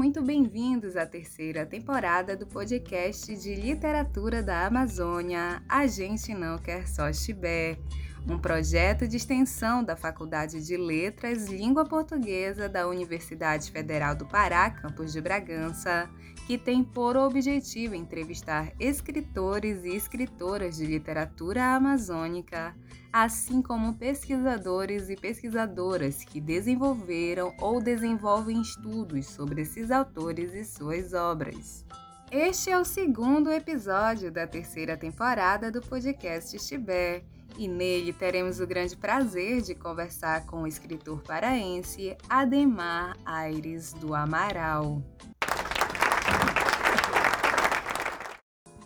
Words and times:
Muito 0.00 0.22
bem-vindos 0.22 0.96
à 0.96 1.04
terceira 1.04 1.66
temporada 1.66 2.34
do 2.34 2.46
podcast 2.46 3.36
de 3.36 3.54
literatura 3.54 4.42
da 4.42 4.64
Amazônia. 4.64 5.62
A 5.68 5.86
Gente 5.86 6.32
Não 6.32 6.56
Quer 6.56 6.88
Só 6.88 7.12
Chibé, 7.12 7.78
um 8.26 8.38
projeto 8.38 9.06
de 9.06 9.18
extensão 9.18 9.84
da 9.84 9.94
Faculdade 9.94 10.64
de 10.64 10.74
Letras 10.74 11.48
Língua 11.50 11.84
Portuguesa 11.84 12.66
da 12.66 12.88
Universidade 12.88 13.70
Federal 13.70 14.14
do 14.14 14.24
Pará, 14.24 14.70
campus 14.70 15.12
de 15.12 15.20
Bragança, 15.20 16.08
que 16.46 16.56
tem 16.56 16.82
por 16.82 17.14
objetivo 17.18 17.94
entrevistar 17.94 18.72
escritores 18.80 19.84
e 19.84 19.94
escritoras 19.94 20.78
de 20.78 20.86
literatura 20.86 21.74
amazônica, 21.74 22.74
assim 23.12 23.60
como 23.60 23.94
pesquisadores 23.94 25.08
e 25.08 25.16
pesquisadoras 25.16 26.24
que 26.24 26.40
desenvolveram 26.40 27.54
ou 27.58 27.80
desenvolvem 27.80 28.60
estudos 28.60 29.26
sobre 29.26 29.62
esses 29.62 29.90
autores 29.90 30.54
e 30.54 30.64
suas 30.64 31.12
obras. 31.12 31.84
Este 32.30 32.70
é 32.70 32.78
o 32.78 32.84
segundo 32.84 33.50
episódio 33.50 34.30
da 34.30 34.46
terceira 34.46 34.96
temporada 34.96 35.70
do 35.70 35.80
podcast 35.80 36.56
Tibé 36.58 37.24
e 37.58 37.66
nele 37.66 38.12
teremos 38.12 38.60
o 38.60 38.66
grande 38.66 38.96
prazer 38.96 39.60
de 39.62 39.74
conversar 39.74 40.46
com 40.46 40.62
o 40.62 40.66
escritor 40.66 41.20
paraense 41.22 42.16
Ademar 42.28 43.16
Aires 43.24 43.92
do 43.94 44.14
Amaral. 44.14 45.02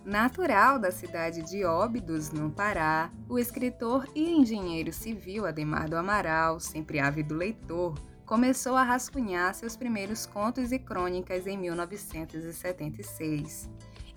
Natural 0.05 0.79
da 0.79 0.91
cidade 0.91 1.41
de 1.41 1.65
Óbidos, 1.65 2.31
no 2.31 2.51
Pará, 2.51 3.11
o 3.27 3.39
escritor 3.39 4.07
e 4.15 4.33
engenheiro 4.33 4.93
civil 4.93 5.47
Ademar 5.47 5.89
do 5.89 5.97
Amaral, 5.97 6.61
sempre 6.61 7.01
ávido 7.01 7.35
leitor, 7.35 7.99
começou 8.27 8.77
a 8.77 8.83
rascunhar 8.83 9.55
seus 9.55 9.75
primeiros 9.77 10.27
contos 10.27 10.73
e 10.73 10.79
crônicas 10.79 11.47
em 11.47 11.57
1976. 11.57 13.71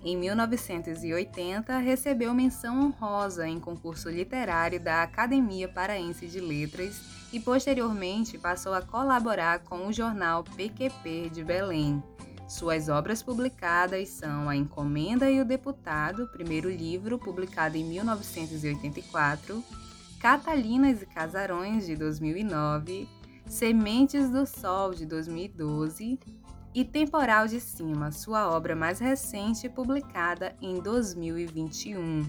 Em 0.04 0.14
1980, 0.14 1.78
recebeu 1.78 2.34
menção 2.34 2.82
honrosa 2.82 3.48
em 3.48 3.58
concurso 3.58 4.10
literário 4.10 4.78
da 4.78 5.02
Academia 5.02 5.68
Paraense 5.68 6.26
de 6.26 6.38
Letras 6.38 7.00
e 7.32 7.40
posteriormente 7.40 8.36
passou 8.36 8.74
a 8.74 8.82
colaborar 8.82 9.60
com 9.60 9.86
o 9.86 9.92
jornal 9.92 10.44
PQP 10.44 11.30
de 11.30 11.42
Belém. 11.42 12.02
Suas 12.48 12.88
obras 12.88 13.22
publicadas 13.22 14.08
são 14.08 14.48
A 14.48 14.56
Encomenda 14.56 15.30
e 15.30 15.38
o 15.38 15.44
Deputado, 15.44 16.26
primeiro 16.28 16.70
livro, 16.70 17.18
publicado 17.18 17.76
em 17.76 17.84
1984, 17.84 19.62
Catalinas 20.18 21.02
e 21.02 21.06
Casarões, 21.06 21.84
de 21.84 21.94
2009, 21.94 23.06
Sementes 23.46 24.30
do 24.30 24.46
Sol, 24.46 24.94
de 24.94 25.04
2012 25.04 26.18
e 26.74 26.84
Temporal 26.86 27.46
de 27.46 27.60
Cima, 27.60 28.10
sua 28.10 28.50
obra 28.50 28.74
mais 28.74 28.98
recente, 28.98 29.68
publicada 29.68 30.56
em 30.62 30.80
2021. 30.80 32.26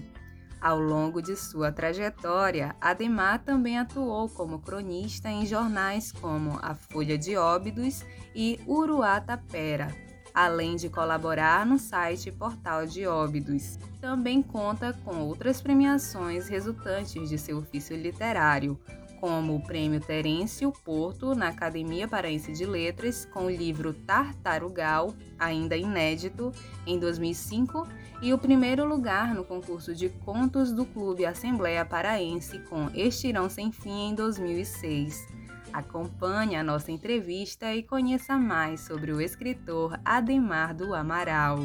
Ao 0.60 0.78
longo 0.78 1.22
de 1.22 1.34
sua 1.34 1.72
trajetória, 1.72 2.76
Ademar 2.78 3.42
também 3.42 3.78
atuou 3.78 4.28
como 4.28 4.58
cronista 4.58 5.30
em 5.30 5.46
jornais 5.46 6.12
como 6.12 6.58
A 6.60 6.74
Folha 6.74 7.16
de 7.16 7.38
Óbidos 7.38 8.04
e 8.34 8.60
Uruá 8.66 9.18
Tapera, 9.18 9.88
além 10.34 10.76
de 10.76 10.88
colaborar 10.88 11.64
no 11.66 11.78
site 11.78 12.30
Portal 12.30 12.86
de 12.86 13.06
Óbidos. 13.06 13.78
Também 14.00 14.42
conta 14.42 14.92
com 15.04 15.16
outras 15.20 15.60
premiações 15.60 16.48
resultantes 16.48 17.28
de 17.28 17.38
seu 17.38 17.58
ofício 17.58 17.96
literário, 17.96 18.78
como 19.20 19.54
o 19.54 19.60
Prêmio 19.60 20.00
Terêncio 20.00 20.72
Porto 20.84 21.34
na 21.34 21.48
Academia 21.48 22.08
Paraense 22.08 22.52
de 22.52 22.64
Letras 22.64 23.26
com 23.26 23.44
o 23.44 23.50
livro 23.50 23.92
Tartarugal, 23.92 25.14
ainda 25.38 25.76
inédito, 25.76 26.50
em 26.86 26.98
2005, 26.98 27.86
e 28.22 28.32
o 28.32 28.38
primeiro 28.38 28.86
lugar 28.86 29.34
no 29.34 29.44
concurso 29.44 29.94
de 29.94 30.08
contos 30.08 30.72
do 30.72 30.86
Clube 30.86 31.26
Assembleia 31.26 31.84
Paraense 31.84 32.58
com 32.60 32.88
Estirão 32.94 33.48
Sem 33.48 33.70
Fim 33.70 34.10
em 34.10 34.14
2006. 34.14 35.39
Acompanhe 35.72 36.56
a 36.56 36.64
nossa 36.64 36.90
entrevista 36.90 37.72
e 37.74 37.82
conheça 37.82 38.36
mais 38.36 38.80
sobre 38.80 39.12
o 39.12 39.20
escritor 39.20 39.98
Ademar 40.04 40.74
do 40.74 40.94
Amaral. 40.94 41.60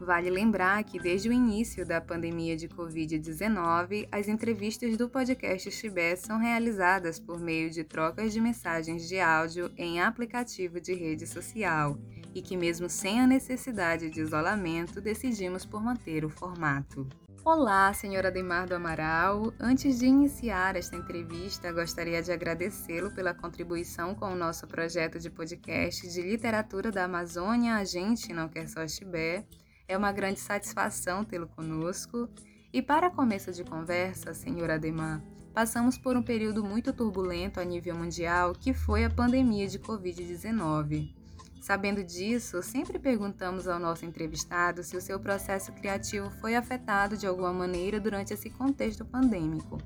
Vale 0.00 0.28
lembrar 0.28 0.82
que 0.82 0.98
desde 0.98 1.28
o 1.28 1.32
início 1.32 1.86
da 1.86 2.00
pandemia 2.00 2.56
de 2.56 2.68
Covid-19, 2.68 4.08
as 4.10 4.28
entrevistas 4.28 4.96
do 4.96 5.08
podcast 5.08 5.70
Chibé 5.70 6.16
são 6.16 6.38
realizadas 6.38 7.18
por 7.20 7.38
meio 7.38 7.70
de 7.70 7.84
trocas 7.84 8.32
de 8.32 8.40
mensagens 8.40 9.08
de 9.08 9.20
áudio 9.20 9.70
em 9.76 10.00
aplicativo 10.00 10.80
de 10.80 10.94
rede 10.94 11.26
social 11.26 11.96
e 12.34 12.42
que, 12.42 12.56
mesmo 12.56 12.88
sem 12.88 13.20
a 13.20 13.26
necessidade 13.26 14.10
de 14.10 14.20
isolamento, 14.20 15.00
decidimos 15.00 15.64
por 15.64 15.82
manter 15.82 16.24
o 16.24 16.28
formato. 16.28 17.06
Olá, 17.46 17.92
senhora 17.92 18.28
Ademar 18.28 18.66
do 18.66 18.74
Amaral. 18.74 19.52
Antes 19.60 19.98
de 19.98 20.06
iniciar 20.06 20.76
esta 20.76 20.96
entrevista, 20.96 21.70
gostaria 21.70 22.22
de 22.22 22.32
agradecê-lo 22.32 23.10
pela 23.10 23.34
contribuição 23.34 24.14
com 24.14 24.32
o 24.32 24.34
nosso 24.34 24.66
projeto 24.66 25.18
de 25.18 25.28
podcast 25.28 26.08
de 26.08 26.22
literatura 26.22 26.90
da 26.90 27.04
Amazônia 27.04 27.74
A 27.74 27.84
Gente 27.84 28.32
Não 28.32 28.48
Quer 28.48 28.66
Só 28.66 28.88
Chibé 28.88 29.44
é 29.86 29.94
uma 29.94 30.10
grande 30.10 30.40
satisfação 30.40 31.22
tê-lo 31.22 31.46
conosco. 31.46 32.30
E 32.72 32.80
para 32.80 33.10
começo 33.10 33.52
de 33.52 33.62
conversa, 33.62 34.32
senhor 34.32 34.70
Ademar, 34.70 35.22
passamos 35.52 35.98
por 35.98 36.16
um 36.16 36.22
período 36.22 36.64
muito 36.64 36.94
turbulento 36.94 37.60
a 37.60 37.64
nível 37.64 37.94
mundial 37.94 38.54
que 38.54 38.72
foi 38.72 39.04
a 39.04 39.10
pandemia 39.10 39.68
de 39.68 39.78
Covid-19. 39.78 41.23
Sabendo 41.64 42.04
disso, 42.04 42.62
sempre 42.62 42.98
perguntamos 42.98 43.66
ao 43.66 43.80
nosso 43.80 44.04
entrevistado 44.04 44.82
se 44.82 44.98
o 44.98 45.00
seu 45.00 45.18
processo 45.18 45.72
criativo 45.72 46.28
foi 46.28 46.54
afetado 46.54 47.16
de 47.16 47.26
alguma 47.26 47.54
maneira 47.54 47.98
durante 47.98 48.34
esse 48.34 48.50
contexto 48.50 49.02
pandêmico. 49.02 49.78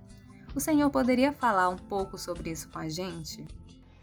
O 0.56 0.59
senhor 0.59 0.91
poderia 0.91 1.33
falar 1.33 1.69
um 1.69 1.77
pouco 1.77 2.19
sobre 2.19 2.50
isso 2.50 2.69
com 2.69 2.81
a 2.81 2.88
gente? 2.88 3.47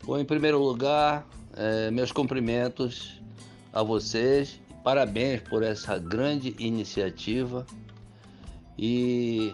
Bom, 0.06 0.18
em 0.18 0.24
primeiro 0.24 0.58
lugar, 0.58 1.28
é, 1.52 1.92
meus 1.92 2.14
cumprimentos 2.14 3.22
a 3.74 3.84
vocês 3.84 4.58
Parabéns 4.82 5.42
por 5.42 5.62
essa 5.62 5.98
grande 5.98 6.56
iniciativa. 6.58 7.66
E 8.80 9.54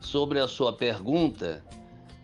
sobre 0.00 0.40
a 0.40 0.48
sua 0.48 0.72
pergunta, 0.72 1.64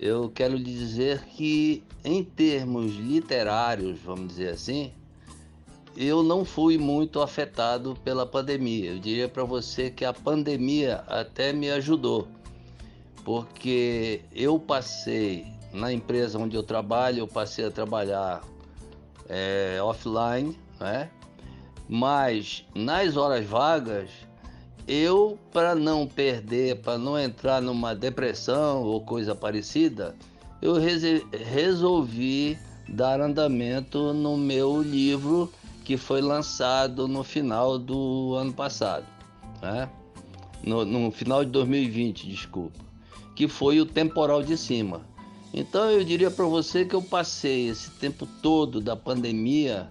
eu 0.01 0.29
quero 0.31 0.57
lhe 0.57 0.65
dizer 0.65 1.23
que, 1.27 1.85
em 2.03 2.25
termos 2.25 2.97
literários, 2.97 4.01
vamos 4.01 4.27
dizer 4.29 4.49
assim, 4.49 4.93
eu 5.97 6.23
não 6.23 6.45
fui 6.45 6.79
muito 6.79 7.21
afetado 7.21 7.97
pela 8.05 8.27
pandemia. 8.27 8.93
Eu 8.93 8.99
diria 8.99 9.29
para 9.29 9.45
você 9.45 9.91
que 9.91 10.05
a 10.05 10.13
pandemia 10.13 11.05
até 11.07 11.53
me 11.53 11.71
ajudou, 11.71 12.29
porque 13.25 14.23
eu 14.35 14.59
passei 14.59 15.47
na 15.73 15.93
empresa 15.93 16.39
onde 16.39 16.57
eu 16.57 16.63
trabalho, 16.63 17.21
eu 17.21 17.29
passei 17.29 17.67
a 17.67 17.71
trabalhar 17.71 18.43
é, 19.29 19.79
offline, 19.83 20.59
né? 20.81 21.11
Mas 21.89 22.65
nas 22.75 23.17
horas 23.17 23.45
vagas, 23.45 24.11
eu, 24.87 25.39
para 25.53 25.75
não 25.75 26.07
perder, 26.07 26.81
para 26.81 26.99
não 26.99 27.19
entrar 27.19 27.61
numa 27.61 27.95
depressão 27.95 28.83
ou 28.83 29.01
coisa 29.01 29.35
parecida, 29.35 30.15
eu 30.61 30.75
resolvi 31.33 32.59
dar 32.89 33.21
andamento 33.21 34.13
no 34.13 34.37
meu 34.37 34.81
livro 34.83 35.53
que 35.85 35.97
foi 35.97 36.21
lançado 36.21 37.09
no 37.09 37.23
final 37.23 37.79
do 37.79 38.35
ano 38.37 38.53
passado, 38.53 39.07
né? 39.61 39.89
no, 40.63 40.85
no 40.85 41.11
final 41.11 41.45
de 41.45 41.51
2020, 41.51 42.29
desculpa, 42.29 42.79
que 43.35 43.49
foi 43.49 43.81
o 43.81 43.87
Temporal 43.87 44.43
de 44.43 44.57
Cima. 44.57 45.03
Então 45.53 45.91
eu 45.91 46.03
diria 46.03 46.31
para 46.31 46.47
você 46.47 46.85
que 46.85 46.95
eu 46.95 47.03
passei 47.03 47.69
esse 47.69 47.91
tempo 47.91 48.27
todo 48.41 48.81
da 48.81 48.97
pandemia 48.97 49.91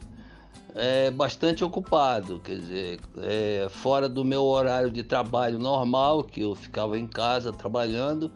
é, 0.74 1.12
bastante 1.12 1.64
ocupado, 1.64 2.40
quer 2.40 2.58
dizer, 2.58 3.00
é, 3.18 3.68
fora 3.70 4.08
do 4.08 4.24
meu 4.24 4.44
horário 4.44 4.90
de 4.90 5.04
trabalho 5.04 5.60
normal, 5.60 6.24
que 6.24 6.42
eu 6.42 6.56
ficava 6.56 6.98
em 6.98 7.06
casa 7.06 7.52
trabalhando, 7.52 8.32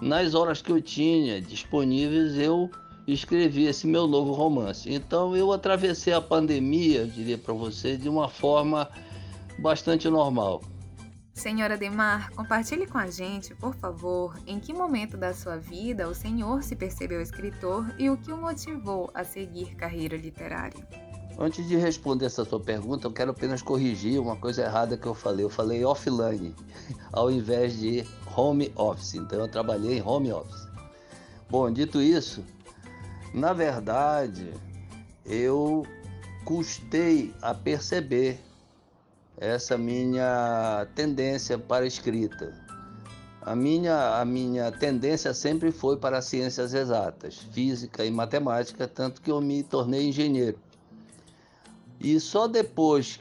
nas 0.00 0.34
horas 0.34 0.60
que 0.60 0.70
eu 0.70 0.82
tinha 0.82 1.40
disponíveis, 1.40 2.36
eu 2.36 2.70
escrevi 3.06 3.66
esse 3.66 3.86
meu 3.86 4.06
novo 4.06 4.32
romance. 4.32 4.92
Então 4.92 5.36
eu 5.36 5.52
atravessei 5.52 6.12
a 6.12 6.20
pandemia, 6.20 7.00
eu 7.00 7.06
diria 7.06 7.38
para 7.38 7.54
você, 7.54 7.96
de 7.96 8.08
uma 8.08 8.28
forma 8.28 8.88
bastante 9.58 10.08
normal. 10.08 10.62
Senhora 11.32 11.76
Demar, 11.76 12.30
compartilhe 12.30 12.86
com 12.86 12.96
a 12.96 13.10
gente, 13.10 13.54
por 13.54 13.74
favor, 13.74 14.38
em 14.46 14.58
que 14.58 14.72
momento 14.72 15.18
da 15.18 15.34
sua 15.34 15.58
vida 15.58 16.08
o 16.08 16.14
senhor 16.14 16.62
se 16.62 16.74
percebeu 16.74 17.20
escritor 17.20 17.94
e 17.98 18.08
o 18.08 18.16
que 18.16 18.32
o 18.32 18.38
motivou 18.38 19.10
a 19.12 19.22
seguir 19.22 19.74
carreira 19.74 20.16
literária. 20.16 20.82
Antes 21.38 21.68
de 21.68 21.76
responder 21.76 22.24
essa 22.24 22.42
sua 22.46 22.58
pergunta, 22.58 23.06
eu 23.06 23.12
quero 23.12 23.32
apenas 23.32 23.60
corrigir 23.60 24.18
uma 24.18 24.36
coisa 24.36 24.62
errada 24.62 24.96
que 24.96 25.06
eu 25.06 25.14
falei. 25.14 25.44
Eu 25.44 25.50
falei 25.50 25.84
offline, 25.84 26.54
ao 27.12 27.30
invés 27.30 27.78
de 27.78 28.06
home 28.34 28.72
office. 28.74 29.14
Então 29.16 29.40
eu 29.40 29.48
trabalhei 29.48 29.98
em 29.98 30.02
home 30.02 30.32
office. 30.32 30.66
Bom, 31.50 31.70
dito 31.70 32.00
isso, 32.00 32.42
na 33.36 33.52
verdade, 33.52 34.50
eu 35.26 35.86
custei 36.46 37.34
a 37.42 37.52
perceber 37.52 38.40
essa 39.36 39.76
minha 39.76 40.88
tendência 40.94 41.58
para 41.58 41.86
escrita. 41.86 42.54
A 43.42 43.54
minha, 43.54 44.18
a 44.18 44.24
minha 44.24 44.72
tendência 44.72 45.34
sempre 45.34 45.70
foi 45.70 45.98
para 45.98 46.16
as 46.16 46.24
ciências 46.24 46.72
exatas, 46.72 47.36
física 47.52 48.06
e 48.06 48.10
matemática, 48.10 48.88
tanto 48.88 49.20
que 49.20 49.30
eu 49.30 49.38
me 49.42 49.62
tornei 49.62 50.08
engenheiro. 50.08 50.58
E 52.00 52.18
só 52.18 52.48
depois, 52.48 53.20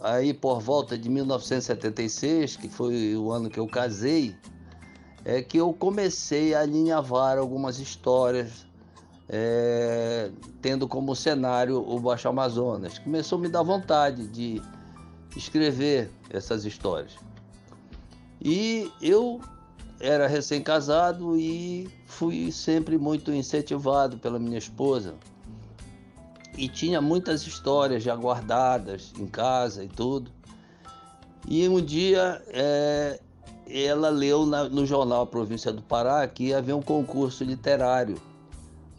aí 0.00 0.32
por 0.32 0.60
volta 0.60 0.96
de 0.96 1.08
1976, 1.08 2.56
que 2.56 2.68
foi 2.68 3.16
o 3.16 3.32
ano 3.32 3.50
que 3.50 3.58
eu 3.58 3.66
casei, 3.66 4.36
é 5.24 5.42
que 5.42 5.58
eu 5.58 5.72
comecei 5.72 6.54
a 6.54 6.60
alinhavar 6.60 7.36
algumas 7.36 7.80
histórias, 7.80 8.67
é, 9.28 10.30
tendo 10.62 10.88
como 10.88 11.14
cenário 11.14 11.78
o 11.86 12.00
Baixo 12.00 12.28
Amazonas. 12.28 12.98
Começou 12.98 13.38
a 13.38 13.42
me 13.42 13.48
dar 13.48 13.62
vontade 13.62 14.26
de 14.26 14.62
escrever 15.36 16.10
essas 16.30 16.64
histórias. 16.64 17.12
E 18.40 18.90
eu 19.02 19.40
era 20.00 20.26
recém-casado 20.26 21.36
e 21.38 21.88
fui 22.06 22.50
sempre 22.52 22.96
muito 22.96 23.32
incentivado 23.32 24.16
pela 24.18 24.38
minha 24.38 24.58
esposa. 24.58 25.14
E 26.56 26.68
tinha 26.68 27.00
muitas 27.00 27.46
histórias 27.46 28.02
já 28.02 28.16
guardadas 28.16 29.12
em 29.18 29.26
casa 29.26 29.84
e 29.84 29.88
tudo. 29.88 30.30
E 31.46 31.68
um 31.68 31.80
dia 31.80 32.42
é, 32.48 33.20
ela 33.68 34.08
leu 34.08 34.46
na, 34.46 34.64
no 34.64 34.86
jornal 34.86 35.26
Província 35.26 35.72
do 35.72 35.82
Pará 35.82 36.26
que 36.26 36.52
havia 36.54 36.74
um 36.74 36.82
concurso 36.82 37.44
literário 37.44 38.20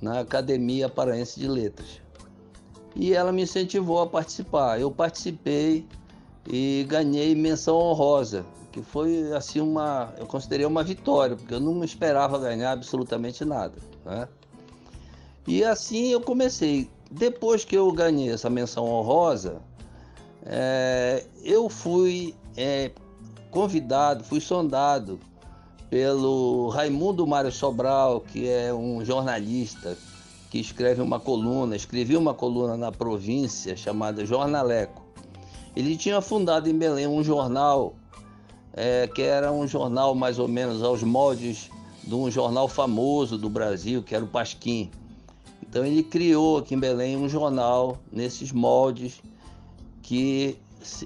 na 0.02 0.20
Academia 0.20 0.88
Paraense 0.88 1.40
de 1.40 1.48
Letras. 1.48 2.02
E 2.96 3.14
ela 3.14 3.32
me 3.32 3.44
incentivou 3.44 4.02
a 4.02 4.08
participar. 4.08 4.80
Eu 4.80 4.92
participei 4.92 5.86
e 6.48 6.86
ganhei 6.88 7.36
menção 7.36 7.78
honrosa, 7.78 8.46
que 8.72 8.82
foi 8.82 9.32
assim 9.34 9.60
uma, 9.60 10.14
eu 10.18 10.26
considerei 10.26 10.66
uma 10.66 10.84
vitória, 10.84 11.36
porque 11.36 11.54
eu 11.54 11.60
não 11.60 11.84
esperava 11.84 12.40
ganhar 12.40 12.72
absolutamente 12.72 13.44
nada, 13.46 13.76
né? 14.06 14.28
E 15.48 15.64
assim 15.64 16.10
eu 16.10 16.22
comecei. 16.22 16.90
Depois 17.12 17.66
que 17.66 17.76
eu 17.76 17.92
ganhei 17.92 18.32
essa 18.32 18.50
menção 18.50 18.86
honrosa, 18.86 19.62
é, 20.46 21.26
eu 21.44 21.70
fui 21.70 22.36
é, 22.56 22.92
convidado, 23.50 24.24
fui 24.24 24.40
sondado 24.40 25.20
pelo 25.90 26.70
Raimundo 26.70 27.26
Mário 27.26 27.52
Sobral, 27.52 28.22
que 28.22 28.48
é 28.48 28.74
um 28.74 29.04
jornalista 29.04 29.98
que 30.50 30.60
escreve 30.60 31.02
uma 31.02 31.20
coluna, 31.20 31.76
escreveu 31.76 32.20
uma 32.20 32.34
coluna 32.34 32.78
na 32.78 32.92
província 32.92 33.76
chamada 33.76 34.26
Jornaleco. 34.26 35.04
Ele 35.76 35.96
tinha 35.96 36.22
fundado 36.22 36.70
em 36.70 36.78
Belém 36.78 37.08
um 37.08 37.24
jornal 37.24 37.96
é, 38.74 39.08
que 39.08 39.22
era 39.22 39.52
um 39.52 39.68
jornal 39.68 40.16
mais 40.16 40.40
ou 40.40 40.48
menos 40.48 40.84
aos 40.84 41.04
moldes 41.04 41.70
de 42.04 42.16
um 42.16 42.30
jornal 42.30 42.68
famoso 42.68 43.38
do 43.38 43.50
Brasil, 43.50 44.02
que 44.02 44.16
era 44.16 44.24
o 44.24 44.28
Pasquim. 44.28 44.90
Então 45.62 45.86
ele 45.86 46.02
criou 46.02 46.58
aqui 46.58 46.74
em 46.76 46.80
Belém 46.80 47.16
um 47.16 47.30
jornal 47.30 48.00
nesses 48.12 48.52
moldes 48.52 49.22
que 50.02 50.58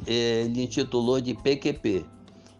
é, 0.07 0.43
ele 0.43 0.63
intitulou 0.63 1.19
de 1.19 1.33
PQP. 1.33 2.05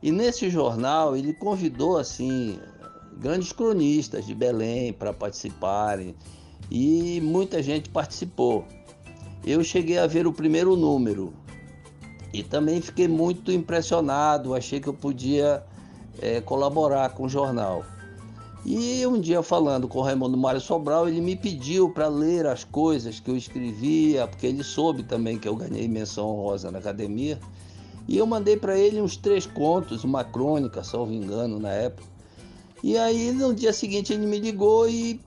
E 0.04 0.12
nesse 0.12 0.50
jornal 0.50 1.16
ele 1.16 1.34
convidou 1.34 1.98
assim 1.98 2.60
grandes 3.20 3.54
cronistas 3.54 4.26
de 4.26 4.36
Belém 4.36 4.92
para 4.92 5.14
participarem 5.14 6.14
e 6.70 7.22
muita 7.22 7.64
gente 7.64 7.90
participou. 7.90 8.66
Eu 9.46 9.64
cheguei 9.64 9.98
a 9.98 10.06
ver 10.06 10.28
o 10.28 10.34
primeiro 10.34 10.76
número 10.76 11.34
e 12.34 12.44
também 12.44 12.82
fiquei 12.82 13.08
muito 13.08 13.50
impressionado, 13.50 14.54
achei 14.54 14.82
que 14.82 14.90
eu 14.90 14.94
podia 14.94 15.64
é, 16.22 16.42
colaborar 16.42 17.12
com 17.12 17.24
o 17.24 17.30
jornal. 17.30 17.86
E 18.66 19.08
um 19.08 19.22
dia 19.22 19.42
falando 19.42 19.88
com 19.88 20.00
o 20.00 20.02
Raimundo 20.02 20.38
Mário 20.38 20.60
Sobral, 20.60 21.08
ele 21.08 21.22
me 21.22 21.38
pediu 21.38 21.90
para 21.90 22.10
ler 22.10 22.46
as 22.46 22.66
coisas 22.66 23.22
que 23.22 23.32
eu 23.32 23.38
escrevia, 23.38 24.28
porque 24.28 24.48
ele 24.48 24.66
soube 24.66 25.04
também 25.04 25.40
que 25.40 25.48
eu 25.48 25.56
ganhei 25.56 25.88
menção 25.88 26.28
honrosa 26.28 26.70
na 26.72 26.80
academia. 26.80 27.40
E 28.08 28.18
eu 28.18 28.26
mandei 28.26 28.58
para 28.58 28.78
ele 28.78 29.02
uns 29.02 29.16
três 29.16 29.46
contos, 29.46 30.04
uma 30.04 30.24
crônica, 30.24 30.84
salvo 30.84 31.14
engano, 31.14 31.60
na 31.60 31.70
época. 31.70 32.08
E 32.84 32.98
aí 32.98 33.32
no 33.32 33.54
dia 33.54 33.72
seguinte 33.72 34.12
ele 34.12 34.26
me 34.26 34.40
ligou 34.40 34.90
e 34.90 35.22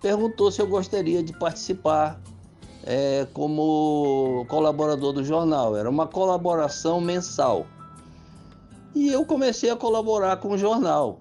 perguntou 0.00 0.52
se 0.52 0.60
eu 0.60 0.66
gostaria 0.66 1.22
de 1.22 1.32
participar 1.32 2.20
é, 2.84 3.26
como 3.32 4.44
colaborador 4.48 5.12
do 5.12 5.24
jornal. 5.24 5.76
Era 5.76 5.88
uma 5.88 6.06
colaboração 6.06 7.00
mensal. 7.00 7.66
E 8.94 9.08
eu 9.08 9.24
comecei 9.24 9.70
a 9.70 9.76
colaborar 9.76 10.36
com 10.38 10.50
o 10.50 10.58
jornal. 10.58 11.20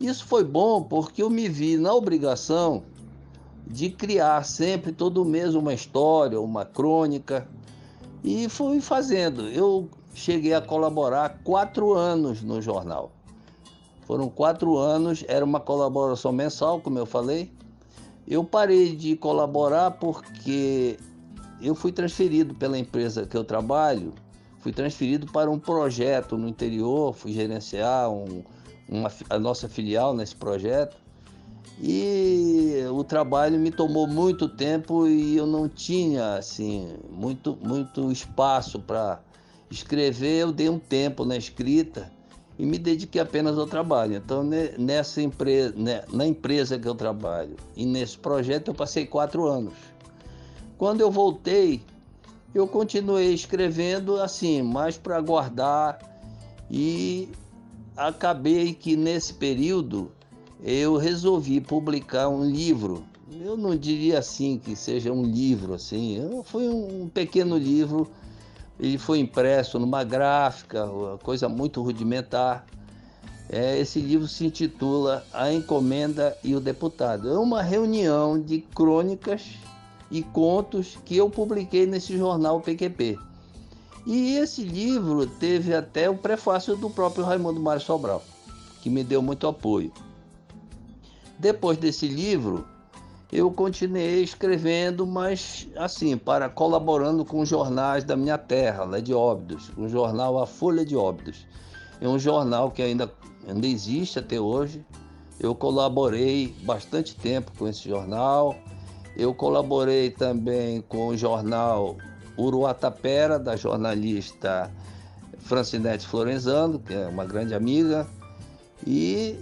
Isso 0.00 0.24
foi 0.24 0.44
bom 0.44 0.82
porque 0.82 1.22
eu 1.22 1.30
me 1.30 1.48
vi 1.48 1.76
na 1.76 1.92
obrigação 1.92 2.82
de 3.66 3.88
criar 3.90 4.44
sempre 4.44 4.92
todo 4.92 5.24
mês 5.24 5.54
uma 5.54 5.72
história, 5.72 6.40
uma 6.40 6.64
crônica. 6.64 7.46
E 8.22 8.48
fui 8.48 8.80
fazendo. 8.80 9.48
Eu 9.48 9.88
cheguei 10.14 10.54
a 10.54 10.60
colaborar 10.60 11.40
quatro 11.42 11.92
anos 11.92 12.42
no 12.42 12.62
jornal. 12.62 13.10
Foram 14.06 14.28
quatro 14.28 14.76
anos, 14.76 15.24
era 15.28 15.44
uma 15.44 15.60
colaboração 15.60 16.30
mensal, 16.30 16.80
como 16.80 16.98
eu 16.98 17.06
falei. 17.06 17.50
Eu 18.26 18.44
parei 18.44 18.94
de 18.94 19.16
colaborar 19.16 19.92
porque 19.92 20.98
eu 21.60 21.74
fui 21.74 21.92
transferido 21.92 22.54
pela 22.54 22.78
empresa 22.78 23.26
que 23.26 23.36
eu 23.36 23.44
trabalho, 23.44 24.14
fui 24.60 24.72
transferido 24.72 25.26
para 25.26 25.50
um 25.50 25.58
projeto 25.58 26.36
no 26.36 26.48
interior, 26.48 27.14
fui 27.14 27.32
gerenciar 27.32 28.10
um, 28.10 28.42
uma, 28.88 29.10
a 29.28 29.38
nossa 29.38 29.68
filial 29.68 30.14
nesse 30.14 30.36
projeto. 30.36 30.96
E 31.80 32.84
o 32.92 33.02
trabalho 33.02 33.58
me 33.58 33.70
tomou 33.70 34.06
muito 34.06 34.48
tempo 34.48 35.08
e 35.08 35.36
eu 35.36 35.46
não 35.46 35.68
tinha 35.68 36.36
assim 36.36 36.94
muito 37.10 37.58
muito 37.60 38.12
espaço 38.12 38.78
para 38.78 39.18
escrever, 39.74 40.42
eu 40.42 40.52
dei 40.52 40.68
um 40.68 40.78
tempo 40.78 41.24
na 41.24 41.36
escrita 41.36 42.10
e 42.58 42.64
me 42.64 42.78
dediquei 42.78 43.20
apenas 43.20 43.58
ao 43.58 43.66
trabalho. 43.66 44.16
Então, 44.16 44.42
nessa 44.78 45.20
empresa, 45.20 45.74
na 46.12 46.26
empresa 46.26 46.78
que 46.78 46.86
eu 46.86 46.94
trabalho 46.94 47.56
e 47.76 47.84
nesse 47.84 48.16
projeto, 48.16 48.68
eu 48.68 48.74
passei 48.74 49.04
quatro 49.04 49.46
anos. 49.46 49.74
Quando 50.78 51.00
eu 51.00 51.10
voltei, 51.10 51.82
eu 52.54 52.66
continuei 52.66 53.34
escrevendo 53.34 54.20
assim, 54.20 54.62
mais 54.62 54.96
para 54.96 55.20
guardar 55.20 55.98
e 56.70 57.28
acabei 57.96 58.72
que 58.72 58.96
nesse 58.96 59.34
período 59.34 60.12
eu 60.62 60.96
resolvi 60.96 61.60
publicar 61.60 62.28
um 62.28 62.44
livro. 62.44 63.04
Eu 63.40 63.56
não 63.56 63.76
diria 63.76 64.20
assim 64.20 64.58
que 64.58 64.76
seja 64.76 65.12
um 65.12 65.24
livro 65.24 65.74
assim, 65.74 66.42
foi 66.44 66.68
um 66.68 67.08
pequeno 67.08 67.56
livro 67.58 68.08
ele 68.78 68.98
foi 68.98 69.20
impresso 69.20 69.78
numa 69.78 70.02
gráfica, 70.02 70.88
coisa 71.22 71.48
muito 71.48 71.82
rudimentar. 71.82 72.66
É, 73.48 73.78
esse 73.78 74.00
livro 74.00 74.26
se 74.26 74.46
intitula 74.46 75.24
A 75.32 75.52
Encomenda 75.52 76.36
e 76.42 76.54
o 76.54 76.60
Deputado. 76.60 77.30
É 77.30 77.38
uma 77.38 77.62
reunião 77.62 78.40
de 78.40 78.60
crônicas 78.60 79.42
e 80.10 80.22
contos 80.22 80.98
que 81.04 81.16
eu 81.16 81.30
publiquei 81.30 81.86
nesse 81.86 82.16
jornal 82.16 82.60
PQP. 82.60 83.18
E 84.06 84.36
esse 84.36 84.62
livro 84.62 85.26
teve 85.26 85.74
até 85.74 86.10
o 86.10 86.16
prefácio 86.16 86.76
do 86.76 86.90
próprio 86.90 87.24
Raimundo 87.24 87.60
Mário 87.60 87.80
Sobral, 87.80 88.22
que 88.82 88.90
me 88.90 89.04
deu 89.04 89.22
muito 89.22 89.46
apoio. 89.46 89.92
Depois 91.38 91.78
desse 91.78 92.06
livro, 92.06 92.66
eu 93.34 93.50
continuei 93.50 94.22
escrevendo, 94.22 95.04
mas 95.04 95.66
assim, 95.74 96.16
para 96.16 96.48
colaborando 96.48 97.24
com 97.24 97.44
jornais 97.44 98.04
da 98.04 98.16
minha 98.16 98.38
terra, 98.38 98.84
lá 98.84 99.00
de 99.00 99.12
Óbidos, 99.12 99.72
um 99.76 99.88
jornal 99.88 100.40
A 100.40 100.46
Folha 100.46 100.84
de 100.84 100.94
Óbidos. 100.94 101.44
É 102.00 102.08
um 102.08 102.16
jornal 102.16 102.70
que 102.70 102.80
ainda, 102.80 103.12
ainda 103.48 103.66
existe 103.66 104.20
até 104.20 104.40
hoje. 104.40 104.86
Eu 105.40 105.52
colaborei 105.52 106.54
bastante 106.62 107.16
tempo 107.16 107.50
com 107.58 107.66
esse 107.66 107.88
jornal. 107.88 108.54
Eu 109.16 109.34
colaborei 109.34 110.10
também 110.10 110.80
com 110.82 111.08
o 111.08 111.16
jornal 111.16 111.96
Uruatapera, 112.38 113.36
da 113.36 113.56
jornalista 113.56 114.70
Francinete 115.40 116.06
Florenzano, 116.06 116.78
que 116.78 116.94
é 116.94 117.08
uma 117.08 117.24
grande 117.24 117.52
amiga. 117.52 118.06
E, 118.86 119.36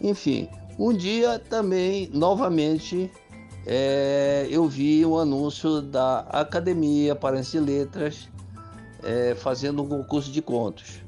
enfim, 0.00 0.48
um 0.78 0.92
dia 0.92 1.38
também, 1.38 2.08
novamente, 2.12 3.10
é, 3.66 4.46
eu 4.50 4.68
vi 4.68 5.04
um 5.04 5.18
anúncio 5.18 5.82
da 5.82 6.20
Academia 6.20 7.14
Paraense 7.14 7.52
de 7.52 7.60
Letras 7.60 8.28
é, 9.02 9.34
fazendo 9.34 9.82
um 9.82 9.88
concurso 9.88 10.30
de 10.30 10.40
contos. 10.40 11.02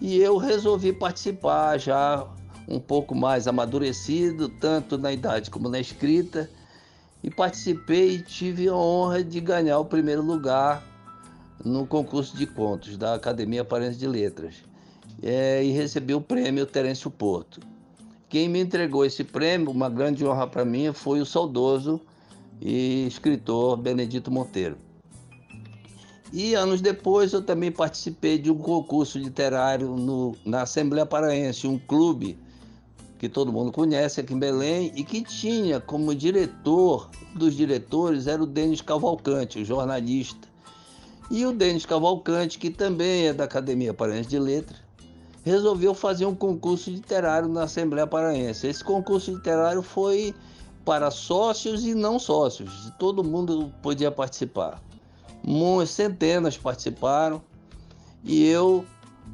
E 0.00 0.18
eu 0.18 0.36
resolvi 0.36 0.92
participar 0.92 1.78
já 1.78 2.26
um 2.68 2.78
pouco 2.78 3.14
mais 3.14 3.46
amadurecido, 3.46 4.48
tanto 4.48 4.96
na 4.96 5.12
idade 5.12 5.50
como 5.50 5.68
na 5.68 5.80
escrita. 5.80 6.48
e 7.22 7.30
participei 7.30 8.16
e 8.16 8.22
tive 8.22 8.68
a 8.68 8.74
honra 8.74 9.22
de 9.22 9.40
ganhar 9.40 9.78
o 9.78 9.84
primeiro 9.84 10.22
lugar 10.22 10.82
no 11.64 11.86
concurso 11.86 12.36
de 12.36 12.46
contos 12.46 12.96
da 12.96 13.14
Academia 13.14 13.64
Parense 13.64 13.96
de 13.96 14.08
Letras 14.08 14.56
é, 15.22 15.62
e 15.62 15.70
recebi 15.70 16.14
o 16.14 16.20
prêmio 16.20 16.66
Terêncio 16.66 17.10
Porto. 17.10 17.71
Quem 18.32 18.48
me 18.48 18.60
entregou 18.60 19.04
esse 19.04 19.22
prêmio, 19.22 19.70
uma 19.70 19.90
grande 19.90 20.24
honra 20.24 20.46
para 20.46 20.64
mim, 20.64 20.90
foi 20.94 21.20
o 21.20 21.26
saudoso 21.26 22.00
e 22.62 23.06
escritor 23.06 23.76
Benedito 23.76 24.30
Monteiro. 24.30 24.78
E 26.32 26.54
anos 26.54 26.80
depois 26.80 27.34
eu 27.34 27.42
também 27.42 27.70
participei 27.70 28.38
de 28.38 28.50
um 28.50 28.56
concurso 28.56 29.18
literário 29.18 29.88
no, 29.98 30.34
na 30.46 30.62
Assembleia 30.62 31.04
Paraense, 31.04 31.66
um 31.66 31.78
clube 31.78 32.38
que 33.18 33.28
todo 33.28 33.52
mundo 33.52 33.70
conhece 33.70 34.22
aqui 34.22 34.32
em 34.32 34.38
Belém 34.38 34.90
e 34.96 35.04
que 35.04 35.20
tinha 35.20 35.78
como 35.78 36.14
diretor 36.14 37.10
dos 37.34 37.54
diretores 37.54 38.26
era 38.26 38.42
o 38.42 38.46
Denis 38.46 38.80
Cavalcante, 38.80 39.58
o 39.60 39.64
jornalista. 39.66 40.48
E 41.30 41.44
o 41.44 41.52
Denis 41.52 41.84
Cavalcante, 41.84 42.58
que 42.58 42.70
também 42.70 43.26
é 43.26 43.34
da 43.34 43.44
Academia 43.44 43.92
Paraense 43.92 44.30
de 44.30 44.38
Letras, 44.38 44.81
resolveu 45.44 45.94
fazer 45.94 46.26
um 46.26 46.34
concurso 46.34 46.90
literário 46.90 47.48
na 47.48 47.64
Assembleia 47.64 48.06
Paraense. 48.06 48.66
Esse 48.66 48.82
concurso 48.82 49.32
literário 49.32 49.82
foi 49.82 50.34
para 50.84 51.10
sócios 51.10 51.84
e 51.84 51.94
não 51.94 52.18
sócios, 52.18 52.92
todo 52.98 53.22
mundo 53.22 53.72
podia 53.82 54.10
participar. 54.10 54.80
Centenas 55.86 56.56
participaram 56.56 57.42
e 58.24 58.46
eu 58.46 58.84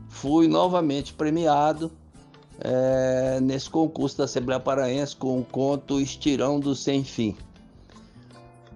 fui 0.09 0.49
novamente 0.49 1.13
premiado 1.13 1.91
é, 2.61 3.39
nesse 3.41 3.69
concurso 3.71 4.19
da 4.19 4.25
Assembleia 4.25 4.61
Paraense 4.61 5.15
com 5.17 5.39
o 5.39 5.45
conto 5.45 6.01
Estirão 6.01 6.59
do 6.59 6.75
Sem 6.75 7.05
Fim. 7.05 7.37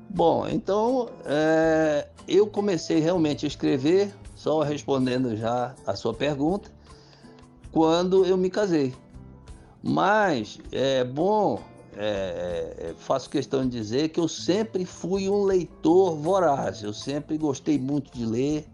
Bom, 0.09 0.47
então 0.47 1.09
é, 1.25 2.07
eu 2.29 2.47
comecei 2.47 3.01
realmente 3.01 3.47
a 3.47 3.49
escrever, 3.49 4.15
só 4.37 4.63
respondendo 4.63 5.37
já 5.37 5.75
a 5.87 5.97
sua 5.97 6.13
pergunta, 6.13 6.71
quando 7.73 8.25
eu 8.25 8.37
me 8.37 8.51
casei. 8.51 8.95
Mas 9.83 10.61
é 10.71 11.03
bom, 11.03 11.61
é, 11.97 12.91
é, 12.91 12.95
faço 12.99 13.29
questão 13.29 13.63
de 13.67 13.71
dizer 13.77 14.11
que 14.11 14.21
eu 14.21 14.29
sempre 14.29 14.85
fui 14.85 15.29
um 15.29 15.43
leitor 15.43 16.15
voraz, 16.15 16.83
eu 16.83 16.93
sempre 16.93 17.37
gostei 17.37 17.79
muito 17.79 18.17
de 18.17 18.25
ler, 18.25 18.65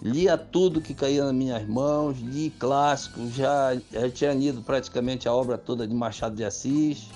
lia 0.00 0.38
tudo 0.38 0.80
que 0.80 0.94
caía 0.94 1.24
nas 1.24 1.34
minhas 1.34 1.66
mãos, 1.66 2.18
li 2.20 2.50
clássicos, 2.50 3.34
já, 3.34 3.76
já 3.90 4.08
tinha 4.10 4.32
lido 4.32 4.62
praticamente 4.62 5.28
a 5.28 5.34
obra 5.34 5.58
toda 5.58 5.88
de 5.88 5.94
Machado 5.94 6.36
de 6.36 6.44
Assis, 6.44 7.08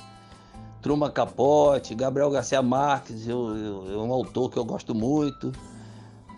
Truma 0.82 1.08
Capote, 1.08 1.94
Gabriel 1.94 2.28
Garcia 2.28 2.60
Marques, 2.60 3.28
eu, 3.28 3.56
eu, 3.56 3.92
é 3.92 4.02
um 4.02 4.12
autor 4.12 4.50
que 4.50 4.56
eu 4.56 4.64
gosto 4.64 4.92
muito. 4.92 5.52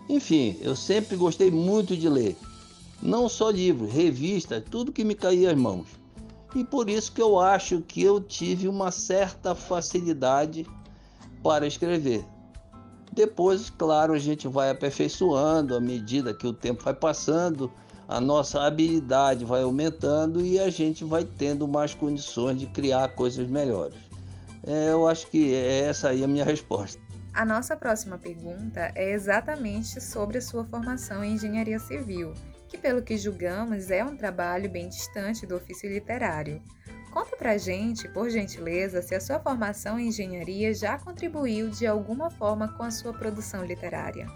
Enfim, 0.07 0.55
eu 0.61 0.75
sempre 0.75 1.15
gostei 1.15 1.49
muito 1.49 1.97
de 1.97 2.07
ler. 2.07 2.37
Não 3.01 3.29
só 3.29 3.49
livros, 3.49 3.91
revistas, 3.91 4.63
tudo 4.69 4.91
que 4.91 5.03
me 5.03 5.15
caía 5.15 5.51
às 5.51 5.57
mãos. 5.57 5.87
E 6.55 6.63
por 6.63 6.89
isso 6.89 7.11
que 7.11 7.21
eu 7.21 7.39
acho 7.39 7.81
que 7.81 8.01
eu 8.01 8.21
tive 8.21 8.67
uma 8.67 8.89
certa 8.89 9.53
facilidade 9.53 10.65
para 11.43 11.67
escrever. 11.67 12.25
Depois, 13.11 13.69
claro, 13.69 14.13
a 14.13 14.19
gente 14.19 14.47
vai 14.47 14.69
aperfeiçoando 14.69 15.75
à 15.75 15.79
medida 15.79 16.33
que 16.33 16.47
o 16.47 16.53
tempo 16.53 16.83
vai 16.83 16.93
passando, 16.93 17.71
a 18.07 18.19
nossa 18.19 18.61
habilidade 18.63 19.45
vai 19.45 19.63
aumentando 19.63 20.41
e 20.41 20.59
a 20.59 20.69
gente 20.69 21.03
vai 21.03 21.23
tendo 21.23 21.67
mais 21.67 21.93
condições 21.93 22.59
de 22.59 22.67
criar 22.67 23.09
coisas 23.09 23.47
melhores. 23.47 23.97
É, 24.63 24.91
eu 24.91 25.07
acho 25.07 25.27
que 25.27 25.53
é 25.53 25.81
essa 25.81 26.09
aí 26.09 26.23
a 26.23 26.27
minha 26.27 26.43
resposta. 26.43 27.01
A 27.33 27.45
nossa 27.45 27.75
próxima 27.75 28.17
pergunta 28.17 28.91
é 28.95 29.11
exatamente 29.11 30.01
sobre 30.01 30.37
a 30.37 30.41
sua 30.41 30.63
formação 30.63 31.23
em 31.23 31.33
engenharia 31.33 31.79
civil, 31.79 32.33
que, 32.67 32.77
pelo 32.77 33.01
que 33.01 33.17
julgamos, 33.17 33.91
é 33.91 34.03
um 34.03 34.15
trabalho 34.15 34.69
bem 34.69 34.87
distante 34.87 35.45
do 35.45 35.55
ofício 35.55 35.89
literário. 35.89 36.61
Conta 37.11 37.37
pra 37.37 37.57
gente, 37.57 38.09
por 38.09 38.29
gentileza, 38.29 39.01
se 39.01 39.15
a 39.15 39.21
sua 39.21 39.39
formação 39.39 39.97
em 39.97 40.09
engenharia 40.09 40.73
já 40.73 40.97
contribuiu 40.99 41.69
de 41.69 41.87
alguma 41.87 42.29
forma 42.29 42.67
com 42.67 42.83
a 42.83 42.91
sua 42.91 43.13
produção 43.13 43.63
literária. 43.63 44.27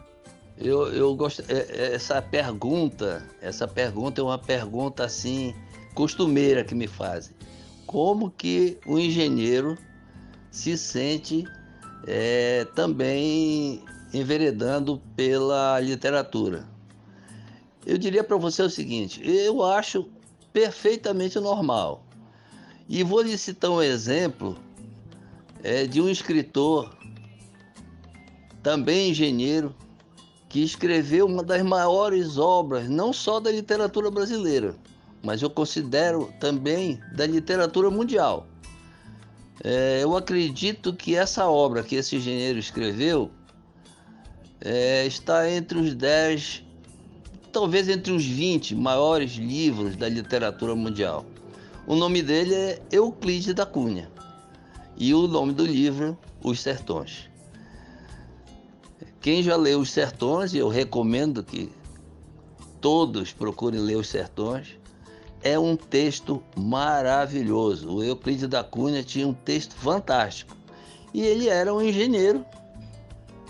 Eu, 0.57 0.88
eu 0.93 1.15
gosto. 1.15 1.43
É, 1.50 1.65
é, 1.69 1.95
essa 1.95 2.21
pergunta, 2.21 3.25
essa 3.41 3.67
pergunta 3.67 4.21
é 4.21 4.24
uma 4.24 4.38
pergunta 4.38 5.03
assim 5.03 5.53
costumeira 5.93 6.63
que 6.63 6.75
me 6.75 6.88
fazem. 6.88 7.36
Como 7.86 8.29
que 8.31 8.77
o 8.86 8.98
engenheiro 8.98 9.77
se 10.51 10.77
sente 10.77 11.45
é, 12.07 12.65
também 12.75 13.83
enveredando 14.13 15.01
pela 15.15 15.79
literatura. 15.79 16.65
Eu 17.89 17.98
diria 17.98 18.24
para 18.24 18.38
você 18.38 18.62
o 18.62 18.69
seguinte: 18.69 19.19
eu 19.27 19.63
acho 19.63 20.08
perfeitamente 20.53 21.39
normal. 21.39 22.05
E 22.88 23.03
vou 23.03 23.22
lhe 23.24 23.36
citar 23.36 23.72
um 23.72 23.81
exemplo 23.81 24.55
é, 25.63 25.88
de 25.88 26.00
um 26.00 26.08
escritor, 26.08 26.96
também 28.62 29.10
engenheiro, 29.10 29.75
que 30.48 30.63
escreveu 30.63 31.25
uma 31.25 31.41
das 31.41 31.63
maiores 31.63 32.38
obras, 32.38 32.88
não 32.88 33.12
só 33.12 33.39
da 33.39 33.51
literatura 33.51 34.12
brasileira, 34.12 34.75
mas 35.24 35.41
eu 35.41 35.50
considero 35.50 36.31
também 36.39 37.01
da 37.15 37.25
literatura 37.25 37.89
mundial. 37.89 38.46
É, 39.63 40.03
eu 40.03 40.15
acredito 40.15 40.93
que 40.93 41.15
essa 41.15 41.50
obra 41.50 41.81
que 41.81 41.96
esse 41.96 42.17
engenheiro 42.17 42.60
escreveu 42.60 43.31
é, 44.62 45.08
está 45.08 45.50
entre 45.50 45.79
os 45.79 45.96
10, 45.96 46.68
talvez 47.51 47.89
entre 47.89 48.12
os 48.12 48.25
20 48.25 48.75
maiores 48.75 49.34
livros 49.34 49.96
da 49.96 50.08
literatura 50.08 50.75
mundial. 50.75 51.25
O 51.88 51.96
nome 51.96 52.22
dele 52.22 52.53
é 52.53 52.82
Euclides 52.91 53.53
da 53.53 53.65
Cunha 53.65 54.10
e 54.96 55.13
o 55.13 55.27
nome 55.27 55.53
do 55.53 55.65
livro, 55.65 56.18
Os 56.44 56.62
Sertões. 56.62 57.29
Quem 59.22 59.41
já 59.41 59.56
leu 59.56 59.79
Os 59.79 59.91
Sertões, 59.91 60.53
e 60.53 60.58
eu 60.58 60.68
recomendo 60.68 61.44
que 61.44 61.72
todos 62.79 63.34
procurem 63.34 63.79
ler 63.79 63.98
Os 63.98 64.08
Sertões, 64.08 64.77
é 65.41 65.58
um 65.58 65.75
texto 65.75 66.44
maravilhoso. 66.56 67.89
O 67.89 68.03
Euclides 68.03 68.48
da 68.48 68.63
Cunha 68.63 69.03
tinha 69.03 69.27
um 69.27 69.34
texto 69.34 69.74
fantástico. 69.74 70.56
E 71.13 71.22
ele 71.22 71.48
era 71.48 71.74
um 71.74 71.82
engenheiro, 71.82 72.46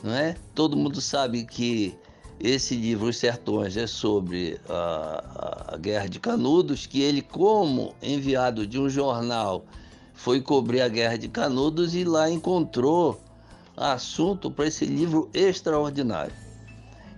não 0.04 0.14
é? 0.14 0.36
Todo 0.56 0.78
mundo 0.78 1.02
sabe 1.02 1.44
que 1.44 1.98
esse 2.40 2.76
livro, 2.76 3.08
Os 3.08 3.18
Sertões, 3.18 3.76
é 3.76 3.86
sobre 3.86 4.60
a, 4.70 5.74
a 5.74 5.78
Guerra 5.78 6.08
de 6.08 6.20
Canudos, 6.20 6.86
que 6.86 7.02
ele, 7.02 7.22
como 7.22 7.94
enviado 8.02 8.66
de 8.66 8.80
um 8.80 8.90
jornal, 8.90 9.66
foi 10.14 10.42
cobrir 10.42 10.82
a 10.82 10.88
Guerra 10.88 11.18
de 11.18 11.28
Canudos 11.28 11.94
e 11.96 12.04
lá 12.04 12.30
encontrou 12.30 13.20
assunto 13.76 14.50
para 14.50 14.68
esse 14.68 14.86
livro 14.86 15.30
extraordinário. 15.34 16.34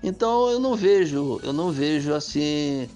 Então 0.04 0.50
eu 0.50 0.60
não 0.60 0.76
vejo, 0.76 1.40
eu 1.44 1.54
não 1.54 1.72
vejo 1.72 2.14
assim 2.14 2.88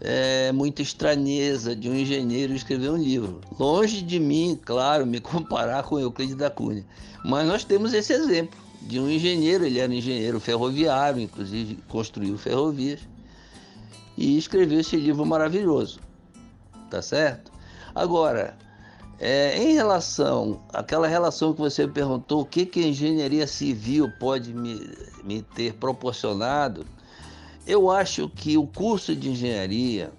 é, 0.00 0.52
muita 0.52 0.82
estranheza 0.82 1.74
de 1.74 1.88
um 1.88 1.94
engenheiro 1.94 2.52
escrever 2.54 2.90
um 2.90 2.96
livro. 2.96 3.40
Longe 3.58 4.02
de 4.02 4.20
mim, 4.20 4.58
claro, 4.64 5.06
me 5.06 5.18
comparar 5.20 5.82
com 5.84 5.98
Euclides 5.98 6.36
da 6.36 6.50
Cunha. 6.50 6.84
Mas 7.24 7.46
nós 7.46 7.64
temos 7.64 7.92
esse 7.92 8.12
exemplo 8.12 8.65
de 8.82 9.00
um 9.00 9.10
engenheiro, 9.10 9.64
ele 9.64 9.78
era 9.78 9.92
engenheiro 9.92 10.38
ferroviário, 10.40 11.20
inclusive 11.20 11.78
construiu 11.88 12.36
ferrovias, 12.38 13.00
e 14.16 14.38
escreveu 14.38 14.80
esse 14.80 14.96
livro 14.96 15.26
maravilhoso. 15.26 16.00
Tá 16.90 17.02
certo? 17.02 17.50
Agora, 17.94 18.56
é, 19.18 19.62
em 19.62 19.72
relação 19.74 20.60
àquela 20.72 21.06
relação 21.06 21.52
que 21.52 21.60
você 21.60 21.88
perguntou, 21.88 22.42
o 22.42 22.44
que, 22.44 22.66
que 22.66 22.84
a 22.84 22.88
engenharia 22.88 23.46
civil 23.46 24.10
pode 24.20 24.52
me, 24.52 24.90
me 25.24 25.42
ter 25.42 25.74
proporcionado, 25.74 26.86
eu 27.66 27.90
acho 27.90 28.28
que 28.28 28.56
o 28.56 28.66
curso 28.66 29.16
de 29.16 29.30
engenharia 29.30 30.12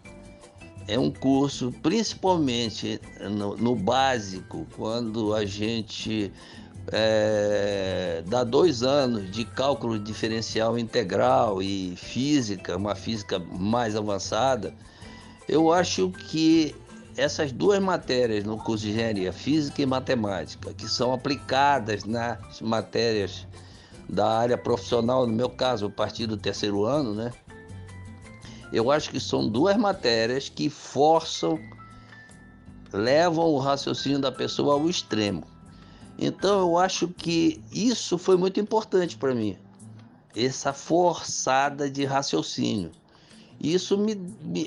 é 0.88 0.98
um 0.98 1.12
curso, 1.12 1.74
principalmente 1.84 3.00
no, 3.30 3.56
no 3.56 3.76
básico, 3.76 4.66
quando 4.76 5.34
a 5.34 5.46
gente 5.46 6.32
é, 6.92 8.24
dá 8.28 8.44
dois 8.44 8.84
anos 8.84 9.30
de 9.32 9.44
cálculo 9.44 10.00
diferencial 10.00 10.78
integral 10.78 11.62
e 11.62 11.96
física, 11.98 12.78
uma 12.78 12.96
física 12.96 13.40
mais 13.40 13.96
avançada, 13.96 14.74
eu 15.48 15.72
acho 15.72 16.10
que 16.12 16.76
essas 17.16 17.52
duas 17.52 17.80
matérias 17.80 18.44
no 18.44 18.58
curso 18.58 18.86
de 18.86 18.92
engenharia, 18.92 19.34
física 19.34 19.82
e 19.82 19.86
matemática, 19.86 20.74
que 20.74 20.88
são 20.88 21.14
aplicadas 21.14 22.04
nas 22.04 22.62
matérias 22.62 23.48
da 24.08 24.40
área 24.40 24.58
profissional, 24.58 25.26
no 25.26 25.34
meu 25.34 25.50
caso, 25.50 25.88
a 25.88 25.90
partir 25.90 26.28
do 26.28 26.38
terceiro 26.38 26.86
ano, 26.86 27.14
né? 27.14 27.34
Eu 28.72 28.92
acho 28.92 29.10
que 29.10 29.20
são 29.20 29.50
duas 29.50 29.76
matérias 29.78 30.48
que 30.48 30.70
forçam, 30.70 31.60
levam 32.94 33.46
o 33.46 33.58
raciocínio 33.58 34.20
da 34.20 34.32
pessoa 34.32 34.76
ao 34.76 34.90
extremo. 34.90 35.57
Então 36.18 36.62
eu 36.62 36.78
acho 36.78 37.08
que 37.08 37.62
isso 37.72 38.18
foi 38.18 38.38
muito 38.38 38.60
importante 38.60 39.16
para 39.16 39.36
mim, 39.36 39.56
essa 40.36 40.74
forçada 40.74 41.90
de 41.90 42.06
raciocínio. 42.06 42.92
Isso 43.60 43.98
me, 43.98 44.16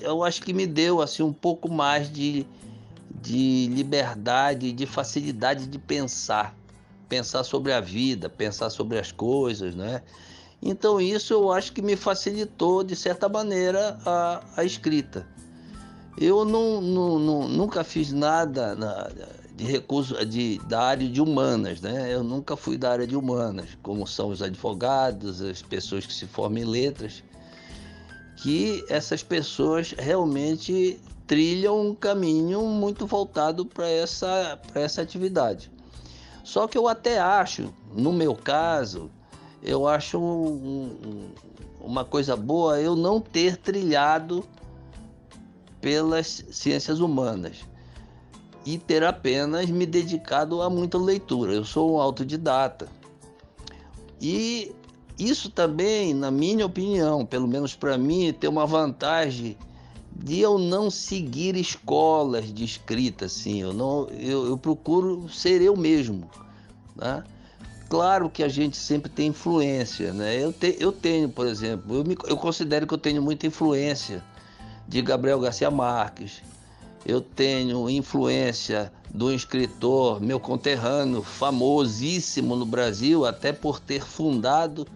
eu 0.03 0.25
acho 0.25 0.43
que 0.43 0.53
me 0.53 0.67
deu 0.67 1.01
assim 1.01 1.23
um 1.23 1.33
pouco 1.33 1.71
mais 1.71 2.11
de, 2.13 2.47
de 3.21 3.69
liberdade, 3.73 4.73
de 4.73 4.87
facilidade 4.87 5.67
de 5.67 5.79
pensar, 5.79 6.57
pensar 7.09 7.45
sobre 7.45 7.73
a 7.73 7.81
vida, 7.81 8.29
pensar 8.29 8.71
sobre 8.71 8.99
as 8.99 9.11
coisas, 9.13 9.75
né? 9.75 10.03
Então 10.63 11.01
isso 11.01 11.33
eu 11.33 11.53
acho 11.53 11.73
que 11.73 11.81
me 11.81 11.97
facilitou 11.97 12.85
de 12.85 12.95
certa 12.95 13.29
maneira 13.29 13.99
a, 14.05 14.43
a 14.57 14.65
escrita. 14.65 15.27
Eu 16.19 16.45
não, 16.45 16.81
não, 16.81 17.19
não, 17.19 17.49
nunca 17.49 17.83
fiz 17.83 18.13
nada 18.13 18.75
na, 18.75 19.11
de 19.61 19.67
recurso 19.67 20.25
de, 20.25 20.59
da 20.61 20.81
área 20.81 21.07
de 21.07 21.21
humanas, 21.21 21.83
né? 21.83 22.13
Eu 22.13 22.25
nunca 22.25 22.57
fui 22.57 22.79
da 22.79 22.93
área 22.93 23.07
de 23.07 23.15
humanas, 23.15 23.77
como 23.83 24.07
são 24.07 24.31
os 24.31 24.41
advogados, 24.41 25.43
as 25.43 25.61
pessoas 25.61 26.07
que 26.07 26.15
se 26.15 26.27
formam 26.27 26.63
em 26.63 26.65
letras, 26.65 27.23
que 28.37 28.83
essas 28.89 29.23
pessoas 29.23 29.95
realmente 29.99 30.99
trilham 31.27 31.89
um 31.89 31.95
caminho 31.95 32.63
muito 32.63 33.07
voltado 33.07 33.67
para 33.67 33.87
essa, 33.87 34.59
essa 34.75 35.03
atividade. 35.03 35.71
Só 36.43 36.67
que 36.67 36.79
eu 36.79 36.89
até 36.89 37.19
acho, 37.21 37.71
no 37.95 38.15
meu 38.15 38.35
caso, 38.35 39.11
eu 39.63 39.87
acho 39.87 40.19
um, 40.19 41.29
uma 41.83 42.03
coisa 42.03 42.35
boa 42.35 42.81
eu 42.81 42.97
não 42.97 43.21
ter 43.21 43.59
trilhado 43.59 44.43
pelas 45.83 46.47
ciências 46.51 46.99
humanas 46.99 47.69
e 48.75 48.79
ter 48.79 49.03
apenas 49.03 49.69
me 49.69 49.85
dedicado 49.85 50.63
a 50.63 50.71
muita 50.71 50.97
leitura. 50.97 51.53
Eu 51.53 51.65
sou 51.65 51.95
um 51.95 52.01
autodidata. 52.01 52.87
E 54.21 54.73
isso 55.19 55.51
também, 55.51 56.15
na 56.15 56.31
minha 56.31 56.67
opinião, 56.67 57.27
pelo 57.27 57.49
menos 57.49 57.75
para 57.75 57.99
mim, 57.99 58.33
tem 58.33 58.49
uma 58.49 58.67
vantagem 58.67 59.57
de 60.15 60.41
eu 60.41 60.57
não 60.57 60.89
seguir 60.89 61.57
escolas 61.57 62.53
de 62.53 62.65
escrita, 62.65 63.25
assim. 63.25 63.61
Eu, 63.61 63.73
não, 63.73 64.09
eu, 64.11 64.47
eu 64.47 64.57
procuro 64.57 65.29
ser 65.29 65.61
eu 65.61 65.77
mesmo. 65.77 66.31
Né? 66.95 67.25
Claro 67.89 68.31
que 68.31 68.45
a 68.45 68.49
gente 68.49 68.77
sempre 68.77 69.11
tem 69.11 69.29
influência, 69.29 70.13
né? 70.13 70.37
Eu, 70.37 70.53
te, 70.53 70.77
eu 70.79 70.93
tenho, 70.93 71.29
por 71.29 71.47
exemplo, 71.47 71.97
eu, 71.97 72.05
me, 72.05 72.17
eu 72.29 72.37
considero 72.37 72.87
que 72.87 72.95
eu 72.95 72.99
tenho 72.99 73.21
muita 73.21 73.49
influência 73.49 74.23
de 74.87 75.03
Gabriel 75.03 75.41
Garcia 75.41 75.71
Marques. 75.73 76.41
Eu 77.05 77.21
tenho 77.21 77.89
influência 77.89 78.93
do 79.13 79.33
escritor, 79.33 80.21
meu 80.21 80.39
conterrâneo, 80.39 81.23
famosíssimo 81.23 82.55
no 82.55 82.67
Brasil, 82.67 83.25
até 83.25 83.53
por 83.53 83.81
ter 83.81 84.05
fundado 84.05 84.87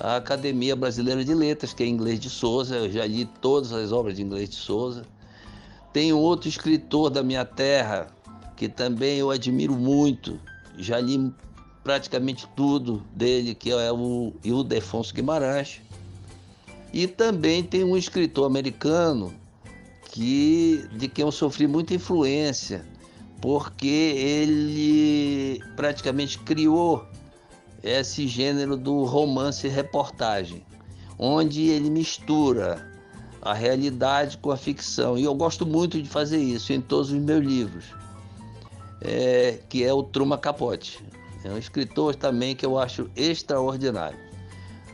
a 0.00 0.16
Academia 0.16 0.74
Brasileira 0.74 1.24
de 1.24 1.34
Letras, 1.34 1.72
que 1.72 1.82
é 1.82 1.86
Inglês 1.86 2.18
de 2.18 2.30
Souza. 2.30 2.76
Eu 2.76 2.90
já 2.90 3.06
li 3.06 3.26
todas 3.40 3.72
as 3.72 3.92
obras 3.92 4.16
de 4.16 4.22
Inglês 4.22 4.48
de 4.48 4.56
Souza. 4.56 5.04
Tenho 5.92 6.18
outro 6.18 6.48
escritor 6.48 7.10
da 7.10 7.22
minha 7.22 7.44
terra, 7.44 8.08
que 8.56 8.68
também 8.68 9.18
eu 9.18 9.30
admiro 9.30 9.74
muito. 9.74 10.40
Já 10.78 11.00
li 11.00 11.32
praticamente 11.82 12.48
tudo 12.56 13.02
dele, 13.14 13.54
que 13.54 13.70
é 13.70 13.92
o 13.92 14.32
Ildefonso 14.42 15.14
Guimarães. 15.14 15.80
E 16.92 17.06
também 17.06 17.62
tem 17.62 17.84
um 17.84 17.96
escritor 17.96 18.46
americano 18.46 19.32
que 20.16 20.88
de 20.92 21.08
quem 21.08 21.26
eu 21.26 21.30
sofri 21.30 21.66
muita 21.66 21.92
influência, 21.92 22.86
porque 23.38 23.86
ele 23.86 25.60
praticamente 25.76 26.38
criou 26.38 27.06
esse 27.82 28.26
gênero 28.26 28.78
do 28.78 29.04
romance 29.04 29.68
reportagem, 29.68 30.64
onde 31.18 31.68
ele 31.68 31.90
mistura 31.90 32.90
a 33.42 33.52
realidade 33.52 34.38
com 34.38 34.50
a 34.50 34.56
ficção. 34.56 35.18
E 35.18 35.24
eu 35.24 35.34
gosto 35.34 35.66
muito 35.66 36.02
de 36.02 36.08
fazer 36.08 36.38
isso 36.38 36.72
em 36.72 36.80
todos 36.80 37.12
os 37.12 37.18
meus 37.18 37.44
livros, 37.44 37.84
é, 39.02 39.58
que 39.68 39.84
é 39.84 39.92
o 39.92 40.02
Truma 40.02 40.38
Capote. 40.38 41.04
É 41.44 41.50
um 41.50 41.58
escritor 41.58 42.14
também 42.14 42.56
que 42.56 42.64
eu 42.64 42.78
acho 42.78 43.10
extraordinário. 43.14 44.18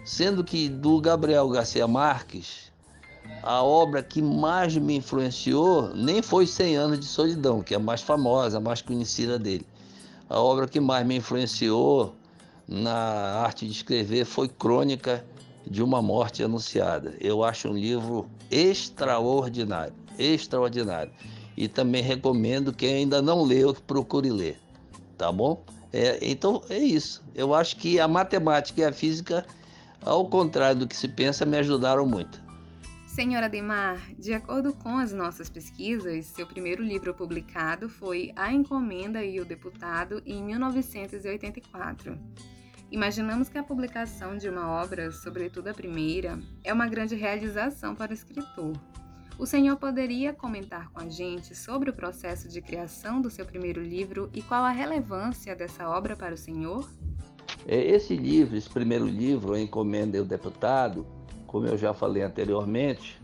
Sendo 0.05 0.43
que 0.43 0.69
do 0.69 1.01
Gabriel 1.01 1.49
Garcia 1.49 1.87
Marques, 1.87 2.72
a 3.43 3.63
obra 3.63 4.03
que 4.03 4.23
mais 4.23 4.77
me 4.77 4.97
influenciou 4.97 5.93
nem 5.95 6.23
foi 6.23 6.47
100 6.47 6.77
anos 6.77 7.01
de 7.01 7.07
solidão, 7.07 7.63
que 7.63 7.75
é 7.75 7.77
a 7.77 7.81
mais 7.81 8.01
famosa, 8.01 8.59
a 8.59 8.61
mais 8.61 8.81
conhecida 8.81 9.39
dele. 9.39 9.67
A 10.31 10.41
obra 10.41 10.69
que 10.69 10.79
mais 10.79 11.05
me 11.05 11.17
influenciou 11.17 12.15
na 12.69 12.95
arte 12.95 13.67
de 13.67 13.73
escrever 13.73 14.25
foi 14.25 14.49
Crônica 14.49 15.25
de 15.67 15.83
uma 15.83 16.01
Morte 16.01 16.43
Anunciada. 16.43 17.15
Eu 17.21 17.43
acho 17.43 17.69
um 17.69 17.75
livro 17.75 18.29
extraordinário, 18.51 19.93
extraordinário. 20.19 21.13
E 21.57 21.69
também 21.69 22.03
recomendo 22.03 22.73
quem 22.73 22.95
ainda 22.95 23.21
não 23.21 23.43
leu 23.43 23.75
que 23.75 23.83
procure 23.83 24.31
ler, 24.31 24.59
tá 25.19 25.31
bom? 25.31 25.63
É, 25.93 26.19
então 26.23 26.63
é 26.71 26.79
isso. 26.79 27.23
Eu 27.35 27.53
acho 27.53 27.77
que 27.77 28.01
a 28.01 28.09
matemática 28.09 28.81
e 28.81 28.85
a 28.85 28.93
física, 28.93 29.45
ao 30.03 30.27
contrário 30.27 30.81
do 30.81 30.89
que 30.89 30.97
se 30.97 31.09
pensa, 31.09 31.45
me 31.45 31.59
ajudaram 31.59 32.07
muito. 32.07 32.41
Senhora 33.13 33.47
Demar, 33.47 34.01
de 34.19 34.33
acordo 34.33 34.73
com 34.73 34.97
as 34.97 35.13
nossas 35.13 35.51
pesquisas, 35.51 36.25
seu 36.25 36.47
primeiro 36.47 36.83
livro 36.83 37.13
publicado 37.13 37.87
foi 37.87 38.33
A 38.35 38.51
Encomenda 38.51 39.23
e 39.23 39.39
o 39.39 39.45
Deputado 39.45 40.23
em 40.25 40.43
1984. 40.43 42.19
Imaginamos 42.91 43.51
que 43.51 43.59
a 43.59 43.63
publicação 43.63 44.39
de 44.39 44.49
uma 44.49 44.67
obra, 44.67 45.13
sobretudo 45.13 45.69
a 45.69 45.75
primeira, 45.75 46.41
é 46.65 46.73
uma 46.73 46.87
grande 46.87 47.15
realização 47.15 47.95
para 47.95 48.13
o 48.13 48.15
escritor. 48.15 48.73
O 49.39 49.45
senhor 49.45 49.77
poderia 49.77 50.33
comentar 50.33 50.89
com 50.89 51.01
a 51.01 51.09
gente 51.11 51.55
sobre 51.55 51.91
o 51.91 51.95
processo 51.95 52.49
de 52.49 52.63
criação 52.63 53.21
do 53.21 53.29
seu 53.29 53.45
primeiro 53.45 53.83
livro 53.83 54.31
e 54.33 54.41
qual 54.41 54.65
a 54.65 54.71
relevância 54.71 55.55
dessa 55.55 55.87
obra 55.87 56.17
para 56.17 56.33
o 56.33 56.39
senhor? 56.39 56.91
É, 57.67 57.79
esse 57.79 58.17
livro, 58.17 58.57
esse 58.57 58.71
primeiro 58.71 59.05
livro, 59.05 59.53
A 59.53 59.61
Encomenda 59.61 60.17
e 60.17 60.21
o 60.21 60.25
Deputado, 60.25 61.07
como 61.53 61.67
eu 61.67 61.77
já 61.77 61.93
falei 61.93 62.23
anteriormente, 62.23 63.21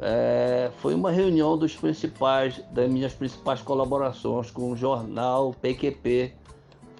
é, 0.00 0.70
foi 0.78 0.94
uma 0.94 1.10
reunião 1.10 1.56
dos 1.56 1.76
principais, 1.76 2.60
das 2.72 2.90
minhas 2.90 3.14
principais 3.14 3.62
colaborações 3.62 4.50
com 4.50 4.72
o 4.72 4.76
jornal 4.76 5.54
PQP, 5.54 6.34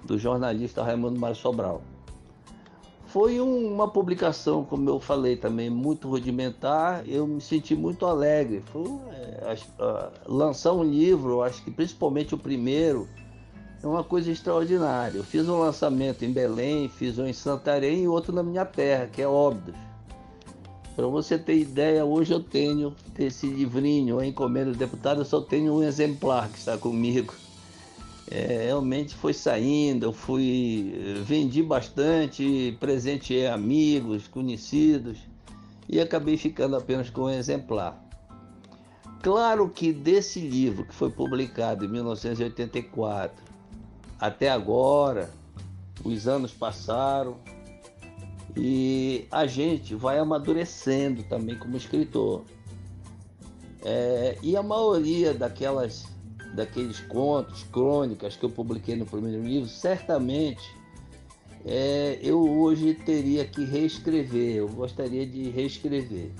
do 0.05 0.17
jornalista 0.17 0.81
Raimundo 0.81 1.19
Mário 1.19 1.35
Sobral. 1.35 1.81
Foi 3.07 3.41
uma 3.41 3.89
publicação, 3.89 4.63
como 4.63 4.89
eu 4.89 4.97
falei 4.99 5.35
também, 5.35 5.69
muito 5.69 6.07
rudimentar. 6.07 7.03
Eu 7.05 7.27
me 7.27 7.41
senti 7.41 7.75
muito 7.75 8.05
alegre. 8.05 8.63
Foi, 8.71 8.85
é, 8.85 9.55
lançar 10.25 10.71
um 10.71 10.81
livro, 10.81 11.41
acho 11.41 11.61
que 11.61 11.69
principalmente 11.69 12.33
o 12.33 12.37
primeiro, 12.37 13.07
é 13.83 13.87
uma 13.87 14.03
coisa 14.03 14.31
extraordinária. 14.31 15.17
Eu 15.17 15.25
fiz 15.25 15.47
um 15.49 15.59
lançamento 15.59 16.23
em 16.23 16.31
Belém, 16.31 16.87
fiz 16.87 17.19
um 17.19 17.27
em 17.27 17.33
Santarém 17.33 18.03
e 18.03 18.07
outro 18.07 18.33
na 18.33 18.43
minha 18.43 18.63
terra, 18.63 19.07
que 19.07 19.21
é 19.21 19.27
Óbidos. 19.27 19.90
Para 20.95 21.07
você 21.07 21.37
ter 21.37 21.57
ideia, 21.57 22.05
hoje 22.05 22.33
eu 22.33 22.41
tenho 22.41 22.95
esse 23.17 23.47
livrinho, 23.47 24.19
a 24.19 24.25
encomenda 24.25 24.71
do 24.71 24.77
deputado, 24.77 25.21
eu 25.21 25.25
só 25.25 25.41
tenho 25.41 25.73
um 25.73 25.83
exemplar 25.83 26.49
que 26.49 26.57
está 26.57 26.77
comigo 26.77 27.33
é, 28.31 28.67
realmente 28.67 29.13
foi 29.13 29.33
saindo, 29.33 30.05
eu 30.05 30.13
fui, 30.13 31.21
vendi 31.25 31.61
bastante, 31.61 32.77
presenteei 32.79 33.45
amigos, 33.45 34.25
conhecidos 34.25 35.17
e 35.89 35.99
acabei 35.99 36.37
ficando 36.37 36.77
apenas 36.77 37.09
com 37.09 37.23
um 37.23 37.29
exemplar. 37.29 38.01
Claro 39.21 39.67
que 39.67 39.91
desse 39.91 40.39
livro 40.39 40.85
que 40.85 40.95
foi 40.95 41.11
publicado 41.11 41.83
em 41.83 41.89
1984 41.89 43.35
até 44.17 44.49
agora, 44.49 45.29
os 46.01 46.25
anos 46.25 46.53
passaram 46.53 47.35
e 48.55 49.25
a 49.31 49.45
gente 49.45 49.95
vai 49.95 50.19
amadurecendo 50.19 51.23
também 51.23 51.57
como 51.57 51.77
escritor. 51.77 52.43
É, 53.83 54.37
e 54.43 54.55
a 54.55 54.61
maioria 54.61 55.33
daquelas 55.33 56.05
daqueles 56.53 56.99
contos, 56.99 57.63
crônicas 57.71 58.35
que 58.35 58.43
eu 58.43 58.49
publiquei 58.49 58.95
no 58.95 59.05
primeiro 59.05 59.41
livro, 59.41 59.69
certamente 59.69 60.75
é, 61.65 62.19
eu 62.21 62.41
hoje 62.41 62.93
teria 62.93 63.45
que 63.45 63.63
reescrever, 63.63 64.57
eu 64.57 64.67
gostaria 64.67 65.25
de 65.25 65.49
reescrever. 65.49 66.31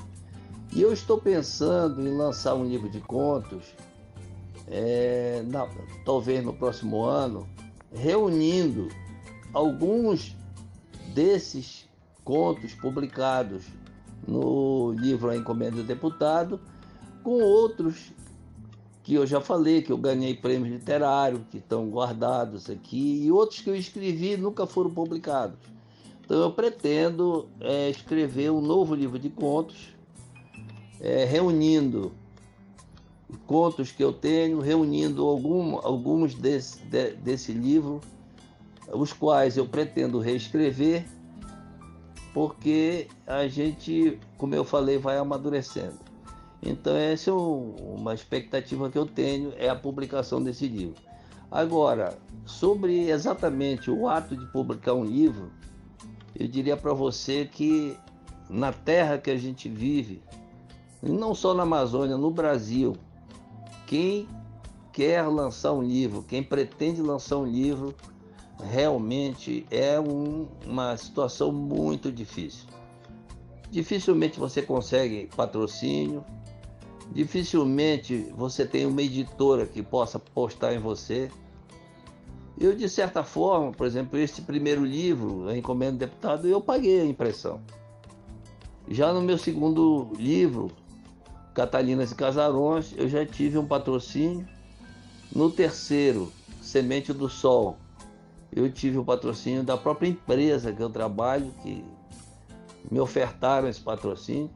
E 0.73 0.81
eu 0.81 0.91
estou 0.91 1.19
pensando 1.19 2.01
em 2.01 2.15
lançar 2.15 2.55
um 2.55 2.65
livro 2.65 2.89
de 2.89 2.99
contos, 3.01 3.73
é, 4.67 5.43
na, 5.47 5.67
talvez 6.05 6.43
no 6.43 6.53
próximo 6.53 7.03
ano, 7.03 7.47
reunindo 7.93 8.87
alguns 9.53 10.35
desses 11.13 11.80
contos 12.23 12.73
publicados 12.73 13.63
no 14.27 14.91
livro 14.93 15.29
A 15.29 15.35
Encomenda 15.35 15.77
do 15.77 15.83
Deputado, 15.83 16.59
com 17.23 17.41
outros 17.41 18.11
que 19.03 19.15
eu 19.15 19.25
já 19.25 19.41
falei, 19.41 19.81
que 19.81 19.91
eu 19.91 19.97
ganhei 19.97 20.35
prêmios 20.35 20.71
literários, 20.71 21.41
que 21.49 21.57
estão 21.57 21.89
guardados 21.89 22.69
aqui, 22.69 23.25
e 23.25 23.31
outros 23.31 23.61
que 23.61 23.69
eu 23.69 23.75
escrevi 23.75 24.37
nunca 24.37 24.67
foram 24.67 24.91
publicados. 24.91 25.57
Então 26.23 26.37
eu 26.39 26.51
pretendo 26.51 27.49
é, 27.59 27.89
escrever 27.89 28.51
um 28.51 28.61
novo 28.61 28.95
livro 28.95 29.17
de 29.17 29.29
contos, 29.29 29.89
é, 30.99 31.25
reunindo 31.25 32.11
contos 33.47 33.91
que 33.91 34.03
eu 34.03 34.13
tenho, 34.13 34.59
reunindo 34.59 35.25
algum, 35.25 35.77
alguns 35.77 36.35
desse, 36.35 36.79
de, 36.85 37.11
desse 37.15 37.51
livro, 37.51 37.99
os 38.93 39.11
quais 39.11 39.57
eu 39.57 39.65
pretendo 39.65 40.19
reescrever, 40.19 41.05
porque 42.33 43.07
a 43.27 43.47
gente, 43.47 44.19
como 44.37 44.55
eu 44.55 44.63
falei, 44.63 44.97
vai 44.97 45.17
amadurecendo. 45.17 45.99
Então 46.61 46.95
essa 46.95 47.29
é 47.29 47.33
uma 47.33 48.13
expectativa 48.13 48.89
que 48.89 48.97
eu 48.97 49.05
tenho, 49.05 49.53
é 49.57 49.67
a 49.69 49.75
publicação 49.75 50.41
desse 50.41 50.67
livro. 50.67 50.95
Agora, 51.49 52.17
sobre 52.45 53.09
exatamente 53.09 53.91
o 53.91 54.07
ato 54.07 54.37
de 54.37 54.45
publicar 54.47 54.93
um 54.93 55.03
livro, 55.03 55.51
eu 56.33 56.47
diria 56.47 56.77
para 56.77 56.93
você 56.93 57.45
que 57.45 57.97
na 58.49 58.71
terra 58.71 59.17
que 59.17 59.29
a 59.29 59.37
gente 59.37 59.67
vive, 59.67 60.21
e 61.03 61.09
não 61.09 61.33
só 61.33 61.53
na 61.53 61.63
Amazônia, 61.63 62.17
no 62.17 62.31
Brasil, 62.31 62.95
quem 63.87 64.27
quer 64.93 65.23
lançar 65.23 65.73
um 65.73 65.81
livro, 65.81 66.23
quem 66.23 66.43
pretende 66.43 67.01
lançar 67.01 67.37
um 67.37 67.45
livro, 67.45 67.95
realmente 68.69 69.65
é 69.71 69.99
um, 69.99 70.47
uma 70.65 70.95
situação 70.97 71.51
muito 71.51 72.11
difícil. 72.11 72.67
Dificilmente 73.69 74.39
você 74.39 74.61
consegue 74.61 75.29
patrocínio, 75.35 76.23
dificilmente 77.11 78.31
você 78.35 78.65
tem 78.65 78.85
uma 78.85 79.01
editora 79.01 79.65
que 79.65 79.81
possa 79.81 80.19
postar 80.19 80.73
em 80.73 80.79
você. 80.79 81.31
Eu, 82.59 82.75
de 82.75 82.87
certa 82.87 83.23
forma, 83.23 83.71
por 83.71 83.87
exemplo, 83.87 84.19
este 84.19 84.41
primeiro 84.41 84.85
livro, 84.85 85.47
A 85.47 85.57
Encomenda 85.57 85.93
do 85.93 85.97
Deputado, 85.99 86.47
eu 86.47 86.61
paguei 86.61 87.01
a 87.01 87.05
impressão. 87.05 87.61
Já 88.87 89.13
no 89.13 89.21
meu 89.21 89.37
segundo 89.37 90.11
livro, 90.17 90.69
Catalinas 91.53 92.11
e 92.11 92.15
Casarões, 92.15 92.93
eu 92.97 93.07
já 93.07 93.25
tive 93.25 93.57
um 93.57 93.65
patrocínio. 93.65 94.47
No 95.33 95.49
terceiro, 95.49 96.31
Semente 96.61 97.13
do 97.13 97.29
Sol, 97.29 97.77
eu 98.53 98.71
tive 98.71 98.97
o 98.97 99.05
patrocínio 99.05 99.63
da 99.63 99.77
própria 99.77 100.09
empresa 100.09 100.73
que 100.73 100.81
eu 100.81 100.89
trabalho, 100.89 101.51
que 101.61 101.83
me 102.89 102.99
ofertaram 102.99 103.67
esse 103.67 103.79
patrocínio. 103.79 104.49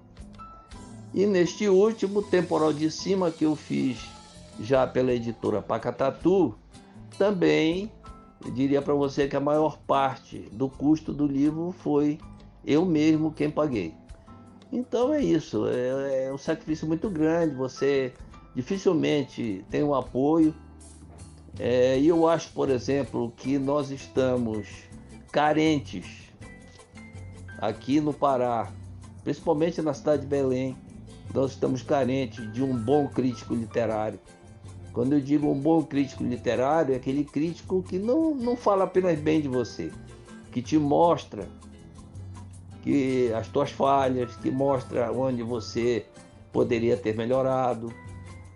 E 1.14 1.26
neste 1.26 1.70
último, 1.70 2.22
Temporal 2.22 2.74
de 2.74 2.92
Cima, 2.92 3.32
que 3.32 3.46
eu 3.46 3.56
fiz 3.56 4.10
já 4.60 4.86
pela 4.86 5.14
editora 5.14 5.62
Pacatatu, 5.62 6.56
também 7.18 7.92
eu 8.44 8.52
diria 8.52 8.82
para 8.82 8.94
você 8.94 9.28
que 9.28 9.36
a 9.36 9.40
maior 9.40 9.78
parte 9.88 10.40
do 10.52 10.70
custo 10.70 11.14
do 11.14 11.26
livro 11.26 11.74
foi 11.80 12.20
eu 12.66 12.86
mesmo 12.86 13.32
quem 13.32 13.50
paguei. 13.50 13.94
Então 14.72 15.14
é 15.14 15.22
isso, 15.22 15.68
é, 15.68 16.26
é 16.26 16.34
um 16.34 16.38
sacrifício 16.38 16.88
muito 16.88 17.10
grande, 17.10 17.56
você 17.56 18.14
dificilmente 18.54 19.64
tem 19.70 19.84
um 19.84 19.94
apoio. 19.94 20.54
É, 21.60 21.98
e 21.98 22.08
eu 22.08 22.28
acho, 22.28 22.52
por 22.52 22.70
exemplo, 22.70 23.32
que 23.38 23.58
nós 23.58 23.89
estamos 23.89 24.68
carentes 25.32 26.32
aqui 27.60 28.02
no 28.02 28.13
Pará, 28.13 28.72
principalmente 29.24 29.82
na 29.82 29.94
cidade 29.94 30.24
de 30.24 30.28
Belém, 30.28 30.76
nós 31.34 31.52
estamos 31.52 31.82
carentes 31.82 32.52
de 32.54 32.62
um 32.62 32.76
bom 32.76 33.08
crítico 33.08 33.54
literário. 33.54 34.20
Quando 34.94 35.13
eu 35.13 35.20
digo 35.20 35.52
um 35.52 35.60
bom 35.60 35.84
crítico 35.84 36.24
literário, 36.24 36.94
é 36.94 36.98
aquele 36.98 37.26
crítico 37.26 37.84
que 37.84 38.00
não, 38.00 38.34
não 38.34 38.56
fala 38.56 38.86
apenas 38.86 39.20
bem 39.20 39.41
de 39.41 39.48
você, 39.48 39.91
que 40.52 40.62
te 40.62 40.78
mostra 40.78 41.48
que 42.82 43.34
as 43.34 43.48
tuas 43.48 43.72
falhas, 43.72 44.36
que 44.38 44.52
mostra 44.52 45.12
onde 45.12 45.41
você 45.41 46.06
poderia 46.54 46.96
ter 46.96 47.18
melhorado. 47.18 47.91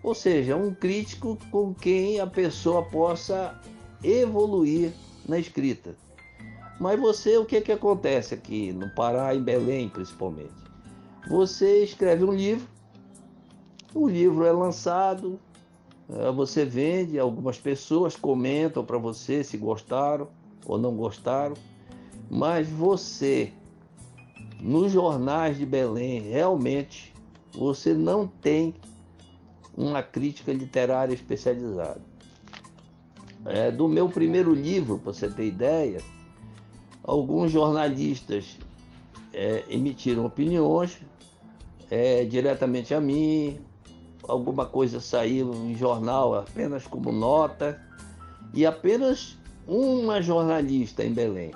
Ou 0.02 0.14
seja, 0.14 0.56
um 0.56 0.74
crítico 0.74 1.38
com 1.50 1.74
quem 1.74 2.20
a 2.20 2.26
pessoa 2.26 2.82
possa 2.82 3.60
evoluir 4.02 4.92
na 5.28 5.38
escrita. 5.38 5.94
Mas 6.80 6.98
você, 6.98 7.36
o 7.36 7.44
que, 7.44 7.56
é 7.56 7.60
que 7.60 7.72
acontece 7.72 8.34
aqui 8.34 8.72
no 8.72 8.88
Pará, 8.94 9.34
em 9.34 9.42
Belém 9.42 9.88
principalmente? 9.88 10.54
Você 11.28 11.84
escreve 11.84 12.24
um 12.24 12.32
livro, 12.32 12.66
o 13.94 14.08
livro 14.08 14.46
é 14.46 14.52
lançado, 14.52 15.38
eh, 16.08 16.32
você 16.32 16.64
vende, 16.64 17.18
algumas 17.18 17.58
pessoas 17.58 18.16
comentam 18.16 18.82
para 18.82 18.96
você 18.96 19.44
se 19.44 19.58
gostaram 19.58 20.28
ou 20.64 20.78
não 20.78 20.96
gostaram, 20.96 21.54
mas 22.30 22.66
você 22.68 23.52
nos 24.60 24.92
jornais 24.92 25.58
de 25.58 25.66
Belém, 25.66 26.20
realmente, 26.20 27.12
você 27.52 27.94
não 27.94 28.26
tem 28.26 28.74
uma 29.80 30.02
crítica 30.02 30.52
literária 30.52 31.14
especializada. 31.14 32.00
É, 33.46 33.70
do 33.70 33.88
meu 33.88 34.08
primeiro 34.08 34.54
livro, 34.54 34.98
para 34.98 35.12
você 35.12 35.28
ter 35.28 35.46
ideia, 35.46 36.02
alguns 37.02 37.50
jornalistas 37.50 38.58
é, 39.32 39.64
emitiram 39.68 40.26
opiniões 40.26 41.00
é, 41.90 42.24
diretamente 42.24 42.92
a 42.92 43.00
mim, 43.00 43.58
alguma 44.28 44.66
coisa 44.66 45.00
saiu 45.00 45.52
em 45.54 45.74
jornal 45.74 46.34
apenas 46.34 46.86
como 46.86 47.10
nota, 47.10 47.80
e 48.52 48.66
apenas 48.66 49.38
uma 49.66 50.20
jornalista 50.20 51.04
em 51.04 51.12
Belém 51.12 51.52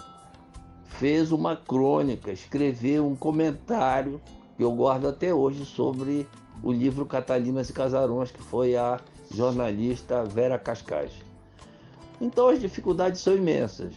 fez 0.86 1.32
uma 1.32 1.56
crônica, 1.56 2.30
escreveu 2.30 3.06
um 3.06 3.16
comentário 3.16 4.20
que 4.56 4.62
eu 4.62 4.72
guardo 4.72 5.08
até 5.08 5.34
hoje 5.34 5.64
sobre 5.64 6.26
o 6.64 6.72
livro 6.72 7.04
Catalinas 7.04 7.68
e 7.68 7.74
Casarões, 7.74 8.32
que 8.32 8.42
foi 8.42 8.74
a 8.74 8.98
jornalista 9.30 10.24
Vera 10.24 10.58
Cascais. 10.58 11.12
Então 12.18 12.48
as 12.48 12.58
dificuldades 12.58 13.20
são 13.20 13.36
imensas. 13.36 13.92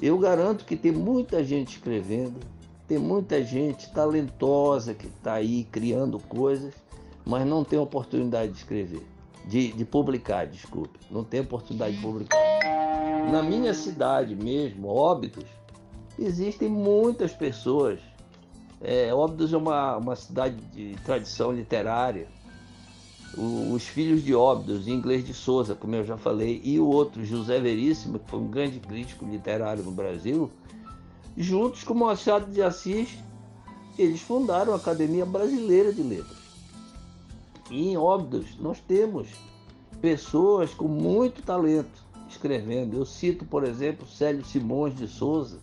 Eu 0.00 0.18
garanto 0.18 0.64
que 0.64 0.76
tem 0.76 0.90
muita 0.90 1.44
gente 1.44 1.76
escrevendo, 1.76 2.40
tem 2.88 2.98
muita 2.98 3.40
gente 3.44 3.90
talentosa 3.92 4.94
que 4.94 5.06
está 5.06 5.34
aí 5.34 5.62
criando 5.70 6.18
coisas, 6.18 6.74
mas 7.24 7.46
não 7.46 7.62
tem 7.62 7.78
oportunidade 7.78 8.50
de 8.50 8.58
escrever, 8.58 9.06
de, 9.44 9.72
de 9.72 9.84
publicar, 9.84 10.46
desculpe, 10.46 10.98
não 11.08 11.22
tem 11.22 11.40
oportunidade 11.40 11.94
de 11.94 12.02
publicar. 12.02 12.36
Na 13.30 13.44
minha 13.44 13.72
cidade 13.72 14.34
mesmo, 14.34 14.88
Óbidos, 14.88 15.44
existem 16.18 16.68
muitas 16.68 17.32
pessoas. 17.32 18.00
É, 18.82 19.14
Óbidos 19.14 19.52
é 19.52 19.56
uma, 19.56 19.96
uma 19.96 20.16
cidade 20.16 20.56
de 20.72 20.96
tradição 21.04 21.52
literária. 21.52 22.26
O, 23.38 23.72
os 23.72 23.84
filhos 23.84 24.22
de 24.22 24.34
Óbidos, 24.34 24.88
em 24.88 24.92
inglês 24.92 25.24
de 25.24 25.32
Souza, 25.32 25.74
como 25.74 25.94
eu 25.94 26.04
já 26.04 26.16
falei, 26.16 26.60
e 26.64 26.78
o 26.78 26.86
outro, 26.86 27.24
José 27.24 27.60
Veríssimo, 27.60 28.18
que 28.18 28.28
foi 28.28 28.40
um 28.40 28.48
grande 28.48 28.80
crítico 28.80 29.24
literário 29.24 29.82
no 29.84 29.92
Brasil, 29.92 30.50
juntos 31.36 31.84
com 31.84 31.94
Machado 31.94 32.50
de 32.52 32.60
Assis, 32.60 33.08
eles 33.96 34.20
fundaram 34.20 34.72
a 34.72 34.76
Academia 34.76 35.24
Brasileira 35.24 35.92
de 35.92 36.02
Letras. 36.02 36.42
E 37.70 37.90
em 37.90 37.96
Óbidos 37.96 38.58
nós 38.58 38.80
temos 38.80 39.28
pessoas 40.00 40.74
com 40.74 40.88
muito 40.88 41.42
talento 41.42 42.02
escrevendo. 42.28 42.96
Eu 42.96 43.06
cito, 43.06 43.44
por 43.44 43.64
exemplo, 43.64 44.06
Célio 44.06 44.44
Simões 44.44 44.94
de 44.96 45.06
Souza, 45.06 45.58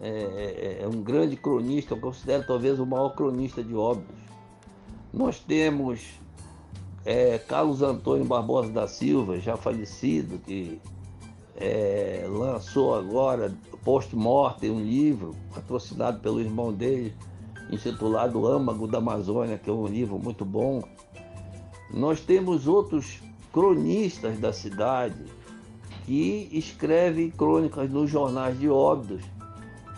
é, 0.00 0.78
é, 0.80 0.82
é, 0.82 0.88
um 0.88 1.02
grande 1.02 1.36
cronista, 1.36 1.92
eu 1.92 2.00
considero 2.00 2.46
talvez 2.46 2.80
o 2.80 2.86
maior 2.86 3.10
cronista 3.10 3.62
de 3.62 3.74
Óbidos. 3.74 4.16
Nós 5.12 5.38
temos 5.40 6.00
é, 7.04 7.36
Carlos 7.38 7.82
Antônio 7.82 8.24
Barbosa 8.24 8.72
da 8.72 8.88
Silva, 8.88 9.38
já 9.38 9.58
falecido, 9.58 10.38
que 10.38 10.80
é, 11.54 12.26
lançou 12.30 12.94
agora, 12.94 13.54
post-mortem, 13.84 14.70
um 14.70 14.80
livro 14.80 15.36
patrocinado 15.54 16.20
pelo 16.20 16.40
irmão 16.40 16.72
dele, 16.72 17.14
intitulado 17.70 18.46
Âmago 18.46 18.86
da 18.86 18.98
Amazônia, 18.98 19.58
que 19.58 19.68
é 19.68 19.72
um 19.72 19.86
livro 19.86 20.18
muito 20.18 20.46
bom. 20.46 20.82
Nós 21.92 22.20
temos 22.20 22.66
outros 22.66 23.20
cronistas 23.52 24.38
da 24.38 24.52
cidade 24.52 25.24
que 26.06 26.48
escrevem 26.52 27.30
crônicas 27.30 27.90
nos 27.90 28.08
jornais 28.08 28.58
de 28.58 28.68
Óbidos 28.68 29.22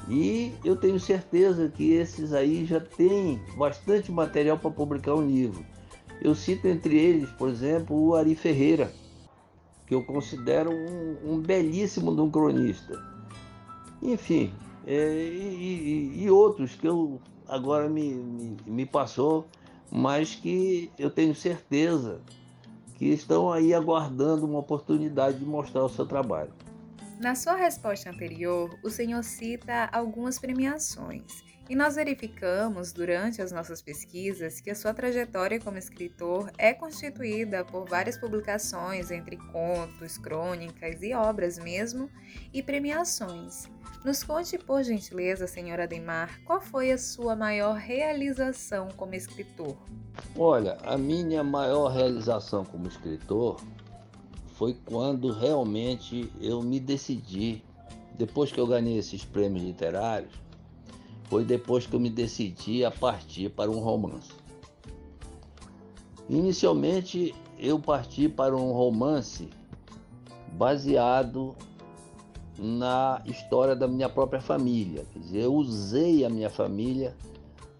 e 0.08 0.52
eu 0.64 0.76
tenho 0.76 0.98
certeza 0.98 1.68
que 1.68 1.92
esses 1.92 2.32
aí 2.32 2.64
já 2.64 2.80
têm 2.80 3.40
bastante 3.56 4.10
material 4.10 4.58
para 4.58 4.70
publicar 4.70 5.14
um 5.14 5.26
livro. 5.26 5.64
Eu 6.20 6.34
cito 6.34 6.68
entre 6.68 6.96
eles, 6.96 7.30
por 7.30 7.48
exemplo, 7.48 7.96
o 7.96 8.14
Ari 8.14 8.34
Ferreira, 8.34 8.92
que 9.86 9.94
eu 9.94 10.02
considero 10.04 10.70
um, 10.70 11.34
um 11.34 11.38
belíssimo 11.38 12.14
de 12.14 12.20
um 12.20 12.30
cronista. 12.30 13.00
Enfim, 14.02 14.52
é, 14.86 15.14
e, 15.14 16.12
e, 16.16 16.24
e, 16.24 16.30
outros 16.30 16.74
que 16.74 16.86
eu 16.86 17.20
agora 17.48 17.88
me, 17.88 18.14
me, 18.14 18.56
me 18.66 18.86
passou, 18.86 19.46
mas 19.90 20.34
que 20.34 20.90
eu 20.98 21.10
tenho 21.10 21.34
certeza 21.34 22.20
que 22.96 23.06
estão 23.06 23.52
aí 23.52 23.74
aguardando 23.74 24.46
uma 24.46 24.58
oportunidade 24.58 25.38
de 25.38 25.44
mostrar 25.44 25.84
o 25.84 25.88
seu 25.88 26.06
trabalho. 26.06 26.52
Na 27.22 27.36
sua 27.36 27.54
resposta 27.54 28.10
anterior, 28.10 28.76
o 28.82 28.90
senhor 28.90 29.22
cita 29.22 29.88
algumas 29.92 30.40
premiações. 30.40 31.44
E 31.70 31.76
nós 31.76 31.94
verificamos 31.94 32.92
durante 32.92 33.40
as 33.40 33.52
nossas 33.52 33.80
pesquisas 33.80 34.60
que 34.60 34.68
a 34.68 34.74
sua 34.74 34.92
trajetória 34.92 35.60
como 35.60 35.78
escritor 35.78 36.50
é 36.58 36.74
constituída 36.74 37.64
por 37.64 37.88
várias 37.88 38.18
publicações 38.18 39.12
entre 39.12 39.36
contos, 39.36 40.18
crônicas 40.18 41.00
e 41.00 41.14
obras 41.14 41.60
mesmo, 41.60 42.10
e 42.52 42.60
premiações. 42.60 43.70
Nos 44.04 44.24
conte, 44.24 44.58
por 44.58 44.82
gentileza, 44.82 45.46
senhora 45.46 45.84
Ademar, 45.84 46.40
qual 46.44 46.60
foi 46.60 46.90
a 46.90 46.98
sua 46.98 47.36
maior 47.36 47.76
realização 47.76 48.88
como 48.96 49.14
escritor? 49.14 49.78
Olha, 50.36 50.76
a 50.82 50.98
minha 50.98 51.44
maior 51.44 51.86
realização 51.92 52.64
como 52.64 52.88
escritor 52.88 53.62
foi 54.62 54.76
quando 54.86 55.32
realmente 55.32 56.30
eu 56.40 56.62
me 56.62 56.78
decidi, 56.78 57.64
depois 58.16 58.52
que 58.52 58.60
eu 58.60 58.64
ganhei 58.64 58.96
esses 58.96 59.24
prêmios 59.24 59.64
literários, 59.64 60.30
foi 61.24 61.44
depois 61.44 61.84
que 61.84 61.96
eu 61.96 61.98
me 61.98 62.08
decidi 62.08 62.84
a 62.84 62.90
partir 62.92 63.50
para 63.50 63.68
um 63.68 63.80
romance. 63.80 64.30
Inicialmente, 66.30 67.34
eu 67.58 67.76
parti 67.80 68.28
para 68.28 68.56
um 68.56 68.70
romance 68.70 69.48
baseado 70.52 71.56
na 72.56 73.20
história 73.24 73.74
da 73.74 73.88
minha 73.88 74.08
própria 74.08 74.40
família. 74.40 75.04
Quer 75.12 75.18
dizer, 75.18 75.40
eu 75.40 75.54
usei 75.56 76.24
a 76.24 76.30
minha 76.30 76.48
família 76.48 77.16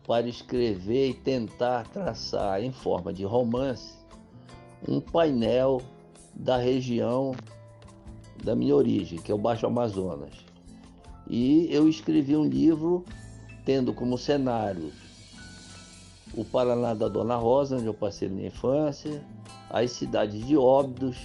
para 0.05 0.27
escrever 0.27 1.11
e 1.11 1.15
tentar 1.15 1.87
traçar 1.91 2.61
em 2.61 2.73
forma 2.73 3.13
de 3.13 3.23
romance 3.23 4.03
um 4.89 5.01
painel 5.01 5.81
da 6.35 6.57
região 6.57 7.35
da 8.43 8.57
minha 8.57 8.75
origem, 8.75 9.19
que 9.19 9.31
é 9.31 9.35
o 9.35 9.39
Baixo 9.39 9.67
Amazonas. 9.67 10.33
E 11.29 11.69
eu 11.71 11.89
escrevi 11.89 12.37
um 12.37 12.45
livro 12.45 13.05
tendo 13.65 13.93
como 13.95 14.19
cenário 14.19 14.93
o 16.35 16.45
Paraná 16.45 16.95
da 16.95 17.09
Dona 17.09 17.37
Rosa, 17.37 17.77
onde 17.77 17.87
eu 17.87 17.95
passei 17.95 18.29
minha 18.29 18.49
infância, 18.49 19.23
as 19.71 19.93
cidades 19.93 20.45
de 20.47 20.57
Óbidos, 20.57 21.17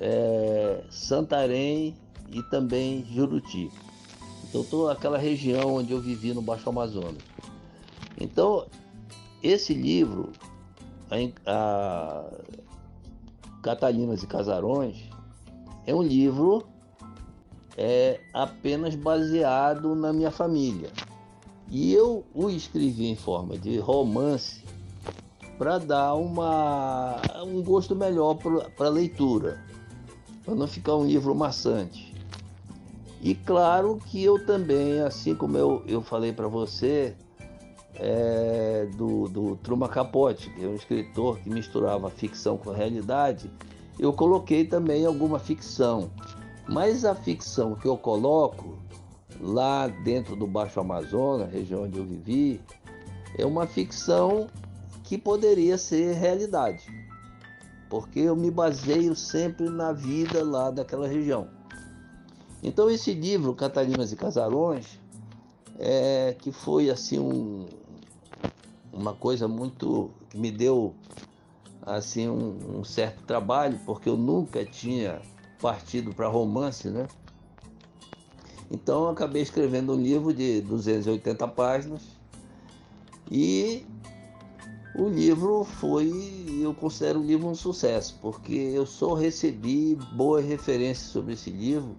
é, 0.00 0.84
Santarém 0.90 1.94
e 2.30 2.42
também 2.44 3.04
Juruti. 3.10 3.70
Então, 4.48 4.62
toda 4.64 4.92
aquela 4.92 5.18
região 5.18 5.76
onde 5.76 5.92
eu 5.92 6.00
vivi 6.00 6.32
no 6.32 6.42
Baixo 6.42 6.68
Amazonas. 6.68 7.22
Então, 8.20 8.66
esse 9.42 9.74
livro, 9.74 10.32
a, 11.10 11.16
a 11.50 12.30
Catalinas 13.66 14.22
e 14.22 14.28
Casarões, 14.28 15.10
é 15.84 15.92
um 15.92 16.00
livro 16.00 16.68
é, 17.76 18.20
apenas 18.32 18.94
baseado 18.94 19.92
na 19.96 20.12
minha 20.12 20.30
família. 20.30 20.88
E 21.68 21.92
eu 21.92 22.24
o 22.32 22.48
escrevi 22.48 23.06
em 23.06 23.16
forma 23.16 23.58
de 23.58 23.76
romance 23.78 24.62
para 25.58 25.78
dar 25.78 26.14
uma, 26.14 27.20
um 27.44 27.60
gosto 27.60 27.96
melhor 27.96 28.36
para 28.36 28.86
a 28.86 28.90
leitura, 28.90 29.60
para 30.44 30.54
não 30.54 30.68
ficar 30.68 30.94
um 30.94 31.04
livro 31.04 31.34
maçante. 31.34 32.14
E 33.20 33.34
claro 33.34 33.98
que 34.06 34.22
eu 34.22 34.46
também, 34.46 35.00
assim 35.00 35.34
como 35.34 35.58
eu, 35.58 35.82
eu 35.88 36.00
falei 36.00 36.32
para 36.32 36.46
você, 36.46 37.16
é, 37.98 38.86
do, 38.96 39.28
do 39.28 39.56
Truman 39.56 39.88
Capote, 39.88 40.50
que 40.50 40.64
é 40.64 40.68
um 40.68 40.74
escritor 40.74 41.38
que 41.38 41.48
misturava 41.48 42.10
ficção 42.10 42.56
com 42.56 42.70
realidade, 42.70 43.50
eu 43.98 44.12
coloquei 44.12 44.64
também 44.64 45.06
alguma 45.06 45.38
ficção. 45.38 46.10
Mas 46.68 47.04
a 47.04 47.14
ficção 47.14 47.74
que 47.74 47.86
eu 47.86 47.96
coloco 47.96 48.78
lá 49.40 49.86
dentro 49.86 50.36
do 50.36 50.46
Baixo 50.46 50.80
Amazonas, 50.80 51.50
região 51.50 51.84
onde 51.84 51.98
eu 51.98 52.04
vivi, 52.04 52.60
é 53.38 53.46
uma 53.46 53.66
ficção 53.66 54.48
que 55.04 55.16
poderia 55.16 55.78
ser 55.78 56.14
realidade, 56.14 56.84
porque 57.88 58.20
eu 58.20 58.34
me 58.34 58.50
baseio 58.50 59.14
sempre 59.14 59.68
na 59.68 59.92
vida 59.92 60.44
lá 60.44 60.70
daquela 60.70 61.06
região. 61.06 61.48
Então 62.62 62.90
esse 62.90 63.12
livro, 63.12 63.54
Catarinas 63.54 64.10
e 64.10 64.16
Casarões, 64.16 64.98
é, 65.78 66.34
que 66.38 66.50
foi 66.50 66.90
assim 66.90 67.18
um, 67.18 67.66
uma 68.96 69.14
coisa 69.14 69.46
muito 69.46 70.10
que 70.30 70.38
me 70.38 70.50
deu 70.50 70.94
assim 71.82 72.28
um, 72.28 72.78
um 72.80 72.84
certo 72.84 73.22
trabalho, 73.24 73.78
porque 73.84 74.08
eu 74.08 74.16
nunca 74.16 74.64
tinha 74.64 75.20
partido 75.60 76.12
para 76.12 76.26
romance, 76.28 76.88
né? 76.88 77.06
Então 78.70 79.04
eu 79.04 79.10
acabei 79.10 79.42
escrevendo 79.42 79.92
um 79.92 80.00
livro 80.00 80.34
de 80.34 80.60
280 80.62 81.46
páginas 81.48 82.02
e 83.30 83.86
o 84.98 85.08
livro 85.08 85.62
foi, 85.62 86.10
eu 86.60 86.74
considero 86.74 87.20
o 87.20 87.22
livro 87.22 87.46
um 87.46 87.54
sucesso, 87.54 88.18
porque 88.20 88.54
eu 88.54 88.86
só 88.86 89.14
recebi 89.14 89.96
boas 90.12 90.44
referências 90.44 91.10
sobre 91.10 91.34
esse 91.34 91.50
livro. 91.50 91.94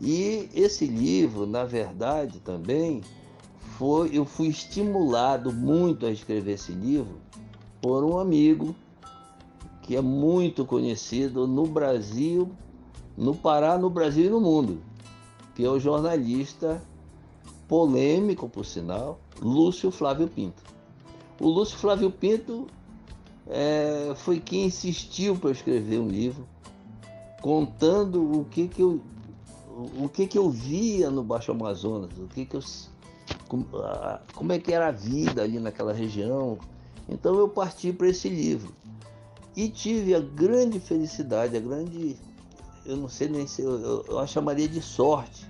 E 0.00 0.48
esse 0.54 0.86
livro, 0.86 1.44
na 1.44 1.64
verdade, 1.64 2.38
também 2.38 3.02
foi, 3.78 4.10
eu 4.12 4.24
fui 4.24 4.48
estimulado 4.48 5.52
muito 5.52 6.04
a 6.04 6.10
escrever 6.10 6.54
esse 6.54 6.72
livro 6.72 7.20
por 7.80 8.02
um 8.02 8.18
amigo 8.18 8.74
que 9.82 9.94
é 9.94 10.00
muito 10.00 10.66
conhecido 10.66 11.46
no 11.46 11.64
Brasil, 11.64 12.50
no 13.16 13.36
Pará, 13.36 13.78
no 13.78 13.88
Brasil 13.88 14.26
e 14.26 14.30
no 14.30 14.40
mundo, 14.40 14.82
que 15.54 15.64
é 15.64 15.70
o 15.70 15.78
jornalista 15.78 16.82
polêmico, 17.68 18.48
por 18.48 18.66
sinal, 18.66 19.20
Lúcio 19.40 19.92
Flávio 19.92 20.26
Pinto. 20.26 20.60
O 21.40 21.48
Lúcio 21.48 21.78
Flávio 21.78 22.10
Pinto 22.10 22.66
é, 23.46 24.12
foi 24.16 24.40
quem 24.40 24.64
insistiu 24.64 25.36
para 25.36 25.52
escrever 25.52 26.00
um 26.00 26.08
livro 26.08 26.44
contando 27.40 28.40
o 28.40 28.44
que, 28.44 28.66
que 28.66 28.82
eu 28.82 29.00
o 29.96 30.08
que, 30.08 30.26
que 30.26 30.36
eu 30.36 30.50
via 30.50 31.08
no 31.08 31.22
Baixo 31.22 31.52
Amazonas, 31.52 32.10
o 32.18 32.26
que, 32.26 32.44
que 32.44 32.56
eu 32.56 32.62
como, 33.48 33.66
como 34.34 34.52
é 34.52 34.58
que 34.58 34.72
era 34.72 34.88
a 34.88 34.92
vida 34.92 35.42
ali 35.42 35.58
naquela 35.58 35.92
região. 35.92 36.58
Então 37.08 37.34
eu 37.36 37.48
parti 37.48 37.92
para 37.92 38.08
esse 38.08 38.28
livro 38.28 38.74
e 39.56 39.68
tive 39.68 40.14
a 40.14 40.20
grande 40.20 40.78
felicidade, 40.78 41.56
a 41.56 41.60
grande 41.60 42.16
eu 42.88 42.96
não 42.96 43.08
sei 43.08 43.28
nem 43.28 43.46
se 43.46 43.60
eu, 43.60 43.78
eu, 43.78 44.04
eu 44.08 44.26
chamaria 44.26 44.66
de 44.66 44.80
sorte, 44.80 45.46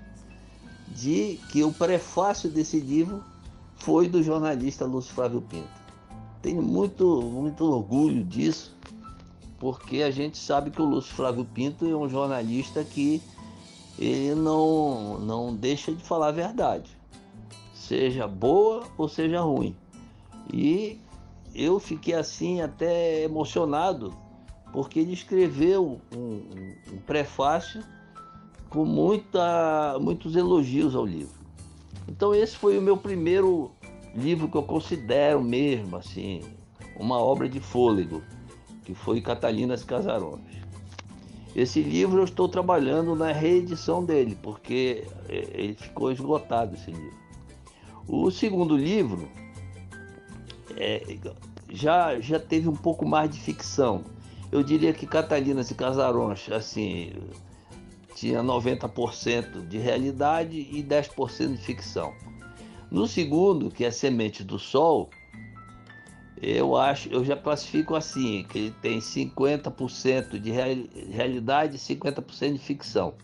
de 0.89 1.39
que 1.51 1.63
o 1.63 1.73
prefácio 1.73 2.51
desse 2.51 2.81
livro 2.81 3.23
foi 3.77 4.09
do 4.09 4.23
jornalista 4.23 4.85
Lúcio 4.85 5.15
Flávio 5.15 5.41
Pinto. 5.43 5.69
Tenho 6.43 6.61
muito, 6.61 7.23
muito 7.23 7.65
orgulho 7.65 8.25
disso, 8.25 8.77
porque 9.61 10.03
a 10.03 10.11
gente 10.11 10.37
sabe 10.37 10.71
que 10.71 10.83
o 10.83 10.85
Lúcio 10.85 11.15
Flávio 11.15 11.45
Pinto 11.45 11.87
é 11.87 11.95
um 11.95 12.09
jornalista 12.09 12.83
que 12.83 13.23
ele 13.97 14.35
não, 14.35 15.21
não 15.21 15.55
deixa 15.55 15.93
de 15.93 16.03
falar 16.03 16.29
a 16.29 16.33
verdade, 16.33 16.98
seja 17.89 18.29
boa 18.29 18.85
ou 18.99 19.09
seja 19.09 19.41
ruim. 19.41 19.75
E 20.53 21.01
eu 21.55 21.81
fiquei 21.81 22.15
assim 22.15 22.61
até 22.61 23.25
emocionado 23.25 24.15
porque 24.73 25.01
ele 25.01 25.15
escreveu 25.15 25.99
um, 26.15 26.19
um, 26.19 26.75
um 26.93 26.99
prefácio 27.07 27.83
com 28.69 28.85
muita, 28.85 29.99
muitos 29.99 30.37
elogios 30.37 30.95
ao 30.95 31.07
livro. 31.07 31.39
Então 32.07 32.35
esse 32.35 32.55
foi 32.57 32.77
o 32.79 32.83
meu 32.83 32.97
primeiro 32.97 33.71
livro 34.15 34.49
que 34.49 34.57
eu 34.57 34.63
considero 34.63 35.43
mesmo 35.43 35.97
assim 35.97 36.43
uma 36.99 37.19
obra 37.19 37.49
de 37.49 37.61
fôlego, 37.61 38.23
que 38.85 38.93
foi 38.93 39.21
Catalinas 39.21 39.85
Casarões. 39.85 40.59
Esse 41.55 41.81
livro 41.81 42.21
eu 42.21 42.25
estou 42.25 42.49
trabalhando 42.49 43.15
na 43.15 43.33
reedição 43.33 44.05
dele, 44.05 44.37
porque 44.43 45.05
é, 45.29 45.49
ele 45.55 45.75
ficou 45.75 46.13
esgotado 46.13 46.75
esse 46.75 46.91
livro. 46.91 47.28
O 48.09 48.31
segundo 48.31 48.75
livro 48.75 49.29
é, 50.77 51.19
já, 51.69 52.19
já 52.19 52.41
teve 52.41 52.67
um 52.67 52.75
pouco 52.75 53.07
mais 53.07 53.31
de 53.31 53.39
ficção, 53.39 54.03
eu 54.51 54.63
diria 54.63 54.95
que 54.95 55.07
Catalinas 55.07 55.71
e 55.71 55.75
Casarões, 55.75 56.51
assim, 56.51 57.13
tinha 58.15 58.43
90% 58.43 59.69
de 59.69 59.77
realidade 59.77 60.57
e 60.73 60.83
10% 60.83 61.53
de 61.53 61.63
ficção. 61.63 62.15
No 62.91 63.07
segundo, 63.07 63.71
que 63.71 63.85
é 63.85 63.91
Semente 63.91 64.43
do 64.43 64.59
Sol, 64.59 65.11
eu 66.41 66.77
acho, 66.77 67.11
eu 67.11 67.23
já 67.23 67.37
classifico 67.37 67.95
assim, 67.95 68.47
que 68.49 68.59
ele 68.59 68.75
tem 68.81 69.01
50% 69.01 70.39
de 70.39 70.51
realidade 70.51 71.77
e 71.77 71.79
50% 71.79 72.55
de 72.55 72.59
ficção. 72.59 73.15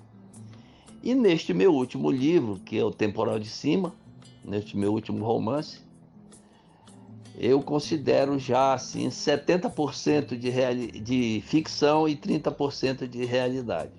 E 1.02 1.14
neste 1.14 1.54
meu 1.54 1.72
último 1.72 2.10
livro, 2.10 2.60
que 2.64 2.78
é 2.78 2.84
o 2.84 2.90
Temporal 2.90 3.38
de 3.38 3.48
Cima, 3.48 3.94
neste 4.44 4.76
meu 4.76 4.92
último 4.92 5.24
romance, 5.24 5.80
eu 7.36 7.60
considero 7.62 8.38
já 8.38 8.74
assim 8.74 9.08
70% 9.08 10.36
de, 10.36 11.00
de 11.00 11.42
ficção 11.46 12.08
e 12.08 12.16
30% 12.16 13.08
de 13.08 13.24
realidade. 13.24 13.92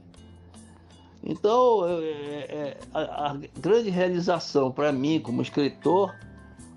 Então, 1.22 1.86
é, 1.88 2.04
é, 2.04 2.78
a, 2.94 3.32
a 3.32 3.38
grande 3.60 3.90
realização 3.90 4.72
para 4.72 4.92
mim 4.92 5.20
como 5.20 5.42
escritor 5.42 6.16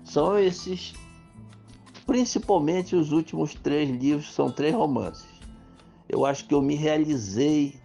são 0.03 0.37
esses, 0.39 0.93
principalmente 2.05 2.95
os 2.95 3.11
últimos 3.11 3.53
três 3.53 3.89
livros, 3.89 4.33
são 4.33 4.51
três 4.51 4.73
romances. 4.73 5.27
Eu 6.09 6.25
acho 6.25 6.45
que 6.45 6.53
eu 6.53 6.61
me 6.61 6.75
realizei 6.75 7.79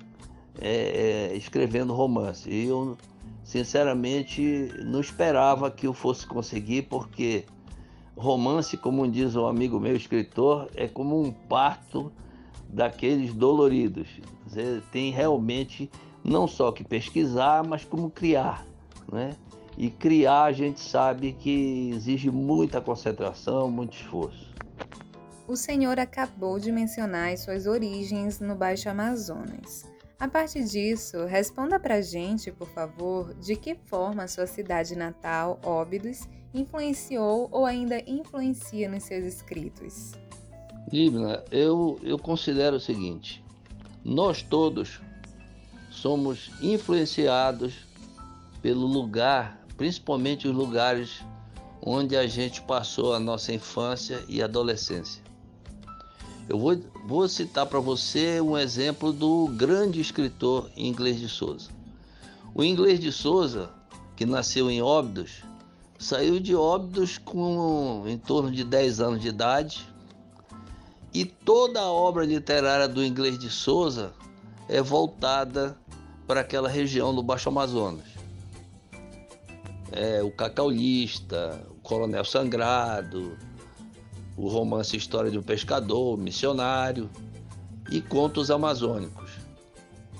é, 0.58 1.30
é 1.32 1.36
escrevendo 1.36 1.92
romance. 1.92 2.48
E 2.48 2.64
eu, 2.64 2.96
sinceramente, 3.44 4.72
não 4.82 5.00
esperava 5.00 5.70
que 5.70 5.86
eu 5.86 5.92
fosse 5.92 6.26
conseguir, 6.26 6.82
porque 6.82 7.44
romance, 8.16 8.76
como 8.76 9.06
diz 9.06 9.36
um 9.36 9.46
amigo 9.46 9.78
meu, 9.78 9.94
escritor, 9.94 10.68
é 10.74 10.88
como 10.88 11.22
um 11.22 11.30
parto 11.30 12.10
daqueles 12.68 13.32
doloridos. 13.34 14.08
Você 14.46 14.82
tem 14.90 15.12
realmente 15.12 15.90
não 16.24 16.48
só 16.48 16.72
que 16.72 16.82
pesquisar, 16.82 17.62
mas 17.62 17.84
como 17.84 18.10
criar, 18.10 18.66
né? 19.12 19.36
E 19.76 19.90
criar 19.90 20.44
a 20.44 20.52
gente 20.52 20.80
sabe 20.80 21.32
que 21.32 21.90
exige 21.92 22.30
muita 22.30 22.80
concentração, 22.80 23.70
muito 23.70 23.96
esforço. 23.96 24.54
O 25.46 25.56
senhor 25.56 25.98
acabou 25.98 26.58
de 26.58 26.72
mencionar 26.72 27.32
as 27.32 27.40
suas 27.40 27.66
origens 27.66 28.40
no 28.40 28.54
Baixo 28.54 28.88
Amazonas. 28.88 29.93
A 30.18 30.28
partir 30.28 30.64
disso, 30.64 31.24
responda 31.24 31.78
pra 31.80 32.00
gente, 32.00 32.52
por 32.52 32.68
favor, 32.68 33.34
de 33.34 33.56
que 33.56 33.74
forma 33.74 34.28
sua 34.28 34.46
cidade 34.46 34.94
natal, 34.94 35.58
Óbidos, 35.64 36.28
influenciou 36.54 37.48
ou 37.50 37.66
ainda 37.66 38.00
influencia 38.08 38.88
nos 38.88 39.02
seus 39.02 39.24
escritos? 39.24 40.12
Libna, 40.92 41.42
eu, 41.50 41.98
eu 42.02 42.16
considero 42.18 42.76
o 42.76 42.80
seguinte: 42.80 43.44
nós 44.04 44.42
todos 44.42 45.00
somos 45.90 46.50
influenciados 46.62 47.86
pelo 48.62 48.86
lugar, 48.86 49.66
principalmente 49.76 50.46
os 50.46 50.54
lugares 50.54 51.24
onde 51.82 52.16
a 52.16 52.26
gente 52.26 52.62
passou 52.62 53.14
a 53.14 53.18
nossa 53.18 53.52
infância 53.52 54.22
e 54.28 54.40
adolescência. 54.40 55.23
Eu 56.48 56.58
vou, 56.58 56.76
vou 57.06 57.28
citar 57.28 57.64
para 57.66 57.80
você 57.80 58.40
um 58.40 58.56
exemplo 58.56 59.12
do 59.12 59.48
grande 59.48 60.00
escritor 60.00 60.70
Inglês 60.76 61.18
de 61.18 61.28
Souza. 61.28 61.70
O 62.54 62.62
Inglês 62.62 63.00
de 63.00 63.10
Souza, 63.10 63.70
que 64.14 64.26
nasceu 64.26 64.70
em 64.70 64.82
Óbidos, 64.82 65.42
saiu 65.98 66.38
de 66.38 66.54
Óbidos 66.54 67.16
com 67.16 68.04
em 68.06 68.18
torno 68.18 68.50
de 68.50 68.62
10 68.62 69.00
anos 69.00 69.22
de 69.22 69.28
idade. 69.28 69.88
E 71.14 71.24
toda 71.24 71.80
a 71.80 71.90
obra 71.90 72.26
literária 72.26 72.86
do 72.86 73.02
Inglês 73.02 73.38
de 73.38 73.48
Souza 73.48 74.12
é 74.68 74.82
voltada 74.82 75.76
para 76.26 76.40
aquela 76.40 76.68
região 76.68 77.14
do 77.14 77.22
Baixo 77.22 77.48
Amazonas. 77.48 78.06
É, 79.92 80.22
o 80.22 80.30
Cacaulista, 80.30 81.64
o 81.70 81.74
Coronel 81.80 82.24
Sangrado, 82.24 83.38
o 84.36 84.48
romance 84.48 84.96
História 84.96 85.30
de 85.30 85.38
um 85.38 85.42
Pescador, 85.42 86.18
Missionário 86.18 87.08
e 87.90 88.00
Contos 88.00 88.50
Amazônicos, 88.50 89.30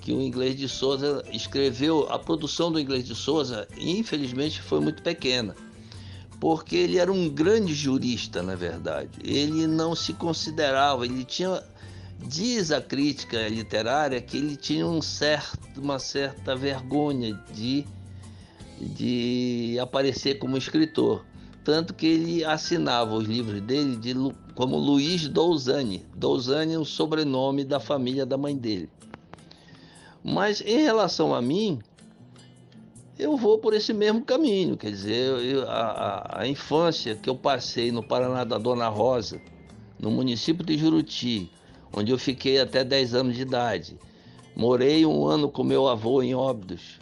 que 0.00 0.12
o 0.12 0.20
Inglês 0.20 0.56
de 0.56 0.68
Souza 0.68 1.24
escreveu. 1.32 2.06
A 2.10 2.18
produção 2.18 2.70
do 2.70 2.78
Inglês 2.78 3.04
de 3.04 3.14
Souza, 3.14 3.66
infelizmente, 3.76 4.60
foi 4.60 4.80
muito 4.80 5.02
pequena, 5.02 5.54
porque 6.40 6.76
ele 6.76 6.98
era 6.98 7.12
um 7.12 7.28
grande 7.28 7.74
jurista, 7.74 8.42
na 8.42 8.54
verdade. 8.54 9.18
Ele 9.24 9.66
não 9.66 9.94
se 9.94 10.12
considerava, 10.12 11.04
ele 11.04 11.24
tinha 11.24 11.62
diz 12.26 12.70
a 12.70 12.80
crítica 12.80 13.48
literária 13.48 14.20
que 14.20 14.36
ele 14.36 14.56
tinha 14.56 14.86
um 14.86 15.02
certo, 15.02 15.80
uma 15.80 15.98
certa 15.98 16.54
vergonha 16.54 17.34
de, 17.52 17.84
de 18.80 19.76
aparecer 19.80 20.38
como 20.38 20.56
escritor 20.56 21.24
tanto 21.64 21.94
que 21.94 22.06
ele 22.06 22.44
assinava 22.44 23.14
os 23.14 23.26
livros 23.26 23.60
dele 23.62 23.96
de, 23.96 24.14
como 24.54 24.76
Luiz 24.76 25.26
Douzani. 25.26 26.04
Douzani 26.14 26.74
é 26.74 26.78
o 26.78 26.84
sobrenome 26.84 27.64
da 27.64 27.80
família 27.80 28.26
da 28.26 28.36
mãe 28.36 28.54
dele. 28.54 28.90
Mas 30.22 30.60
em 30.60 30.82
relação 30.82 31.34
a 31.34 31.40
mim, 31.40 31.80
eu 33.18 33.36
vou 33.36 33.58
por 33.58 33.72
esse 33.72 33.94
mesmo 33.94 34.22
caminho. 34.22 34.76
Quer 34.76 34.90
dizer, 34.90 35.42
eu, 35.42 35.68
a, 35.68 36.40
a, 36.40 36.48
infância 36.48 37.14
que 37.14 37.30
eu 37.30 37.36
passei 37.36 37.90
no 37.90 38.02
Paraná 38.02 38.44
da 38.44 38.58
Dona 38.58 38.88
Rosa, 38.88 39.40
no 39.98 40.10
município 40.10 40.64
de 40.64 40.76
Juruti, 40.76 41.50
onde 41.92 42.12
eu 42.12 42.18
fiquei 42.18 42.60
até 42.60 42.84
10 42.84 43.14
anos 43.14 43.36
de 43.36 43.42
idade. 43.42 43.98
Morei 44.54 45.04
um 45.06 45.26
ano 45.26 45.50
com 45.50 45.64
meu 45.64 45.88
avô 45.88 46.22
em 46.22 46.34
Óbidos, 46.34 47.00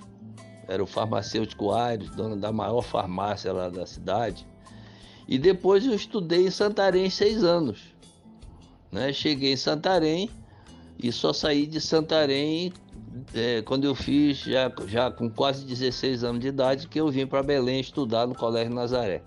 era 0.68 0.82
o 0.82 0.86
farmacêutico 0.86 1.72
Aires, 1.72 2.08
dono 2.10 2.36
da 2.36 2.52
maior 2.52 2.82
farmácia 2.82 3.52
lá 3.52 3.68
da 3.68 3.84
cidade. 3.84 4.46
E 5.28 5.38
depois 5.38 5.86
eu 5.86 5.94
estudei 5.94 6.46
em 6.46 6.50
Santarém 6.50 7.08
seis 7.08 7.44
anos. 7.44 7.80
Né? 8.90 9.12
Cheguei 9.12 9.52
em 9.52 9.56
Santarém 9.56 10.28
e 10.98 11.10
só 11.10 11.32
saí 11.32 11.66
de 11.66 11.80
Santarém 11.80 12.72
é, 13.34 13.62
quando 13.62 13.84
eu 13.84 13.94
fiz, 13.94 14.38
já, 14.38 14.72
já 14.86 15.10
com 15.10 15.28
quase 15.28 15.64
16 15.64 16.24
anos 16.24 16.40
de 16.40 16.48
idade, 16.48 16.88
que 16.88 17.00
eu 17.00 17.10
vim 17.10 17.26
para 17.26 17.42
Belém 17.42 17.80
estudar 17.80 18.26
no 18.26 18.34
Colégio 18.34 18.74
Nazaré. 18.74 19.22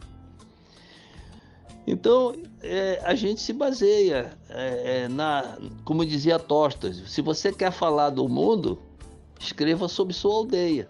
Então, 1.88 2.36
é, 2.64 3.00
a 3.04 3.14
gente 3.14 3.42
se 3.42 3.54
baseia 3.54 4.36
é, 4.50 5.04
é 5.04 5.08
na, 5.08 5.58
como 5.84 6.04
dizia 6.04 6.40
Tostas, 6.40 6.98
se 7.08 7.22
você 7.22 7.54
quer 7.54 7.72
falar 7.72 8.10
do 8.10 8.28
mundo, 8.28 8.82
escreva 9.40 9.88
sobre 9.88 10.14
sua 10.14 10.34
aldeia. 10.34 10.90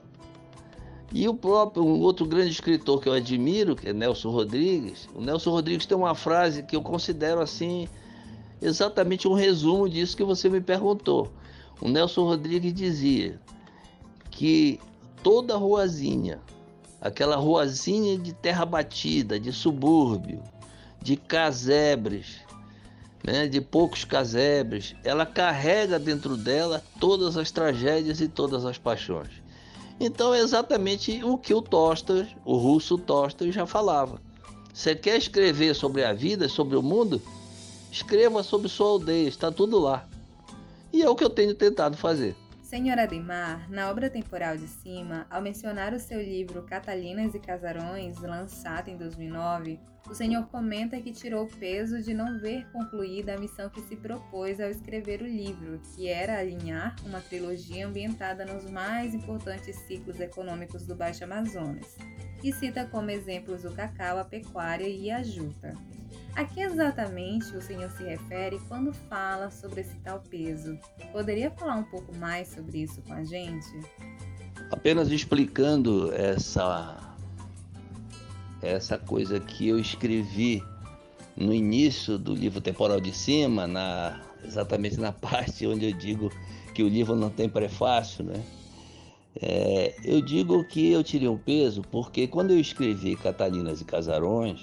E 1.15 1.29
o 1.29 1.33
próprio, 1.33 1.81
um 1.81 2.01
outro 2.01 2.25
grande 2.25 2.51
escritor 2.51 2.99
que 2.99 3.07
eu 3.07 3.13
admiro, 3.13 3.73
que 3.73 3.87
é 3.87 3.93
Nelson 3.93 4.31
Rodrigues, 4.31 5.07
o 5.15 5.21
Nelson 5.21 5.49
Rodrigues 5.49 5.85
tem 5.85 5.97
uma 5.97 6.13
frase 6.13 6.61
que 6.61 6.75
eu 6.75 6.81
considero 6.81 7.39
assim, 7.39 7.87
exatamente 8.61 9.25
um 9.25 9.33
resumo 9.33 9.87
disso 9.87 10.17
que 10.17 10.25
você 10.25 10.49
me 10.49 10.59
perguntou. 10.59 11.31
O 11.79 11.87
Nelson 11.87 12.25
Rodrigues 12.25 12.73
dizia 12.73 13.39
que 14.29 14.77
toda 15.23 15.55
ruazinha, 15.55 16.41
aquela 16.99 17.37
ruazinha 17.37 18.17
de 18.17 18.33
terra 18.33 18.65
batida, 18.65 19.39
de 19.39 19.53
subúrbio, 19.53 20.43
de 21.01 21.15
casebres, 21.15 22.41
né, 23.23 23.47
de 23.47 23.61
poucos 23.61 24.03
casebres, 24.03 24.93
ela 25.01 25.25
carrega 25.25 25.97
dentro 25.97 26.35
dela 26.35 26.83
todas 26.99 27.37
as 27.37 27.51
tragédias 27.51 28.19
e 28.19 28.27
todas 28.27 28.65
as 28.65 28.77
paixões. 28.77 29.44
Então 29.99 30.33
é 30.33 30.39
exatamente 30.39 31.23
o 31.23 31.37
que 31.37 31.53
o 31.53 31.61
Tostas, 31.61 32.27
o 32.43 32.57
russo 32.57 32.97
Tostas, 32.97 33.53
já 33.53 33.65
falava. 33.65 34.21
Você 34.73 34.93
quer 34.93 35.17
escrever 35.17 35.73
sobre 35.73 36.03
a 36.03 36.13
vida, 36.13 36.49
sobre 36.49 36.75
o 36.75 36.81
mundo? 36.81 37.21
Escreva 37.91 38.43
sobre 38.43 38.67
sua 38.67 38.89
aldeia, 38.89 39.27
está 39.27 39.49
tudo 39.49 39.79
lá. 39.79 40.05
E 40.91 41.01
é 41.01 41.09
o 41.09 41.15
que 41.15 41.23
eu 41.23 41.29
tenho 41.29 41.55
tentado 41.55 41.95
fazer. 41.95 42.35
Senhora 42.61 43.03
Ademar, 43.03 43.69
na 43.69 43.89
obra 43.89 44.09
temporal 44.09 44.57
de 44.57 44.67
cima, 44.67 45.25
ao 45.29 45.41
mencionar 45.41 45.93
o 45.93 45.99
seu 45.99 46.21
livro 46.21 46.63
Catalinas 46.63 47.33
e 47.33 47.39
Casarões, 47.39 48.19
lançado 48.19 48.89
em 48.89 48.97
2009, 48.97 49.79
o 50.09 50.13
senhor 50.13 50.45
comenta 50.47 51.01
que 51.01 51.11
tirou 51.11 51.45
o 51.45 51.49
peso 51.57 52.01
de 52.01 52.13
não 52.13 52.39
ver 52.39 52.65
concluída 52.71 53.33
a 53.33 53.39
missão 53.39 53.69
que 53.69 53.81
se 53.81 53.95
propôs 53.95 54.59
ao 54.59 54.69
escrever 54.69 55.21
o 55.21 55.27
livro, 55.27 55.81
que 55.95 56.07
era 56.07 56.37
alinhar 56.37 56.95
uma 57.03 57.19
trilogia 57.19 57.87
ambientada 57.87 58.45
nos 58.45 58.69
mais 58.69 59.15
importantes 59.15 59.75
ciclos 59.87 60.19
econômicos 60.19 60.85
do 60.85 60.95
Baixo 60.95 61.23
Amazonas, 61.23 61.97
e 62.43 62.53
cita 62.53 62.85
como 62.85 63.09
exemplos 63.09 63.65
o 63.65 63.71
cacau, 63.71 64.19
a 64.19 64.23
pecuária 64.23 64.87
e 64.87 65.09
a 65.09 65.23
juta. 65.23 65.73
A 66.35 66.43
que 66.43 66.59
exatamente 66.59 67.55
o 67.55 67.61
senhor 67.61 67.89
se 67.91 68.03
refere 68.03 68.59
quando 68.67 68.93
fala 68.93 69.49
sobre 69.49 69.81
esse 69.81 69.95
tal 69.99 70.19
peso? 70.19 70.77
Poderia 71.11 71.49
falar 71.49 71.77
um 71.77 71.83
pouco 71.83 72.13
mais 72.17 72.49
sobre 72.49 72.83
isso 72.83 73.01
com 73.03 73.13
a 73.13 73.23
gente? 73.23 73.67
Apenas 74.69 75.09
explicando 75.09 76.13
essa 76.13 77.14
essa 78.67 78.97
coisa 78.97 79.39
que 79.39 79.67
eu 79.67 79.79
escrevi 79.79 80.63
no 81.35 81.53
início 81.53 82.17
do 82.17 82.33
livro 82.33 82.61
Temporal 82.61 82.99
de 82.99 83.11
Cima, 83.11 83.67
na, 83.67 84.21
exatamente 84.43 84.99
na 84.99 85.11
parte 85.13 85.67
onde 85.67 85.89
eu 85.89 85.93
digo 85.93 86.31
que 86.73 86.83
o 86.83 86.87
livro 86.87 87.15
não 87.15 87.29
tem 87.29 87.49
prefácio, 87.49 88.23
né? 88.23 88.43
É, 89.41 89.93
eu 90.03 90.21
digo 90.21 90.63
que 90.63 90.91
eu 90.91 91.03
tirei 91.03 91.27
um 91.27 91.37
peso 91.37 91.81
porque 91.91 92.25
quando 92.25 92.51
eu 92.51 92.59
escrevi 92.59 93.17
Catalinas 93.17 93.81
e 93.81 93.85
Casarões, 93.85 94.61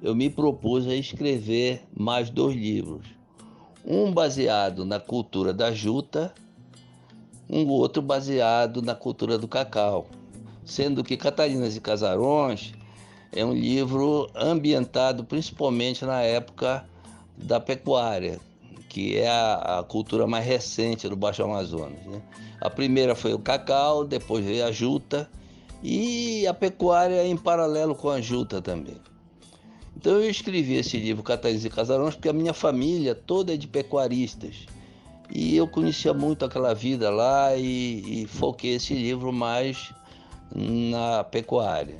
eu 0.00 0.14
me 0.14 0.30
propus 0.30 0.86
a 0.86 0.94
escrever 0.94 1.82
mais 1.96 2.30
dois 2.30 2.56
livros. 2.56 3.06
Um 3.84 4.12
baseado 4.12 4.84
na 4.84 5.00
cultura 5.00 5.52
da 5.52 5.72
juta, 5.72 6.32
um 7.50 7.66
outro 7.66 8.00
baseado 8.00 8.82
na 8.82 8.94
cultura 8.94 9.36
do 9.36 9.48
cacau. 9.48 10.06
Sendo 10.64 11.02
que 11.02 11.16
Catalinas 11.16 11.76
e 11.76 11.80
Casarões 11.80 12.74
é 13.32 13.44
um 13.44 13.52
livro 13.52 14.30
ambientado 14.34 15.24
principalmente 15.24 16.04
na 16.04 16.22
época 16.22 16.84
da 17.36 17.60
pecuária, 17.60 18.40
que 18.88 19.16
é 19.16 19.28
a, 19.28 19.78
a 19.78 19.82
cultura 19.82 20.26
mais 20.26 20.44
recente 20.44 21.08
do 21.08 21.16
Baixo 21.16 21.42
Amazonas. 21.42 22.04
Né? 22.06 22.22
A 22.60 22.70
primeira 22.70 23.14
foi 23.14 23.34
o 23.34 23.38
cacau, 23.38 24.04
depois 24.04 24.44
veio 24.44 24.64
a 24.64 24.72
juta 24.72 25.30
e 25.82 26.46
a 26.46 26.54
pecuária 26.54 27.24
em 27.24 27.36
paralelo 27.36 27.94
com 27.94 28.10
a 28.10 28.20
juta 28.20 28.60
também. 28.60 28.96
Então 29.96 30.12
eu 30.12 30.30
escrevi 30.30 30.76
esse 30.76 30.96
livro 30.96 31.22
Catarina 31.22 31.66
e 31.66 31.70
Casarões 31.70 32.14
porque 32.14 32.28
a 32.28 32.32
minha 32.32 32.54
família 32.54 33.14
toda 33.14 33.54
é 33.54 33.56
de 33.56 33.66
pecuaristas. 33.66 34.66
E 35.30 35.56
eu 35.56 35.68
conhecia 35.68 36.14
muito 36.14 36.44
aquela 36.44 36.72
vida 36.74 37.10
lá 37.10 37.54
e, 37.54 38.22
e 38.22 38.26
foquei 38.26 38.76
esse 38.76 38.94
livro 38.94 39.32
mais 39.32 39.92
na 40.54 41.22
pecuária, 41.24 41.98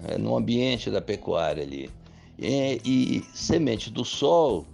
né, 0.00 0.16
no 0.18 0.36
ambiente 0.36 0.90
da 0.90 1.00
pecuária 1.00 1.62
ali. 1.62 1.90
E, 2.38 2.80
e 2.84 3.24
Semente 3.34 3.90
do 3.90 4.04
Sol 4.04 4.66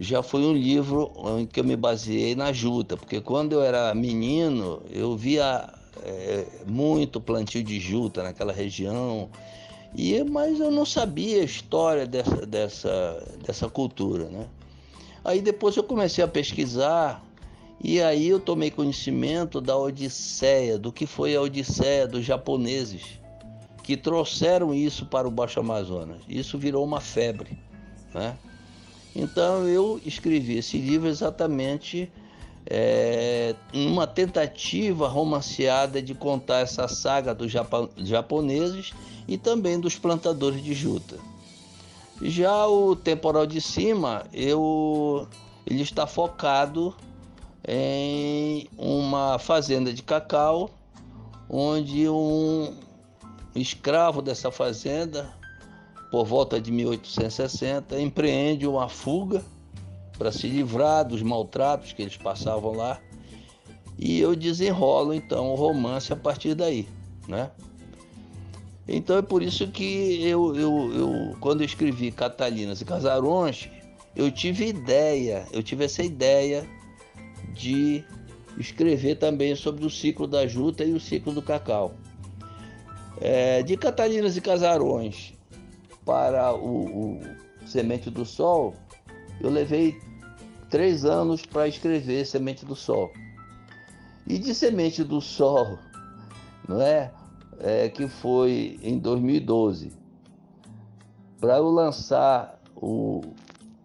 já 0.00 0.22
foi 0.22 0.42
um 0.42 0.52
livro 0.52 1.12
em 1.38 1.46
que 1.46 1.60
eu 1.60 1.64
me 1.64 1.76
baseei 1.76 2.34
na 2.34 2.52
juta, 2.52 2.96
porque 2.96 3.20
quando 3.20 3.52
eu 3.52 3.62
era 3.62 3.94
menino 3.94 4.80
eu 4.90 5.16
via 5.16 5.68
é, 6.04 6.46
muito 6.66 7.20
plantio 7.20 7.62
de 7.62 7.80
juta 7.80 8.22
naquela 8.22 8.52
região, 8.52 9.28
e 9.94 10.22
mas 10.22 10.60
eu 10.60 10.70
não 10.70 10.84
sabia 10.84 11.40
a 11.40 11.44
história 11.44 12.06
dessa, 12.06 12.46
dessa, 12.46 13.26
dessa 13.44 13.68
cultura, 13.68 14.24
né? 14.28 14.46
Aí 15.24 15.40
depois 15.40 15.76
eu 15.76 15.82
comecei 15.82 16.22
a 16.22 16.28
pesquisar 16.28 17.22
e 17.82 18.00
aí 18.00 18.28
eu 18.28 18.40
tomei 18.40 18.70
conhecimento 18.70 19.60
da 19.60 19.76
Odisseia, 19.76 20.78
do 20.78 20.92
que 20.92 21.06
foi 21.06 21.34
a 21.34 21.40
Odisseia 21.40 22.06
dos 22.06 22.24
japoneses, 22.24 23.17
que 23.88 23.96
trouxeram 23.96 24.74
isso 24.74 25.06
para 25.06 25.26
o 25.26 25.30
Baixo 25.30 25.60
Amazonas. 25.60 26.18
Isso 26.28 26.58
virou 26.58 26.84
uma 26.84 27.00
febre, 27.00 27.58
né? 28.12 28.36
Então 29.16 29.66
eu 29.66 29.98
escrevi 30.04 30.58
esse 30.58 30.76
livro 30.76 31.08
exatamente 31.08 32.12
é, 32.66 33.54
uma 33.72 34.06
tentativa 34.06 35.08
romanceada 35.08 36.02
de 36.02 36.14
contar 36.14 36.58
essa 36.58 36.86
saga 36.86 37.34
dos 37.34 37.50
japoneses 37.96 38.92
e 39.26 39.38
também 39.38 39.80
dos 39.80 39.96
plantadores 39.96 40.62
de 40.62 40.74
juta. 40.74 41.16
Já 42.20 42.66
o 42.66 42.94
temporal 42.94 43.46
de 43.46 43.58
cima, 43.58 44.26
eu, 44.34 45.26
ele 45.66 45.80
está 45.80 46.06
focado 46.06 46.94
em 47.66 48.68
uma 48.76 49.38
fazenda 49.38 49.94
de 49.94 50.02
cacau, 50.02 50.68
onde 51.48 52.06
um 52.06 52.86
escravo 53.54 54.22
dessa 54.22 54.50
fazenda, 54.50 55.32
por 56.10 56.24
volta 56.24 56.60
de 56.60 56.70
1860, 56.70 58.00
empreende 58.00 58.66
uma 58.66 58.88
fuga 58.88 59.44
para 60.16 60.32
se 60.32 60.48
livrar 60.48 61.06
dos 61.06 61.22
maltratos 61.22 61.92
que 61.92 62.02
eles 62.02 62.16
passavam 62.16 62.72
lá. 62.72 63.00
E 63.98 64.20
eu 64.20 64.34
desenrolo 64.34 65.12
então 65.12 65.50
o 65.50 65.54
romance 65.54 66.12
a 66.12 66.16
partir 66.16 66.54
daí, 66.54 66.88
né? 67.26 67.50
Então 68.86 69.18
é 69.18 69.22
por 69.22 69.42
isso 69.42 69.68
que 69.68 70.22
eu, 70.22 70.56
eu, 70.56 70.94
eu 70.94 71.36
quando 71.40 71.60
eu 71.60 71.66
escrevi 71.66 72.10
Catalinas 72.10 72.80
e 72.80 72.84
Casarões, 72.84 73.68
eu 74.16 74.30
tive 74.30 74.66
ideia, 74.66 75.46
eu 75.52 75.62
tive 75.62 75.84
essa 75.84 76.02
ideia 76.02 76.66
de 77.52 78.02
escrever 78.56 79.16
também 79.16 79.54
sobre 79.54 79.84
o 79.84 79.90
ciclo 79.90 80.26
da 80.26 80.46
juta 80.46 80.84
e 80.84 80.92
o 80.92 81.00
ciclo 81.00 81.32
do 81.32 81.42
cacau. 81.42 81.94
É, 83.20 83.62
de 83.62 83.76
Catalinas 83.76 84.36
e 84.36 84.40
Casarões 84.40 85.34
para 86.04 86.54
o, 86.54 87.16
o 87.16 87.20
Semente 87.66 88.10
do 88.10 88.24
Sol, 88.24 88.74
eu 89.40 89.50
levei 89.50 89.98
três 90.70 91.04
anos 91.04 91.44
para 91.44 91.68
escrever 91.68 92.24
Semente 92.26 92.64
do 92.64 92.76
Sol. 92.76 93.12
E 94.26 94.38
de 94.38 94.54
Semente 94.54 95.02
do 95.02 95.20
Sol, 95.20 95.78
não 96.68 96.80
é? 96.80 97.10
é, 97.60 97.88
que 97.88 98.08
foi 98.08 98.78
em 98.82 98.98
2012. 98.98 99.92
Para 101.40 101.56
eu 101.58 101.70
lançar 101.70 102.60
o 102.76 103.22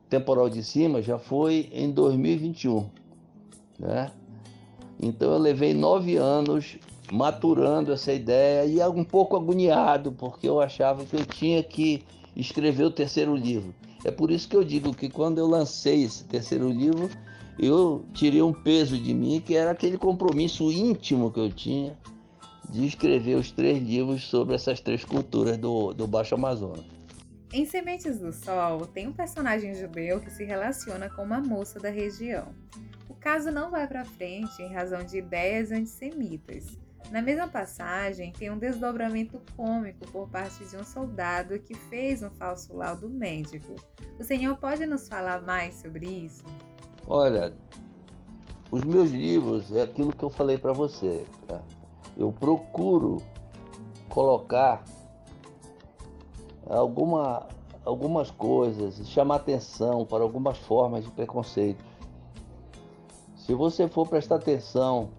Temporal 0.09 0.49
de 0.49 0.63
Cima 0.63 1.01
já 1.01 1.17
foi 1.17 1.69
em 1.71 1.91
2021, 1.91 2.89
né? 3.79 4.11
Então 5.01 5.31
eu 5.31 5.37
levei 5.37 5.73
nove 5.73 6.15
anos 6.17 6.77
maturando 7.13 7.93
essa 7.93 8.11
ideia 8.11 8.65
e 8.65 8.81
um 8.89 9.03
pouco 9.03 9.37
agoniado, 9.37 10.11
porque 10.11 10.49
eu 10.49 10.59
achava 10.59 11.05
que 11.05 11.15
eu 11.15 11.23
tinha 11.23 11.61
que 11.61 12.03
escrever 12.35 12.85
o 12.85 12.89
terceiro 12.89 13.35
livro. 13.35 13.71
É 14.03 14.09
por 14.09 14.31
isso 14.31 14.49
que 14.49 14.55
eu 14.55 14.63
digo 14.63 14.95
que 14.95 15.07
quando 15.07 15.37
eu 15.37 15.45
lancei 15.45 16.03
esse 16.03 16.23
terceiro 16.23 16.67
livro, 16.71 17.07
eu 17.59 18.03
tirei 18.13 18.41
um 18.41 18.51
peso 18.51 18.97
de 18.97 19.13
mim, 19.13 19.39
que 19.39 19.55
era 19.55 19.69
aquele 19.69 19.95
compromisso 19.95 20.71
íntimo 20.71 21.31
que 21.31 21.39
eu 21.39 21.51
tinha 21.51 21.95
de 22.67 22.87
escrever 22.87 23.35
os 23.35 23.51
três 23.51 23.79
livros 23.79 24.23
sobre 24.23 24.55
essas 24.55 24.79
três 24.79 25.05
culturas 25.05 25.55
do, 25.55 25.93
do 25.93 26.07
Baixo 26.07 26.33
Amazonas. 26.33 26.83
Em 27.53 27.63
Sementes 27.63 28.17
do 28.17 28.33
Sol, 28.33 28.87
tem 28.87 29.07
um 29.07 29.13
personagem 29.13 29.75
judeu 29.75 30.19
que 30.19 30.31
se 30.31 30.43
relaciona 30.43 31.07
com 31.11 31.21
uma 31.21 31.39
moça 31.39 31.79
da 31.79 31.91
região. 31.91 32.47
O 33.07 33.13
caso 33.13 33.51
não 33.51 33.69
vai 33.69 33.87
para 33.87 34.03
frente 34.03 34.59
em 34.63 34.73
razão 34.73 35.03
de 35.03 35.19
ideias 35.19 35.71
antissemitas. 35.71 36.81
Na 37.11 37.21
mesma 37.21 37.47
passagem, 37.47 38.31
tem 38.31 38.49
um 38.49 38.57
desdobramento 38.57 39.39
cômico 39.55 40.05
por 40.11 40.27
parte 40.29 40.65
de 40.65 40.75
um 40.75 40.83
soldado 40.83 41.59
que 41.59 41.75
fez 41.75 42.23
um 42.23 42.29
falso 42.31 42.75
laudo 42.75 43.09
médico. 43.09 43.75
O 44.19 44.23
senhor 44.23 44.57
pode 44.57 44.85
nos 44.85 45.07
falar 45.07 45.41
mais 45.41 45.75
sobre 45.75 46.07
isso? 46.07 46.43
Olha, 47.07 47.53
os 48.71 48.83
meus 48.83 49.11
livros 49.11 49.71
é 49.71 49.83
aquilo 49.83 50.11
que 50.11 50.23
eu 50.23 50.29
falei 50.29 50.57
para 50.57 50.73
você. 50.73 51.25
Tá? 51.47 51.61
eu 52.17 52.31
procuro 52.31 53.21
colocar 54.09 54.83
alguma, 56.67 57.47
algumas 57.83 58.29
coisas 58.31 59.07
chamar 59.07 59.37
atenção 59.37 60.05
para 60.05 60.23
algumas 60.23 60.57
formas 60.59 61.03
de 61.03 61.11
preconceito. 61.11 61.83
Se 63.35 63.53
você 63.53 63.87
for 63.87 64.07
prestar 64.07 64.35
atenção 64.35 65.09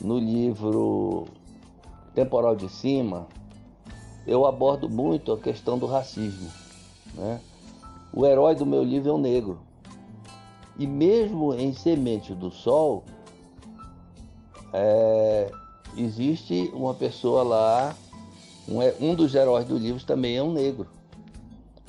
no 0.00 0.18
livro 0.18 1.26
Temporal 2.14 2.54
de 2.54 2.68
Cima, 2.68 3.26
eu 4.26 4.46
abordo 4.46 4.88
muito 4.88 5.32
a 5.32 5.38
questão 5.38 5.78
do 5.78 5.86
racismo. 5.86 6.50
Né? 7.14 7.40
O 8.12 8.26
herói 8.26 8.54
do 8.54 8.66
meu 8.66 8.82
livro 8.82 9.10
é 9.10 9.12
um 9.12 9.18
negro. 9.18 9.58
E 10.78 10.86
mesmo 10.86 11.54
em 11.54 11.72
Semente 11.72 12.34
do 12.34 12.50
Sol, 12.50 13.04
é, 14.72 15.50
existe 15.96 16.70
uma 16.72 16.94
pessoa 16.94 17.42
lá, 17.42 17.96
um, 18.68 18.80
é, 18.80 18.94
um 19.00 19.14
dos 19.14 19.34
heróis 19.34 19.66
do 19.66 19.76
livro 19.76 20.04
também 20.04 20.36
é 20.36 20.42
um 20.42 20.52
negro, 20.52 20.86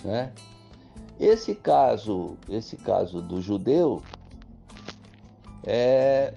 né? 0.04 0.32
Esse 1.20 1.54
caso, 1.54 2.38
esse 2.48 2.78
caso 2.78 3.22
do 3.22 3.42
judeu, 3.42 4.02
é, 5.64 6.34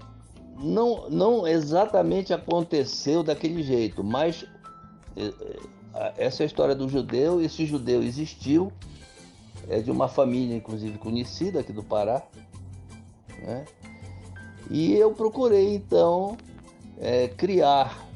não, 0.59 1.09
não 1.11 1.47
exatamente 1.47 2.33
aconteceu 2.33 3.23
daquele 3.23 3.63
jeito, 3.63 4.05
mas 4.05 4.45
é, 5.17 5.33
é, 5.95 6.13
essa 6.17 6.43
é 6.43 6.47
história 6.47 6.75
do 6.75 6.89
judeu. 6.89 7.41
Esse 7.41 7.67
judeu 7.67 8.03
existiu, 8.03 8.73
é 9.69 9.81
de 9.81 9.91
uma 9.91 10.09
família, 10.09 10.57
inclusive 10.57 10.99
conhecida 10.99 11.61
aqui 11.61 11.73
do 11.73 11.83
Pará, 11.83 12.23
né? 13.43 13.65
E 14.71 14.95
eu 14.95 15.13
procurei 15.13 15.75
então 15.75 16.37
é, 16.99 17.29
criar 17.29 18.07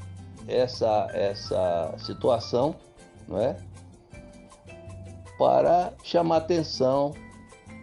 essa, 0.47 1.09
essa 1.13 1.95
situação, 1.99 2.77
não 3.29 3.39
é? 3.39 3.57
Para 5.39 5.93
chamar 6.03 6.39
atenção 6.39 7.13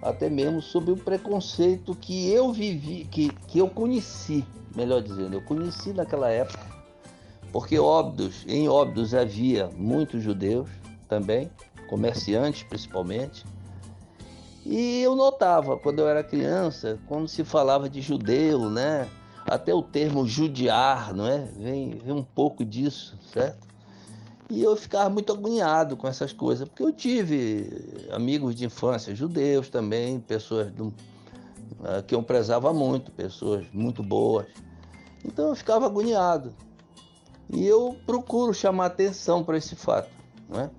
até 0.04 0.30
mesmo 0.30 0.62
sobre 0.62 0.92
o 0.92 0.98
preconceito 0.98 1.96
que 1.96 2.30
eu 2.30 2.52
vivi, 2.52 3.06
que, 3.06 3.30
que 3.48 3.60
eu 3.60 3.70
conheci, 3.70 4.46
melhor 4.76 5.02
dizendo, 5.02 5.36
eu 5.36 5.42
conheci 5.42 5.94
naquela 5.94 6.30
época, 6.30 6.66
porque 7.52 7.80
Óbidos, 7.80 8.44
em 8.48 8.68
Óbidos 8.68 9.14
havia 9.14 9.70
muitos 9.76 10.22
judeus 10.22 10.70
também, 11.08 11.50
comerciantes 11.88 12.64
principalmente, 12.64 13.46
e 14.66 15.02
eu 15.02 15.16
notava 15.16 15.78
quando 15.78 16.00
eu 16.00 16.08
era 16.08 16.24
criança, 16.24 17.00
quando 17.08 17.28
se 17.28 17.44
falava 17.44 17.90
de 17.90 18.02
judeu, 18.02 18.70
né? 18.70 19.10
Até 19.46 19.74
o 19.74 19.82
termo 19.82 20.26
judiar, 20.26 21.14
não 21.14 21.28
é? 21.28 21.40
Vem, 21.58 21.98
vem 21.98 22.14
um 22.14 22.24
pouco 22.24 22.64
disso, 22.64 23.18
certo? 23.34 23.73
E 24.50 24.62
eu 24.62 24.76
ficava 24.76 25.10
muito 25.10 25.32
agoniado 25.32 25.96
com 25.96 26.08
essas 26.08 26.34
coisas, 26.34 26.68
porque 26.68 26.84
eu 26.84 26.92
tive 26.92 28.08
amigos 28.12 28.56
de 28.56 28.66
infância 28.66 29.16
judeus 29.16 29.70
também, 29.70 30.20
pessoas 30.20 30.72
do, 30.72 30.94
ah, 31.84 32.02
que 32.02 32.14
eu 32.14 32.22
prezava 32.22 32.74
muito, 32.74 33.12
pessoas 33.12 33.66
muito 33.74 34.04
boas. 34.04 34.46
Então 35.26 35.50
eu 35.50 35.56
ficava 35.56 35.86
agoniado. 35.86 36.54
E 37.50 37.66
eu 37.66 37.98
procuro 38.06 38.54
chamar 38.54 38.88
atenção 38.88 39.44
para 39.44 39.58
esse 39.58 39.76
fato. 39.76 40.10
né? 40.50 40.70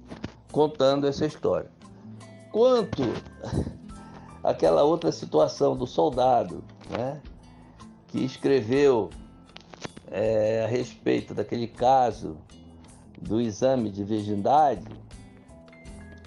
contando 0.54 1.08
essa 1.08 1.26
história. 1.26 1.68
Quanto 2.52 3.02
àquela 4.40 4.84
outra 4.84 5.10
situação 5.10 5.76
do 5.76 5.84
soldado, 5.84 6.62
né? 6.88 7.20
que 8.06 8.24
escreveu 8.24 9.10
é, 10.08 10.64
a 10.64 10.68
respeito 10.68 11.34
daquele 11.34 11.66
caso 11.66 12.36
do 13.24 13.40
exame 13.40 13.90
de 13.90 14.04
virgindade, 14.04 14.86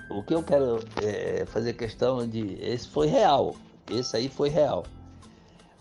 o 0.09 0.23
que 0.23 0.33
eu 0.33 0.41
quero 0.41 0.79
é, 1.03 1.45
fazer 1.45 1.73
questão 1.73 2.27
de. 2.27 2.57
Esse 2.61 2.87
foi 2.87 3.07
real. 3.07 3.55
Esse 3.89 4.17
aí 4.17 4.29
foi 4.29 4.49
real. 4.49 4.83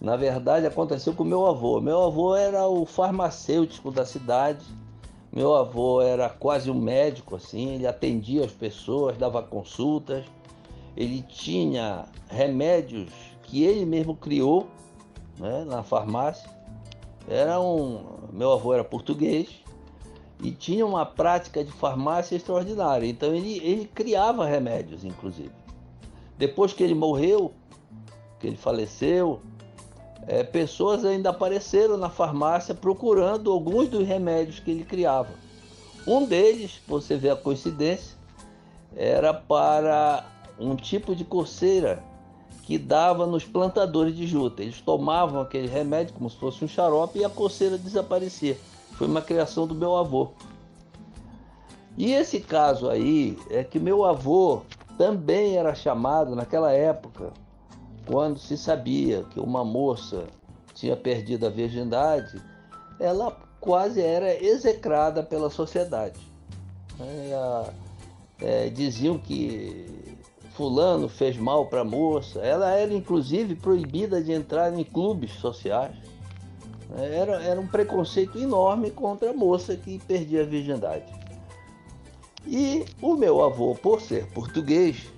Na 0.01 0.17
verdade, 0.17 0.67
aconteceu 0.67 1.15
com 1.15 1.25
meu 1.25 1.47
avô. 1.47 1.81
Meu 1.81 2.05
avô 2.05 2.35
era 2.35 2.67
o 2.67 2.85
farmacêutico 2.85 3.91
da 3.91 4.05
cidade. 4.05 4.65
Meu 5.33 5.55
avô 5.55 6.03
era 6.03 6.29
quase 6.29 6.71
um 6.71 6.79
médico, 6.79 7.37
assim. 7.37 7.75
Ele 7.75 7.87
atendia 7.87 8.45
as 8.45 8.53
pessoas, 8.53 9.17
dava 9.17 9.43
consultas. 9.43 10.25
Ele 10.97 11.23
tinha 11.23 12.07
remédios 12.29 13.13
que 13.43 13.63
ele 13.63 13.85
mesmo 13.85 14.15
criou 14.17 14.67
né, 15.39 15.65
na 15.65 15.83
farmácia. 15.83 16.51
Era 17.29 17.61
um. 17.61 18.05
Meu 18.33 18.53
avô 18.53 18.75
era 18.75 18.85
português 18.85 19.66
e 20.41 20.51
tinha 20.51 20.85
uma 20.85 21.07
prática 21.07 21.65
de 21.65 21.73
farmácia 21.73 22.37
extraordinária. 22.37 23.07
Então 23.07 23.35
ele, 23.35 23.59
ele 23.59 23.87
criava 23.87 24.47
remédios, 24.47 25.05
inclusive. 25.05 25.53
Depois 26.39 26.73
que 26.73 26.83
ele 26.83 26.95
morreu, 26.95 27.53
que 28.39 28.47
ele 28.47 28.57
faleceu, 28.57 29.41
é, 30.27 30.43
pessoas 30.43 31.05
ainda 31.05 31.31
apareceram 31.31 31.97
na 31.97 32.11
farmácia 32.11 32.75
procurando 32.75 33.51
alguns 33.51 33.89
dos 33.89 34.07
remédios 34.07 34.59
que 34.59 34.71
ele 34.71 34.85
criava. 34.85 35.31
Um 36.07 36.25
deles, 36.25 36.81
você 36.87 37.17
vê 37.17 37.31
a 37.31 37.37
coincidência, 37.37 38.17
era 38.95 39.33
para 39.33 40.25
um 40.59 40.77
tipo 40.77 41.15
de 41.15 41.25
coceira 41.25 42.03
que 42.63 42.79
dava 42.79 43.27
nos 43.27 43.45
plantadores 43.45 44.17
de 44.17 44.27
juta. 44.27 44.63
Eles 44.63 44.81
tomavam 44.81 45.41
aquele 45.41 45.69
remédio 45.69 46.15
como 46.15 46.29
se 46.29 46.37
fosse 46.37 46.65
um 46.65 46.69
xarope 46.69 47.19
e 47.19 47.25
a 47.25 47.31
coceira 47.31 47.79
desaparecia. 47.79 48.59
Foi 48.97 49.07
uma 49.07 49.23
criação 49.23 49.67
do 49.67 49.75
meu 49.75 49.97
avô. 49.97 50.31
E 51.97 52.13
esse 52.13 52.41
caso 52.41 52.91
aí 52.91 53.39
é 53.51 53.65
que 53.65 53.79
meu 53.79 54.05
avô 54.05 54.63
também 54.99 55.57
era 55.57 55.75
chamado 55.75 56.35
naquela 56.35 56.73
época 56.73 57.33
quando 58.07 58.39
se 58.39 58.57
sabia 58.57 59.25
que 59.25 59.41
uma 59.41 59.65
moça 59.65 60.27
tinha 60.75 60.97
perdido 60.97 61.47
a 61.47 61.51
virgindade, 61.51 62.41
ela 63.01 63.37
quase 63.61 64.01
era 64.01 64.33
execrada 64.43 65.23
pela 65.23 65.51
sociedade. 65.51 66.21
É, 67.01 67.71
é, 68.41 68.69
diziam 68.69 69.19
que 69.19 70.17
fulano 70.53 71.09
fez 71.09 71.37
mal 71.37 71.67
para 71.67 71.81
a 71.81 71.85
moça. 71.85 72.39
Ela 72.41 72.71
era 72.71 72.95
inclusive 72.95 73.57
proibida 73.57 74.23
de 74.23 74.33
entrar 74.33 74.73
em 74.73 74.85
clubes 74.85 75.33
sociais. 75.33 75.97
Era, 76.95 77.43
era 77.43 77.61
um 77.61 77.67
preconceito 77.67 78.39
enorme 78.39 78.91
contra 78.91 79.31
a 79.31 79.33
moça 79.33 79.77
que 79.77 79.99
perdia 79.99 80.43
a 80.43 80.47
virgindade. 80.47 81.05
E 82.47 82.85
o 83.03 83.15
meu 83.15 83.43
avô, 83.43 83.75
por 83.75 84.01
ser 84.01 84.27
português, 84.27 85.11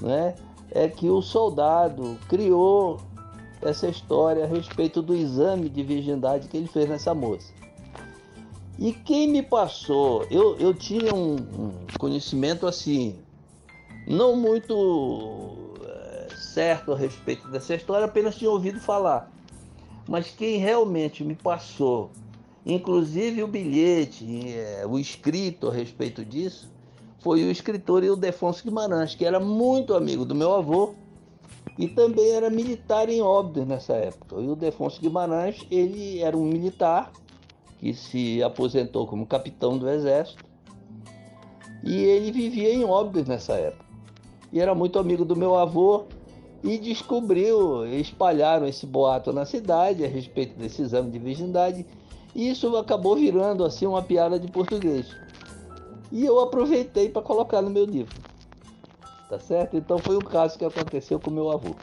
né, 0.00 0.34
é 0.70 0.88
que 0.88 1.08
o 1.08 1.20
soldado 1.20 2.16
criou 2.28 3.00
essa 3.60 3.88
história 3.88 4.44
a 4.44 4.46
respeito 4.46 5.02
do 5.02 5.14
exame 5.14 5.68
de 5.68 5.82
virgindade 5.82 6.46
que 6.48 6.56
ele 6.56 6.68
fez 6.68 6.88
nessa 6.88 7.14
moça. 7.14 7.52
E 8.78 8.92
quem 8.92 9.26
me 9.28 9.42
passou, 9.42 10.24
eu, 10.30 10.56
eu 10.58 10.74
tinha 10.74 11.14
um, 11.14 11.34
um 11.34 11.72
conhecimento 11.98 12.66
assim, 12.66 13.18
não 14.06 14.36
muito 14.36 15.56
é, 15.82 16.28
certo 16.36 16.92
a 16.92 16.96
respeito 16.96 17.48
dessa 17.48 17.74
história, 17.74 18.04
apenas 18.04 18.36
tinha 18.36 18.50
ouvido 18.50 18.78
falar. 18.78 19.32
Mas 20.08 20.30
quem 20.30 20.58
realmente 20.58 21.24
me 21.24 21.34
passou, 21.34 22.10
inclusive 22.64 23.42
o 23.42 23.48
bilhete, 23.48 24.48
é, 24.48 24.86
o 24.86 24.98
escrito 24.98 25.68
a 25.68 25.72
respeito 25.72 26.24
disso, 26.24 26.70
foi 27.18 27.42
o 27.42 27.50
escritor 27.50 28.04
Ildefonso 28.04 28.62
Guimarães, 28.62 29.14
que 29.14 29.24
era 29.24 29.40
muito 29.40 29.94
amigo 29.94 30.24
do 30.24 30.34
meu 30.34 30.54
avô 30.54 30.94
e 31.76 31.88
também 31.88 32.30
era 32.30 32.48
militar 32.48 33.08
em 33.08 33.20
Óbidos 33.20 33.66
nessa 33.66 33.94
época. 33.94 34.36
O 34.36 34.42
Ildefonso 34.42 35.00
Guimarães, 35.00 35.66
ele 35.70 36.20
era 36.20 36.36
um 36.36 36.44
militar 36.44 37.10
que 37.78 37.92
se 37.92 38.42
aposentou 38.42 39.06
como 39.06 39.26
capitão 39.26 39.76
do 39.76 39.88
exército 39.88 40.44
e 41.82 41.96
ele 41.96 42.30
vivia 42.30 42.72
em 42.72 42.84
Óbidos 42.84 43.28
nessa 43.28 43.54
época. 43.54 43.84
E 44.52 44.60
era 44.60 44.74
muito 44.74 44.98
amigo 44.98 45.24
do 45.24 45.36
meu 45.36 45.56
avô 45.56 46.06
e 46.66 46.78
descobriu, 46.78 47.86
espalharam 47.86 48.66
esse 48.66 48.84
boato 48.84 49.32
na 49.32 49.46
cidade 49.46 50.04
a 50.04 50.08
respeito 50.08 50.58
desse 50.58 50.82
exame 50.82 51.12
de 51.12 51.18
virgindade 51.20 51.86
e 52.34 52.50
isso 52.50 52.76
acabou 52.76 53.14
virando 53.14 53.64
assim 53.64 53.86
uma 53.86 54.02
piada 54.02 54.38
de 54.38 54.50
português. 54.50 55.06
E 56.10 56.24
eu 56.24 56.40
aproveitei 56.40 57.08
para 57.08 57.22
colocar 57.22 57.62
no 57.62 57.70
meu 57.70 57.84
livro. 57.84 58.20
Tá 59.28 59.38
certo? 59.38 59.76
Então 59.76 59.98
foi 59.98 60.16
um 60.16 60.20
caso 60.20 60.58
que 60.58 60.64
aconteceu 60.64 61.20
com 61.20 61.30
meu 61.30 61.50
avô. 61.52 61.74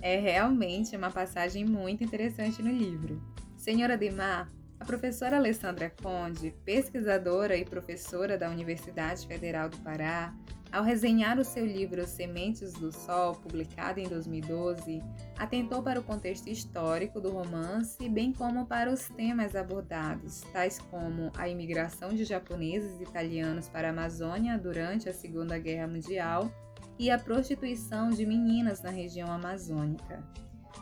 É 0.00 0.20
realmente 0.20 0.96
uma 0.96 1.10
passagem 1.10 1.64
muito 1.64 2.04
interessante 2.04 2.62
no 2.62 2.70
livro. 2.70 3.20
Senhora 3.56 3.94
Ademar, 3.94 4.48
a 4.78 4.84
professora 4.84 5.36
Alessandra 5.36 5.92
Conde, 6.00 6.54
pesquisadora 6.64 7.56
e 7.56 7.64
professora 7.64 8.38
da 8.38 8.48
Universidade 8.48 9.26
Federal 9.26 9.68
do 9.68 9.78
Pará, 9.78 10.32
ao 10.72 10.82
resenhar 10.82 11.38
o 11.38 11.44
seu 11.44 11.64
livro 11.64 12.06
Sementes 12.06 12.72
do 12.72 12.92
Sol, 12.92 13.34
publicado 13.34 14.00
em 14.00 14.08
2012, 14.08 15.02
atentou 15.38 15.82
para 15.82 16.00
o 16.00 16.02
contexto 16.02 16.48
histórico 16.48 17.20
do 17.20 17.30
romance, 17.30 18.08
bem 18.08 18.32
como 18.32 18.66
para 18.66 18.92
os 18.92 19.08
temas 19.08 19.54
abordados, 19.54 20.42
tais 20.52 20.78
como 20.78 21.30
a 21.36 21.48
imigração 21.48 22.10
de 22.10 22.24
japoneses 22.24 23.00
e 23.00 23.04
italianos 23.04 23.68
para 23.68 23.88
a 23.88 23.90
Amazônia 23.90 24.58
durante 24.58 25.08
a 25.08 25.14
Segunda 25.14 25.58
Guerra 25.58 25.86
Mundial 25.86 26.50
e 26.98 27.10
a 27.10 27.18
prostituição 27.18 28.10
de 28.10 28.26
meninas 28.26 28.82
na 28.82 28.90
região 28.90 29.30
amazônica. 29.30 30.22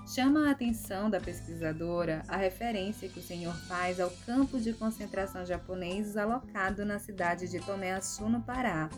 Chama 0.06 0.48
a 0.48 0.50
atenção 0.50 1.08
da 1.08 1.18
pesquisadora 1.18 2.22
a 2.28 2.36
referência 2.36 3.08
que 3.08 3.20
o 3.20 3.22
senhor 3.22 3.54
faz 3.66 3.98
ao 3.98 4.10
campo 4.26 4.60
de 4.60 4.72
concentração 4.72 5.46
japonês 5.46 6.16
alocado 6.16 6.84
na 6.84 6.98
cidade 6.98 7.48
de 7.48 7.58
Tomé-Açu, 7.60 8.28
no 8.28 8.42
Pará, 8.42 8.90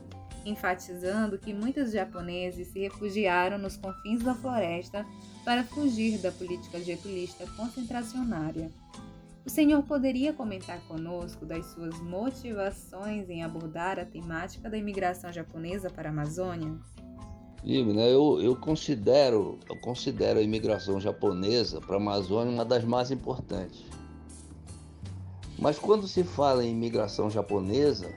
enfatizando 0.46 1.38
que 1.38 1.52
muitos 1.52 1.92
japoneses 1.92 2.68
se 2.68 2.80
refugiaram 2.80 3.58
nos 3.58 3.76
confins 3.76 4.22
da 4.22 4.34
floresta 4.34 5.04
para 5.44 5.64
fugir 5.64 6.18
da 6.18 6.30
política 6.30 6.80
getulista 6.80 7.44
concentracionária. 7.56 8.70
O 9.44 9.50
senhor 9.50 9.82
poderia 9.84 10.32
comentar 10.32 10.80
conosco 10.88 11.46
das 11.46 11.66
suas 11.66 12.00
motivações 12.00 13.30
em 13.30 13.44
abordar 13.44 13.98
a 13.98 14.04
temática 14.04 14.68
da 14.68 14.76
imigração 14.76 15.32
japonesa 15.32 15.88
para 15.88 16.08
a 16.08 16.12
Amazônia? 16.12 16.76
Libre, 17.62 17.94
né? 17.94 18.12
eu, 18.12 18.40
eu, 18.40 18.56
considero, 18.56 19.58
eu 19.68 19.76
considero 19.80 20.38
a 20.38 20.42
imigração 20.42 21.00
japonesa 21.00 21.80
para 21.80 21.94
a 21.94 22.00
Amazônia 22.00 22.52
uma 22.52 22.64
das 22.64 22.84
mais 22.84 23.10
importantes. 23.10 23.84
Mas 25.58 25.78
quando 25.78 26.06
se 26.06 26.22
fala 26.22 26.64
em 26.64 26.72
imigração 26.72 27.30
japonesa, 27.30 28.12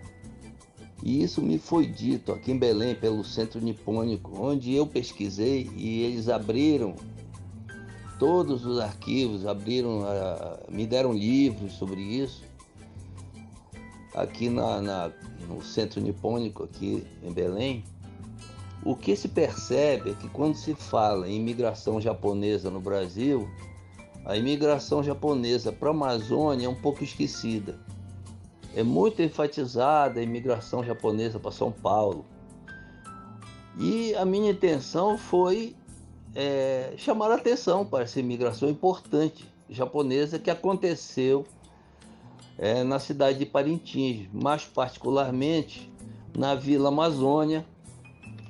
e 1.01 1.23
isso 1.23 1.41
me 1.41 1.57
foi 1.57 1.85
dito 1.85 2.31
aqui 2.31 2.51
em 2.51 2.57
Belém 2.57 2.93
pelo 2.93 3.23
Centro 3.23 3.61
Nipônico, 3.61 4.31
onde 4.37 4.73
eu 4.73 4.85
pesquisei 4.85 5.69
e 5.75 6.01
eles 6.01 6.27
abriram 6.27 6.95
todos 8.17 8.65
os 8.65 8.79
arquivos, 8.79 9.45
abriram, 9.45 10.01
uh, 10.01 10.59
me 10.69 10.85
deram 10.85 11.13
livros 11.13 11.73
sobre 11.73 12.01
isso. 12.01 12.43
Aqui 14.13 14.49
na, 14.49 14.81
na, 14.81 15.11
no 15.47 15.63
Centro 15.63 16.01
Nipônico, 16.01 16.63
aqui 16.63 17.05
em 17.23 17.31
Belém, 17.31 17.83
o 18.83 18.93
que 18.93 19.15
se 19.15 19.29
percebe 19.29 20.11
é 20.11 20.13
que 20.13 20.27
quando 20.27 20.55
se 20.55 20.73
fala 20.73 21.29
em 21.29 21.37
imigração 21.37 22.01
japonesa 22.01 22.69
no 22.69 22.81
Brasil, 22.81 23.47
a 24.25 24.35
imigração 24.35 25.01
japonesa 25.01 25.71
para 25.71 25.89
a 25.89 25.91
Amazônia 25.91 26.65
é 26.65 26.69
um 26.69 26.75
pouco 26.75 27.05
esquecida 27.05 27.79
é 28.75 28.83
muito 28.83 29.21
enfatizada 29.21 30.19
a 30.19 30.23
imigração 30.23 30.83
japonesa 30.83 31.39
para 31.39 31.51
São 31.51 31.71
Paulo. 31.71 32.25
E 33.77 34.13
a 34.15 34.25
minha 34.25 34.51
intenção 34.51 35.17
foi 35.17 35.75
é, 36.35 36.93
chamar 36.97 37.31
a 37.31 37.35
atenção 37.35 37.85
para 37.85 38.03
essa 38.03 38.19
imigração 38.19 38.69
importante 38.69 39.47
japonesa 39.69 40.39
que 40.39 40.49
aconteceu 40.49 41.45
é, 42.57 42.83
na 42.83 42.99
cidade 42.99 43.39
de 43.39 43.45
Parintins, 43.45 44.27
mais 44.33 44.65
particularmente 44.65 45.89
na 46.37 46.55
Vila 46.55 46.89
Amazônia, 46.89 47.65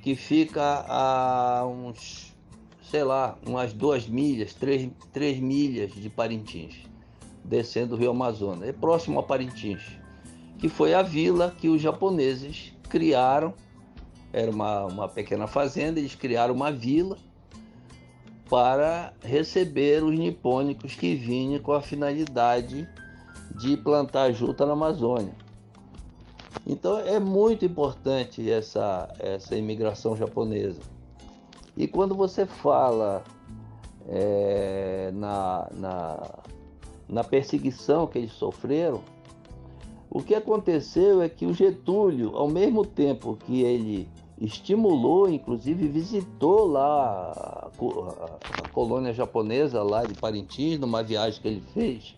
que 0.02 0.16
fica 0.16 0.86
a 0.88 1.66
uns, 1.68 2.34
sei 2.82 3.04
lá, 3.04 3.38
umas 3.46 3.74
duas 3.74 4.08
milhas, 4.08 4.54
três, 4.54 4.90
três 5.14 5.40
milhas 5.40 5.94
de 5.94 6.10
Parintins, 6.10 6.76
descendo 7.44 7.96
o 7.96 7.98
rio 7.98 8.12
Amazonas. 8.12 8.68
É 8.68 8.74
próximo 8.74 9.20
a 9.20 9.24
Parintins. 9.24 9.82
Que 10.60 10.68
foi 10.68 10.94
a 10.94 11.02
vila 11.02 11.56
que 11.58 11.70
os 11.70 11.82
japoneses 11.82 12.74
criaram. 12.90 13.54
Era 14.32 14.52
uma, 14.52 14.86
uma 14.86 15.08
pequena 15.08 15.48
fazenda, 15.48 16.00
eles 16.00 16.14
criaram 16.14 16.54
uma 16.54 16.72
vila 16.72 17.18
para 18.50 19.14
receber 19.24 20.04
os 20.04 20.18
nipônicos 20.18 20.96
que 20.96 21.16
vinham 21.16 21.62
com 21.62 21.72
a 21.72 21.82
finalidade 21.82 22.88
de 23.56 23.78
plantar 23.78 24.32
juta 24.32 24.66
na 24.66 24.74
Amazônia. 24.74 25.34
Então 26.66 27.00
é 27.00 27.20
muito 27.20 27.66
importante 27.66 28.50
essa, 28.50 29.12
essa 29.20 29.56
imigração 29.56 30.16
japonesa. 30.16 30.82
E 31.78 31.88
quando 31.88 32.14
você 32.14 32.46
fala 32.46 33.24
é, 34.08 35.12
na, 35.14 35.68
na, 35.72 36.30
na 37.08 37.24
perseguição 37.24 38.06
que 38.08 38.18
eles 38.18 38.34
sofreram, 38.34 39.02
o 40.12 40.24
que 40.24 40.34
aconteceu 40.34 41.22
é 41.22 41.30
que 41.30 41.46
o 41.46 41.54
Getúlio, 41.54 42.36
ao 42.36 42.50
mesmo 42.50 42.84
tempo 42.84 43.38
que 43.46 43.62
ele 43.62 44.10
estimulou, 44.42 45.30
inclusive 45.30 45.88
visitou 45.88 46.66
lá 46.66 47.70
a, 47.72 48.70
colônia 48.70 49.14
japonesa 49.14 49.84
lá 49.84 50.04
de 50.04 50.16
Parintins, 50.16 50.80
numa 50.80 51.04
viagem 51.04 51.40
que 51.40 51.48
ele 51.48 51.64
fez 51.74 52.16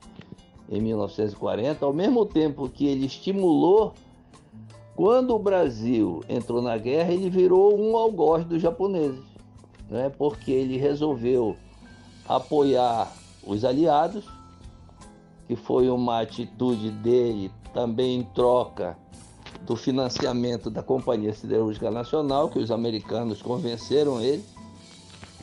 em 0.70 0.80
1940, 0.80 1.86
ao 1.86 1.92
mesmo 1.92 2.26
tempo 2.26 2.70
que 2.70 2.86
ele 2.86 3.06
estimulou, 3.06 3.94
quando 4.96 5.36
o 5.36 5.40
Brasil 5.40 6.24
entrou 6.30 6.62
na 6.62 6.78
guerra, 6.78 7.12
ele 7.12 7.30
virou 7.30 7.78
um 7.78 7.98
algoz 7.98 8.46
dos 8.46 8.62
japoneses, 8.62 9.26
né? 9.90 10.10
porque 10.18 10.52
ele 10.52 10.78
resolveu 10.78 11.58
apoiar 12.26 13.12
os 13.46 13.66
aliados, 13.66 14.24
que 15.46 15.58
foi 15.58 15.90
uma 15.90 16.22
atitude 16.22 16.90
dele 16.92 17.52
também 17.74 18.20
em 18.20 18.24
troca 18.24 18.98
do 19.66 19.76
financiamento 19.76 20.70
da 20.70 20.82
Companhia 20.82 21.34
Siderúrgica 21.34 21.92
Nacional, 21.92 22.50
que 22.50 22.60
os 22.60 22.72
americanos 22.72 23.42
convenceram 23.42 24.22
ele. 24.22 24.44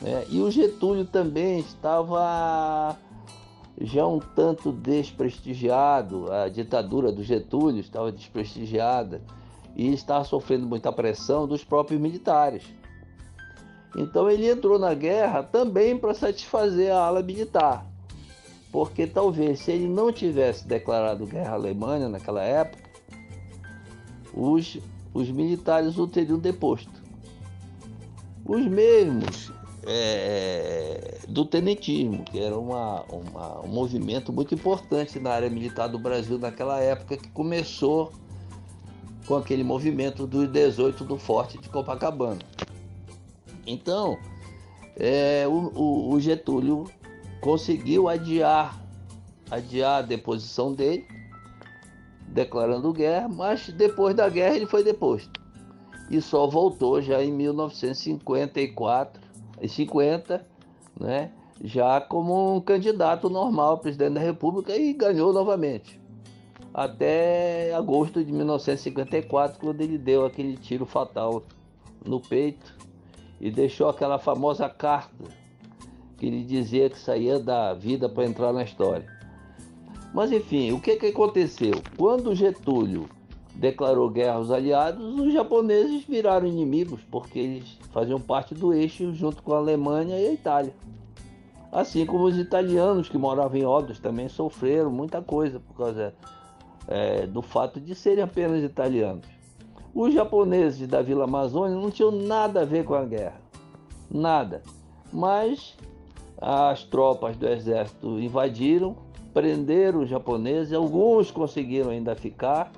Né? 0.01 0.25
E 0.29 0.39
o 0.39 0.51
Getúlio 0.51 1.05
também 1.05 1.59
estava 1.59 2.97
já 3.81 4.05
um 4.05 4.19
tanto 4.19 4.71
desprestigiado, 4.71 6.31
a 6.31 6.49
ditadura 6.49 7.11
do 7.11 7.23
Getúlio 7.23 7.79
estava 7.79 8.11
desprestigiada 8.11 9.21
e 9.75 9.93
estava 9.93 10.25
sofrendo 10.25 10.67
muita 10.67 10.91
pressão 10.91 11.47
dos 11.47 11.63
próprios 11.63 11.99
militares. 11.99 12.63
Então 13.95 14.29
ele 14.29 14.49
entrou 14.49 14.77
na 14.77 14.93
guerra 14.93 15.41
também 15.43 15.97
para 15.97 16.13
satisfazer 16.13 16.91
a 16.91 17.05
ala 17.05 17.23
militar. 17.23 17.88
Porque 18.71 19.07
talvez 19.07 19.59
se 19.59 19.71
ele 19.71 19.87
não 19.87 20.11
tivesse 20.11 20.67
declarado 20.67 21.25
guerra 21.25 21.51
à 21.51 21.55
Alemanha 21.55 22.07
naquela 22.07 22.43
época, 22.43 22.89
os, 24.33 24.77
os 25.13 25.29
militares 25.31 25.97
o 25.97 26.07
teriam 26.07 26.37
deposto. 26.37 26.91
Os 28.45 28.65
mesmos 28.65 29.51
é, 29.85 31.19
do 31.27 31.45
tenentismo, 31.45 32.23
que 32.23 32.39
era 32.39 32.57
uma, 32.57 33.03
uma, 33.03 33.61
um 33.61 33.67
movimento 33.67 34.31
muito 34.31 34.53
importante 34.53 35.19
na 35.19 35.31
área 35.31 35.49
militar 35.49 35.87
do 35.87 35.97
Brasil 35.97 36.37
naquela 36.37 36.79
época, 36.79 37.17
que 37.17 37.29
começou 37.29 38.11
com 39.25 39.35
aquele 39.35 39.63
movimento 39.63 40.25
dos 40.25 40.51
18 40.51 41.03
do 41.03 41.17
Forte 41.17 41.57
de 41.59 41.69
Copacabana. 41.69 42.41
Então, 43.65 44.17
é, 44.95 45.47
o, 45.47 46.11
o, 46.13 46.19
Getúlio 46.19 46.85
conseguiu 47.41 48.07
adiar, 48.07 48.79
adiar 49.49 49.99
a 49.99 50.01
deposição 50.01 50.73
dele, 50.73 51.07
declarando 52.27 52.93
guerra, 52.93 53.27
mas 53.27 53.69
depois 53.69 54.15
da 54.15 54.29
guerra 54.29 54.55
ele 54.55 54.65
foi 54.65 54.83
deposto. 54.83 55.39
E 56.09 56.21
só 56.21 56.47
voltou 56.47 57.01
já 57.01 57.23
em 57.23 57.31
1954 57.31 59.21
e 59.61 59.67
50, 59.67 60.45
né, 60.99 61.31
já 61.63 62.01
como 62.01 62.55
um 62.55 62.61
candidato 62.61 63.29
normal 63.29 63.77
presidente 63.79 64.13
da 64.13 64.21
República 64.21 64.75
e 64.75 64.93
ganhou 64.93 65.33
novamente. 65.33 65.99
Até 66.73 67.73
agosto 67.73 68.23
de 68.23 68.31
1954, 68.31 69.59
quando 69.59 69.81
ele 69.81 69.97
deu 69.97 70.25
aquele 70.25 70.55
tiro 70.55 70.85
fatal 70.85 71.43
no 72.05 72.19
peito 72.19 72.75
e 73.41 73.49
deixou 73.49 73.89
aquela 73.89 74.19
famosa 74.19 74.69
carta 74.69 75.39
que 76.19 76.27
ele 76.27 76.43
dizia 76.43 76.89
que 76.89 76.99
saía 76.99 77.39
da 77.39 77.73
vida 77.73 78.09
para 78.09 78.25
entrar 78.25 78.51
na 78.51 78.63
história. 78.63 79.07
Mas 80.13 80.31
enfim, 80.31 80.71
o 80.71 80.79
que, 80.79 80.97
que 80.97 81.07
aconteceu? 81.07 81.81
Quando 81.97 82.35
Getúlio 82.35 83.07
declarou 83.55 84.09
guerra 84.09 84.35
aos 84.35 84.51
aliados, 84.51 85.19
os 85.19 85.33
japoneses 85.33 86.03
viraram 86.05 86.47
inimigos, 86.47 87.01
porque 87.09 87.39
eles 87.39 87.77
faziam 87.91 88.19
parte 88.19 88.53
do 88.53 88.73
eixo 88.73 89.13
junto 89.13 89.41
com 89.43 89.53
a 89.53 89.57
Alemanha 89.57 90.17
e 90.19 90.27
a 90.27 90.33
Itália. 90.33 90.73
Assim 91.71 92.05
como 92.05 92.23
os 92.23 92.37
italianos 92.37 93.09
que 93.09 93.17
moravam 93.17 93.57
em 93.57 93.65
Óbidos 93.65 93.99
também 93.99 94.27
sofreram 94.27 94.89
muita 94.89 95.21
coisa 95.21 95.59
por 95.59 95.75
causa 95.75 96.13
é, 96.87 97.27
do 97.27 97.41
fato 97.41 97.79
de 97.79 97.93
serem 97.93 98.23
apenas 98.23 98.63
italianos. 98.63 99.25
Os 99.93 100.13
japoneses 100.13 100.87
da 100.87 101.01
Vila 101.01 101.25
Amazônia 101.25 101.75
não 101.75 101.91
tinham 101.91 102.11
nada 102.11 102.61
a 102.61 102.65
ver 102.65 102.85
com 102.85 102.95
a 102.95 103.05
guerra, 103.05 103.39
nada. 104.09 104.63
Mas 105.11 105.75
as 106.41 106.83
tropas 106.83 107.35
do 107.37 107.47
exército 107.47 108.19
invadiram, 108.19 108.95
prenderam 109.33 110.01
os 110.01 110.09
japoneses, 110.09 110.73
alguns 110.73 111.31
conseguiram 111.31 111.91
ainda 111.91 112.15
ficar, 112.15 112.71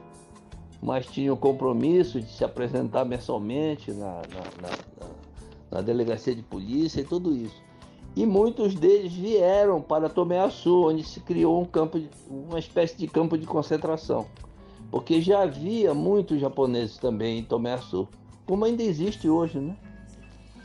mas 0.81 1.05
tinham 1.05 1.35
compromisso 1.35 2.19
de 2.19 2.31
se 2.31 2.43
apresentar 2.43 3.05
mensalmente 3.05 3.91
na, 3.91 4.13
na, 4.13 4.69
na, 4.69 5.09
na 5.69 5.81
delegacia 5.81 6.35
de 6.35 6.41
polícia 6.41 7.01
e 7.01 7.03
tudo 7.03 7.35
isso. 7.35 7.61
E 8.15 8.25
muitos 8.25 8.75
deles 8.75 9.13
vieram 9.13 9.81
para 9.81 10.09
Tomé 10.09 10.39
Açu, 10.39 10.87
onde 10.87 11.03
se 11.03 11.19
criou 11.21 11.61
um 11.61 11.65
campo, 11.65 12.01
uma 12.29 12.59
espécie 12.59 12.97
de 12.97 13.07
campo 13.07 13.37
de 13.37 13.45
concentração 13.45 14.25
porque 14.91 15.21
já 15.21 15.43
havia 15.43 15.93
muitos 15.93 16.39
japoneses 16.39 16.97
também 16.97 17.39
em 17.39 17.43
Tomé 17.43 17.73
Açu, 17.73 18.07
como 18.45 18.65
ainda 18.65 18.83
existe 18.83 19.29
hoje, 19.29 19.57
né? 19.57 19.75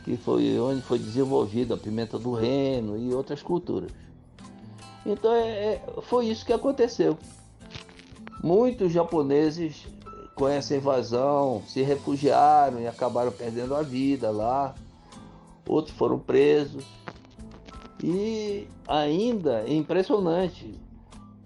Que 0.07 0.15
foi 0.15 0.57
onde 0.57 0.81
foi 0.81 0.97
desenvolvida 0.97 1.73
a 1.73 1.77
pimenta 1.77 2.17
do 2.17 2.31
reino 2.31 2.97
e 2.97 3.13
outras 3.13 3.43
culturas. 3.43 3.91
Então 5.05 5.33
é, 5.33 5.73
é, 5.73 5.81
foi 6.03 6.27
isso 6.27 6.45
que 6.45 6.53
aconteceu. 6.53 7.17
Muitos 8.41 8.93
japoneses 8.93 9.85
com 10.33 10.47
essa 10.47 10.73
invasão 10.73 11.61
se 11.67 11.81
refugiaram 11.81 12.79
e 12.79 12.87
acabaram 12.87 13.33
perdendo 13.33 13.75
a 13.75 13.81
vida 13.81 14.31
lá. 14.31 14.73
Outros 15.67 15.97
foram 15.97 16.17
presos. 16.17 16.85
E 18.01 18.65
ainda 18.87 19.65
é 19.67 19.73
impressionante 19.73 20.73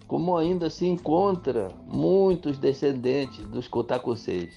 como 0.07 0.38
ainda 0.38 0.70
se 0.70 0.86
encontra 0.86 1.72
muitos 1.88 2.59
descendentes 2.59 3.43
dos 3.47 3.68
Kotakuseis. 3.68 4.53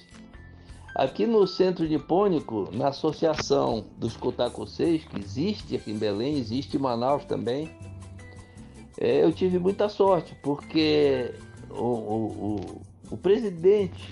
Aqui 0.95 1.27
no 1.27 1.45
Centro 1.45 1.85
Nipônico, 1.85 2.69
na 2.71 2.87
Associação 2.87 3.83
dos 3.97 4.15
Kotakuseis, 4.15 5.03
que 5.03 5.19
existe 5.19 5.75
aqui 5.75 5.91
em 5.91 5.97
Belém, 5.97 6.37
existe 6.37 6.77
em 6.77 6.79
Manaus 6.79 7.25
também, 7.25 7.69
é, 8.97 9.21
eu 9.21 9.33
tive 9.33 9.59
muita 9.59 9.89
sorte, 9.89 10.33
porque 10.41 11.33
o, 11.69 11.83
o, 11.83 12.25
o, 12.25 12.81
o 13.11 13.17
presidente 13.17 14.09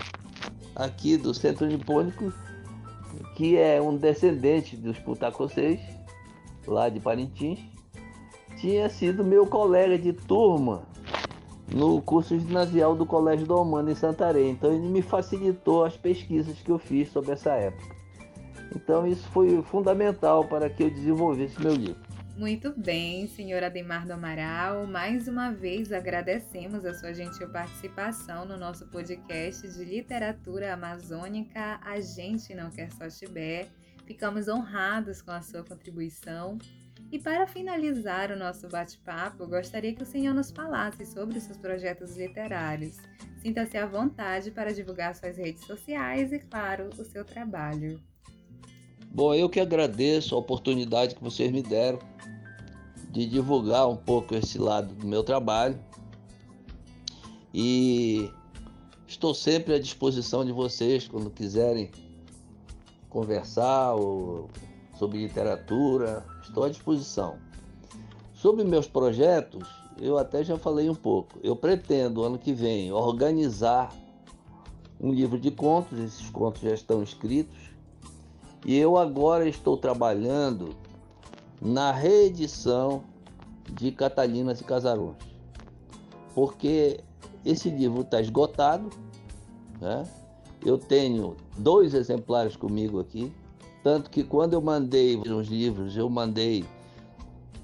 aqui 0.75 1.15
do 1.15 1.34
Centro 1.34 1.65
Nipônico, 1.65 2.34
que 3.38 3.55
é 3.55 3.81
um 3.81 3.95
descendente 3.95 4.75
dos 4.75 4.99
Kotakuseis, 4.99 5.79
lá 6.67 6.89
de 6.89 6.99
Parintins, 6.99 7.59
tinha 8.57 8.89
sido 8.89 9.23
meu 9.23 9.47
colega 9.47 9.97
de 9.97 10.11
turma 10.11 10.84
no 11.72 12.01
curso 12.01 12.38
ginasial 12.39 12.95
do 12.95 13.05
Colégio 13.05 13.45
do 13.45 13.61
Humano 13.61 13.91
em 13.91 13.95
Santarém. 13.95 14.51
Então 14.51 14.72
ele 14.72 14.88
me 14.88 15.01
facilitou 15.01 15.86
as 15.86 15.95
pesquisas 15.97 16.59
que 16.59 16.70
eu 16.70 16.80
fiz 16.80 17.11
sobre 17.11 17.32
essa 17.32 17.51
época. 17.51 17.95
Então 18.76 19.05
isso 19.05 19.28
foi 19.30 19.61
fundamental 19.64 20.45
para 20.45 20.70
que 20.70 20.84
eu 20.84 20.89
desenvolvesse 20.89 21.61
meu 21.61 21.74
livro. 21.74 22.01
Muito 22.36 22.74
bem, 22.76 23.28
senhor 23.28 23.64
Ademar 23.64 24.07
do 24.07 24.14
Amaral. 24.14 24.88
Mais 24.88 25.28
uma 25.28 25.51
vez 25.51 25.93
agradecemos 25.93 26.84
a 26.84 26.91
sua 26.91 27.14
gentil 27.14 27.47
participação 27.49 28.43
no 28.43 28.57
nosso 28.57 28.88
podcast 28.88 29.68
de 29.68 29.86
literatura 29.86 30.74
amazônica 30.74 31.80
A 31.84 32.01
Gente 32.01 32.55
Não 32.55 32.72
Quer 32.72 32.91
Só 32.91 33.07
Tibé. 33.07 33.68
Ficamos 34.05 34.47
honrados 34.47 35.22
com 35.22 35.30
a 35.30 35.43
sua 35.43 35.64
contribuição 35.64 36.57
e 37.14 37.20
para 37.20 37.45
finalizar 37.45 38.32
o 38.32 38.36
nosso 38.36 38.68
bate-papo, 38.68 39.45
gostaria 39.45 39.93
que 39.93 40.01
o 40.01 40.05
senhor 40.05 40.34
nos 40.34 40.49
falasse 40.49 41.05
sobre 41.05 41.38
os 41.38 41.43
seus 41.43 41.59
projetos 41.59 42.18
literários. 42.18 42.97
Sinta-se 43.39 43.78
à 43.78 43.86
vontade 43.86 44.49
para 44.49 44.74
divulgar 44.74 45.14
suas 45.14 45.38
redes 45.38 45.64
sociais 45.64 46.34
e, 46.34 46.39
claro, 46.39 46.89
o 46.97 47.05
seu 47.05 47.24
trabalho. 47.24 48.01
Bom, 49.14 49.32
eu 49.36 49.47
que 49.47 49.59
agradeço 49.59 50.34
a 50.34 50.39
oportunidade 50.39 51.14
que 51.14 51.24
vocês 51.24 51.51
me 51.51 51.61
deram 51.61 51.99
de 53.11 53.28
divulgar 53.28 53.88
um 53.88 53.95
pouco 53.95 54.34
esse 54.34 54.57
lado 54.57 54.95
do 54.95 55.05
meu 55.05 55.24
trabalho. 55.24 55.80
E 57.53 58.28
estou 59.07 59.36
sempre 59.36 59.76
à 59.76 59.80
disposição 59.80 60.43
de 60.43 60.51
vocês 60.51 61.07
quando 61.07 61.30
quiserem 61.30 61.91
conversar 63.07 63.93
ou 63.93 64.49
sobre 65.03 65.17
literatura, 65.17 66.25
estou 66.41 66.63
à 66.63 66.69
disposição. 66.69 67.35
Sobre 68.33 68.63
meus 68.63 68.87
projetos, 68.87 69.67
eu 69.99 70.17
até 70.17 70.45
já 70.45 70.57
falei 70.57 70.89
um 70.89 70.95
pouco. 70.95 71.37
Eu 71.43 71.57
pretendo, 71.57 72.23
ano 72.23 72.39
que 72.39 72.53
vem, 72.53 72.89
organizar 72.93 73.93
um 75.01 75.11
livro 75.11 75.37
de 75.37 75.51
contos, 75.51 75.99
esses 75.99 76.29
contos 76.29 76.61
já 76.61 76.73
estão 76.73 77.03
escritos, 77.03 77.57
e 78.65 78.77
eu 78.77 78.97
agora 78.97 79.45
estou 79.45 79.75
trabalhando 79.75 80.73
na 81.61 81.91
reedição 81.91 83.03
de 83.73 83.91
Catalinas 83.91 84.61
e 84.61 84.63
Casarões, 84.63 85.17
porque 86.33 87.01
esse 87.43 87.69
livro 87.69 88.01
está 88.01 88.21
esgotado, 88.21 88.89
né? 89.81 90.07
Eu 90.65 90.77
tenho 90.77 91.35
dois 91.57 91.93
exemplares 91.93 92.55
comigo 92.55 93.01
aqui, 93.01 93.33
tanto 93.84 94.09
que 94.09 94.23
quando 94.23 94.53
eu 94.53 94.61
mandei 94.61 95.17
os 95.17 95.47
livros, 95.47 95.97
eu 95.97 96.09
mandei 96.09 96.65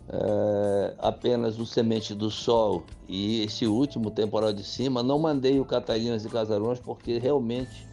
é, 0.09 0.93
apenas 0.97 1.59
o 1.59 1.65
Semente 1.65 2.13
do 2.13 2.29
Sol 2.29 2.83
e 3.07 3.43
esse 3.43 3.65
último 3.65 4.11
Temporal 4.11 4.51
de 4.51 4.63
Cima, 4.63 5.01
não 5.01 5.19
mandei 5.19 5.59
o 5.59 5.65
Catalinas 5.65 6.25
e 6.25 6.29
Casarões 6.29 6.79
porque 6.79 7.19
realmente 7.19 7.87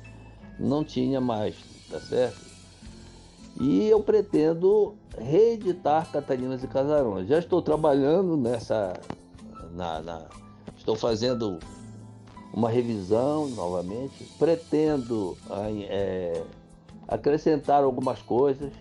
não 0.59 0.83
tinha 0.83 1.20
mais, 1.20 1.55
tá 1.91 2.01
certo? 2.01 2.47
E 3.61 3.87
eu 3.89 4.03
pretendo 4.03 4.95
reeditar 5.16 6.11
Catalinas 6.11 6.62
e 6.62 6.68
Casarões. 6.68 7.29
Já 7.29 7.39
estou 7.39 7.62
trabalhando 7.62 8.37
nessa. 8.37 8.95
Na, 9.72 10.01
na, 10.03 10.27
estou 10.77 10.95
fazendo 10.95 11.59
uma 12.53 12.68
revisão 12.68 13.49
novamente. 13.49 14.24
Pretendo 14.39 15.37
é, 15.89 16.43
acrescentar 17.09 17.85
algumas 17.85 18.21
coisas, 18.21 18.73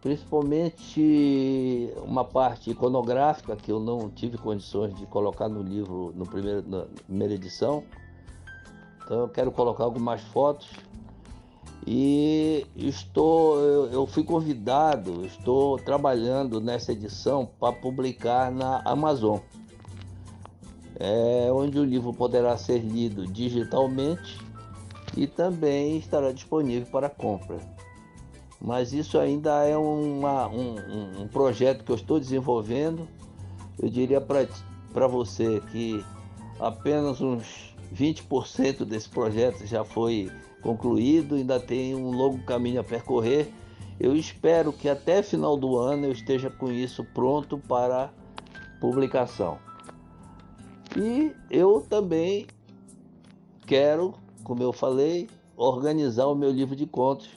principalmente 0.00 1.92
uma 2.04 2.24
parte 2.24 2.70
iconográfica 2.70 3.56
que 3.56 3.70
eu 3.70 3.80
não 3.80 4.10
tive 4.10 4.38
condições 4.38 4.94
de 4.94 5.06
colocar 5.06 5.48
no 5.48 5.62
livro 5.62 6.12
no 6.14 6.26
primeiro, 6.26 6.62
na 6.66 6.86
primeira 7.06 7.34
edição. 7.34 7.84
Então 9.04 9.20
eu 9.20 9.28
quero 9.28 9.50
colocar 9.52 9.84
algumas 9.84 10.20
fotos. 10.22 10.70
E 11.86 12.66
estou 12.76 13.58
eu, 13.58 13.86
eu 13.86 14.06
fui 14.06 14.22
convidado, 14.22 15.24
estou 15.24 15.78
trabalhando 15.78 16.60
nessa 16.60 16.92
edição 16.92 17.48
para 17.58 17.72
publicar 17.72 18.52
na 18.52 18.82
Amazon. 18.84 19.38
É, 21.02 21.50
onde 21.50 21.78
o 21.78 21.84
livro 21.84 22.12
poderá 22.12 22.58
ser 22.58 22.80
lido 22.80 23.26
digitalmente 23.26 24.49
e 25.16 25.26
também 25.26 25.96
estará 25.98 26.32
disponível 26.32 26.86
para 26.90 27.08
compra. 27.08 27.58
Mas 28.60 28.92
isso 28.92 29.18
ainda 29.18 29.64
é 29.64 29.76
uma, 29.76 30.46
um, 30.48 31.22
um, 31.22 31.28
projeto 31.28 31.82
que 31.82 31.90
eu 31.90 31.96
estou 31.96 32.20
desenvolvendo. 32.20 33.08
Eu 33.78 33.88
diria 33.88 34.20
para 34.20 35.06
você 35.06 35.60
que 35.72 36.04
apenas 36.58 37.20
uns 37.20 37.74
20% 37.94 38.84
desse 38.84 39.08
projeto 39.08 39.66
já 39.66 39.82
foi 39.82 40.30
concluído, 40.60 41.36
ainda 41.36 41.58
tem 41.58 41.94
um 41.94 42.10
longo 42.10 42.42
caminho 42.44 42.80
a 42.80 42.84
percorrer. 42.84 43.50
Eu 43.98 44.14
espero 44.14 44.72
que 44.72 44.88
até 44.88 45.22
final 45.22 45.56
do 45.56 45.76
ano 45.76 46.06
eu 46.06 46.12
esteja 46.12 46.50
com 46.50 46.70
isso 46.70 47.04
pronto 47.14 47.58
para 47.58 48.10
publicação. 48.80 49.58
E 50.96 51.32
eu 51.50 51.86
também 51.88 52.46
quero, 53.66 54.14
como 54.44 54.62
eu 54.62 54.72
falei, 54.72 55.28
organizar 55.56 56.26
o 56.26 56.34
meu 56.34 56.50
livro 56.50 56.74
de 56.74 56.86
contos, 56.86 57.28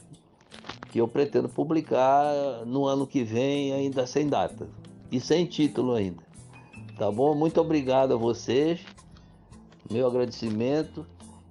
que 0.92 1.00
eu 1.00 1.08
pretendo 1.08 1.50
publicar 1.50 2.66
no 2.66 2.86
ano 2.86 3.08
que 3.08 3.24
vem, 3.24 3.74
ainda 3.74 4.06
sem 4.06 4.28
data 4.28 4.70
e 5.12 5.20
sem 5.20 5.46
título 5.46 5.94
ainda. 5.94 6.24
Tá 6.98 7.12
bom? 7.12 7.34
Muito 7.34 7.60
obrigado 7.60 8.14
a 8.14 8.18
vocês. 8.18 8.80
Meu 9.92 10.08
agradecimento 10.08 11.06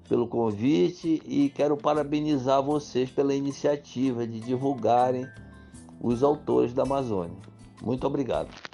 pelo 0.08 0.26
convite 0.26 1.22
e 1.26 1.48
quero 1.50 1.76
parabenizar 1.76 2.62
vocês 2.62 3.10
pela 3.10 3.34
iniciativa 3.34 4.26
de 4.26 4.40
divulgarem 4.40 5.26
os 6.00 6.22
autores 6.22 6.72
da 6.72 6.82
Amazônia. 6.82 7.36
Muito 7.82 8.06
obrigado. 8.06 8.71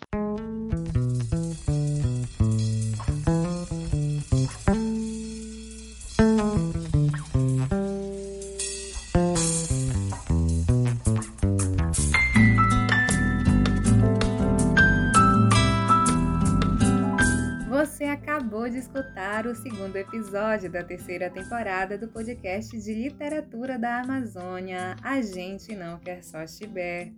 Episódio 20.29 20.71
da 20.71 20.85
terceira 20.85 21.31
temporada 21.31 21.97
do 21.97 22.07
podcast 22.07 22.79
de 22.79 22.93
literatura 22.93 23.79
da 23.79 24.03
Amazônia 24.03 24.95
A 25.03 25.23
Gente 25.23 25.75
Não 25.75 25.99
Quer 25.99 26.23
Só 26.23 26.47
Chibé, 26.47 27.11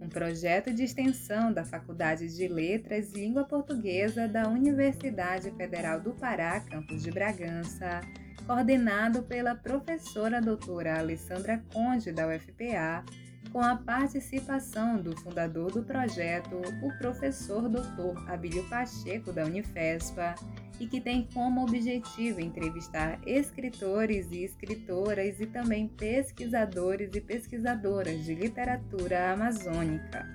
um 0.00 0.08
projeto 0.08 0.74
de 0.74 0.82
extensão 0.82 1.52
da 1.52 1.64
Faculdade 1.64 2.26
de 2.26 2.48
Letras 2.48 3.12
e 3.12 3.20
Língua 3.20 3.44
Portuguesa 3.44 4.26
da 4.26 4.48
Universidade 4.48 5.52
Federal 5.52 6.00
do 6.00 6.10
Pará, 6.14 6.58
campus 6.58 7.04
de 7.04 7.12
Bragança, 7.12 8.00
coordenado 8.44 9.22
pela 9.22 9.54
professora 9.54 10.42
doutora 10.42 10.98
Alessandra 10.98 11.62
Conde 11.72 12.10
da 12.10 12.26
UFPA, 12.26 13.04
com 13.52 13.60
a 13.60 13.76
participação 13.76 15.00
do 15.00 15.16
fundador 15.16 15.70
do 15.70 15.84
projeto, 15.84 16.60
o 16.82 16.98
professor 16.98 17.68
doutor 17.68 18.28
Abílio 18.28 18.68
Pacheco 18.68 19.32
da 19.32 19.44
Unifespa, 19.44 20.34
e 20.78 20.86
que 20.86 21.00
tem 21.00 21.26
como 21.32 21.62
objetivo 21.62 22.40
entrevistar 22.40 23.18
escritores 23.26 24.30
e 24.30 24.44
escritoras 24.44 25.40
e 25.40 25.46
também 25.46 25.88
pesquisadores 25.88 27.10
e 27.14 27.20
pesquisadoras 27.20 28.24
de 28.24 28.34
literatura 28.34 29.32
amazônica. 29.32 30.26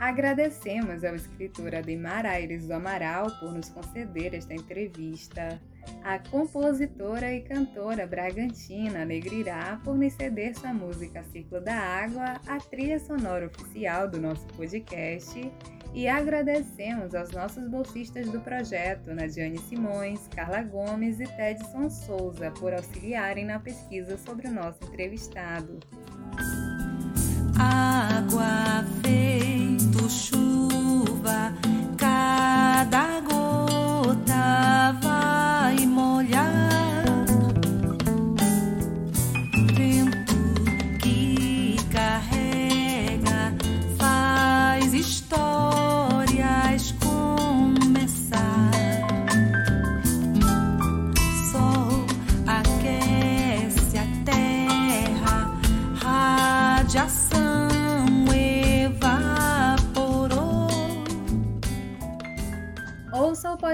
Agradecemos 0.00 1.02
ao 1.04 1.14
escritor 1.14 1.74
Ademar 1.74 2.26
Aires 2.26 2.66
do 2.66 2.74
Amaral 2.74 3.30
por 3.40 3.52
nos 3.52 3.70
conceder 3.70 4.34
esta 4.34 4.52
entrevista, 4.52 5.58
à 6.04 6.18
compositora 6.18 7.32
e 7.32 7.40
cantora 7.40 8.06
Bragantina 8.06 9.06
Negrirá 9.06 9.80
por 9.82 9.96
nos 9.96 10.12
ceder 10.12 10.54
sua 10.54 10.74
música 10.74 11.22
Ciclo 11.32 11.62
da 11.62 11.74
Água, 11.74 12.40
a 12.46 12.58
trilha 12.58 13.00
sonora 13.00 13.46
oficial 13.46 14.06
do 14.06 14.20
nosso 14.20 14.46
podcast 14.48 15.50
e 15.96 16.06
agradecemos 16.06 17.14
aos 17.14 17.30
nossos 17.30 17.66
bolsistas 17.68 18.28
do 18.28 18.38
projeto, 18.38 19.14
Nadiane 19.14 19.56
Simões, 19.56 20.28
Carla 20.28 20.62
Gomes 20.62 21.18
e 21.20 21.26
Tedson 21.26 21.88
Souza, 21.88 22.50
por 22.50 22.74
auxiliarem 22.74 23.46
na 23.46 23.58
pesquisa 23.58 24.18
sobre 24.18 24.46
o 24.46 24.52
nosso 24.52 24.84
entrevistado. 24.84 25.80
Água 27.58 28.84
feito 29.02 30.10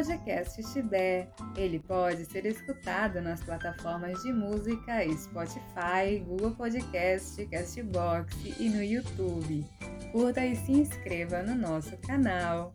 podcast 0.03 0.61
Chibé. 0.65 1.29
Ele 1.57 1.79
pode 1.79 2.25
ser 2.25 2.45
escutado 2.45 3.21
nas 3.21 3.41
plataformas 3.41 4.21
de 4.23 4.33
música 4.33 5.01
Spotify, 5.17 6.19
Google 6.27 6.51
Podcast, 6.51 7.47
Castbox 7.47 8.35
e 8.59 8.69
no 8.69 8.83
YouTube. 8.83 9.65
Curta 10.11 10.45
e 10.45 10.57
se 10.57 10.73
inscreva 10.73 11.45
no 11.45 11.55
nosso 11.55 11.97
canal. 11.99 12.75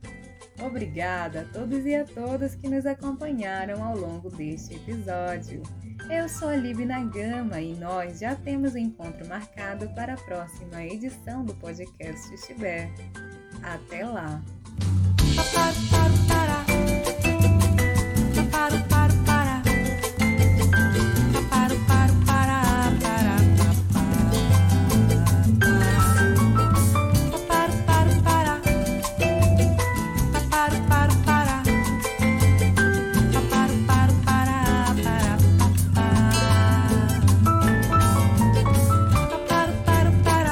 Obrigada 0.64 1.42
a 1.42 1.46
todos 1.54 1.86
e 1.86 1.96
a 1.96 2.06
todas 2.06 2.56
que 2.56 2.70
nos 2.70 2.86
acompanharam 2.86 3.84
ao 3.84 3.98
longo 3.98 4.30
deste 4.30 4.76
episódio. 4.76 5.62
Eu 6.10 6.30
sou 6.30 6.48
a 6.48 6.56
Lib 6.56 6.86
Nagama 6.86 7.60
e 7.60 7.76
nós 7.76 8.20
já 8.20 8.36
temos 8.36 8.74
um 8.74 8.78
encontro 8.78 9.28
marcado 9.28 9.90
para 9.94 10.14
a 10.14 10.18
próxima 10.18 10.82
edição 10.82 11.44
do 11.44 11.54
podcast 11.56 12.38
Chibé. 12.38 12.90
Até 13.62 14.06
lá! 14.06 14.42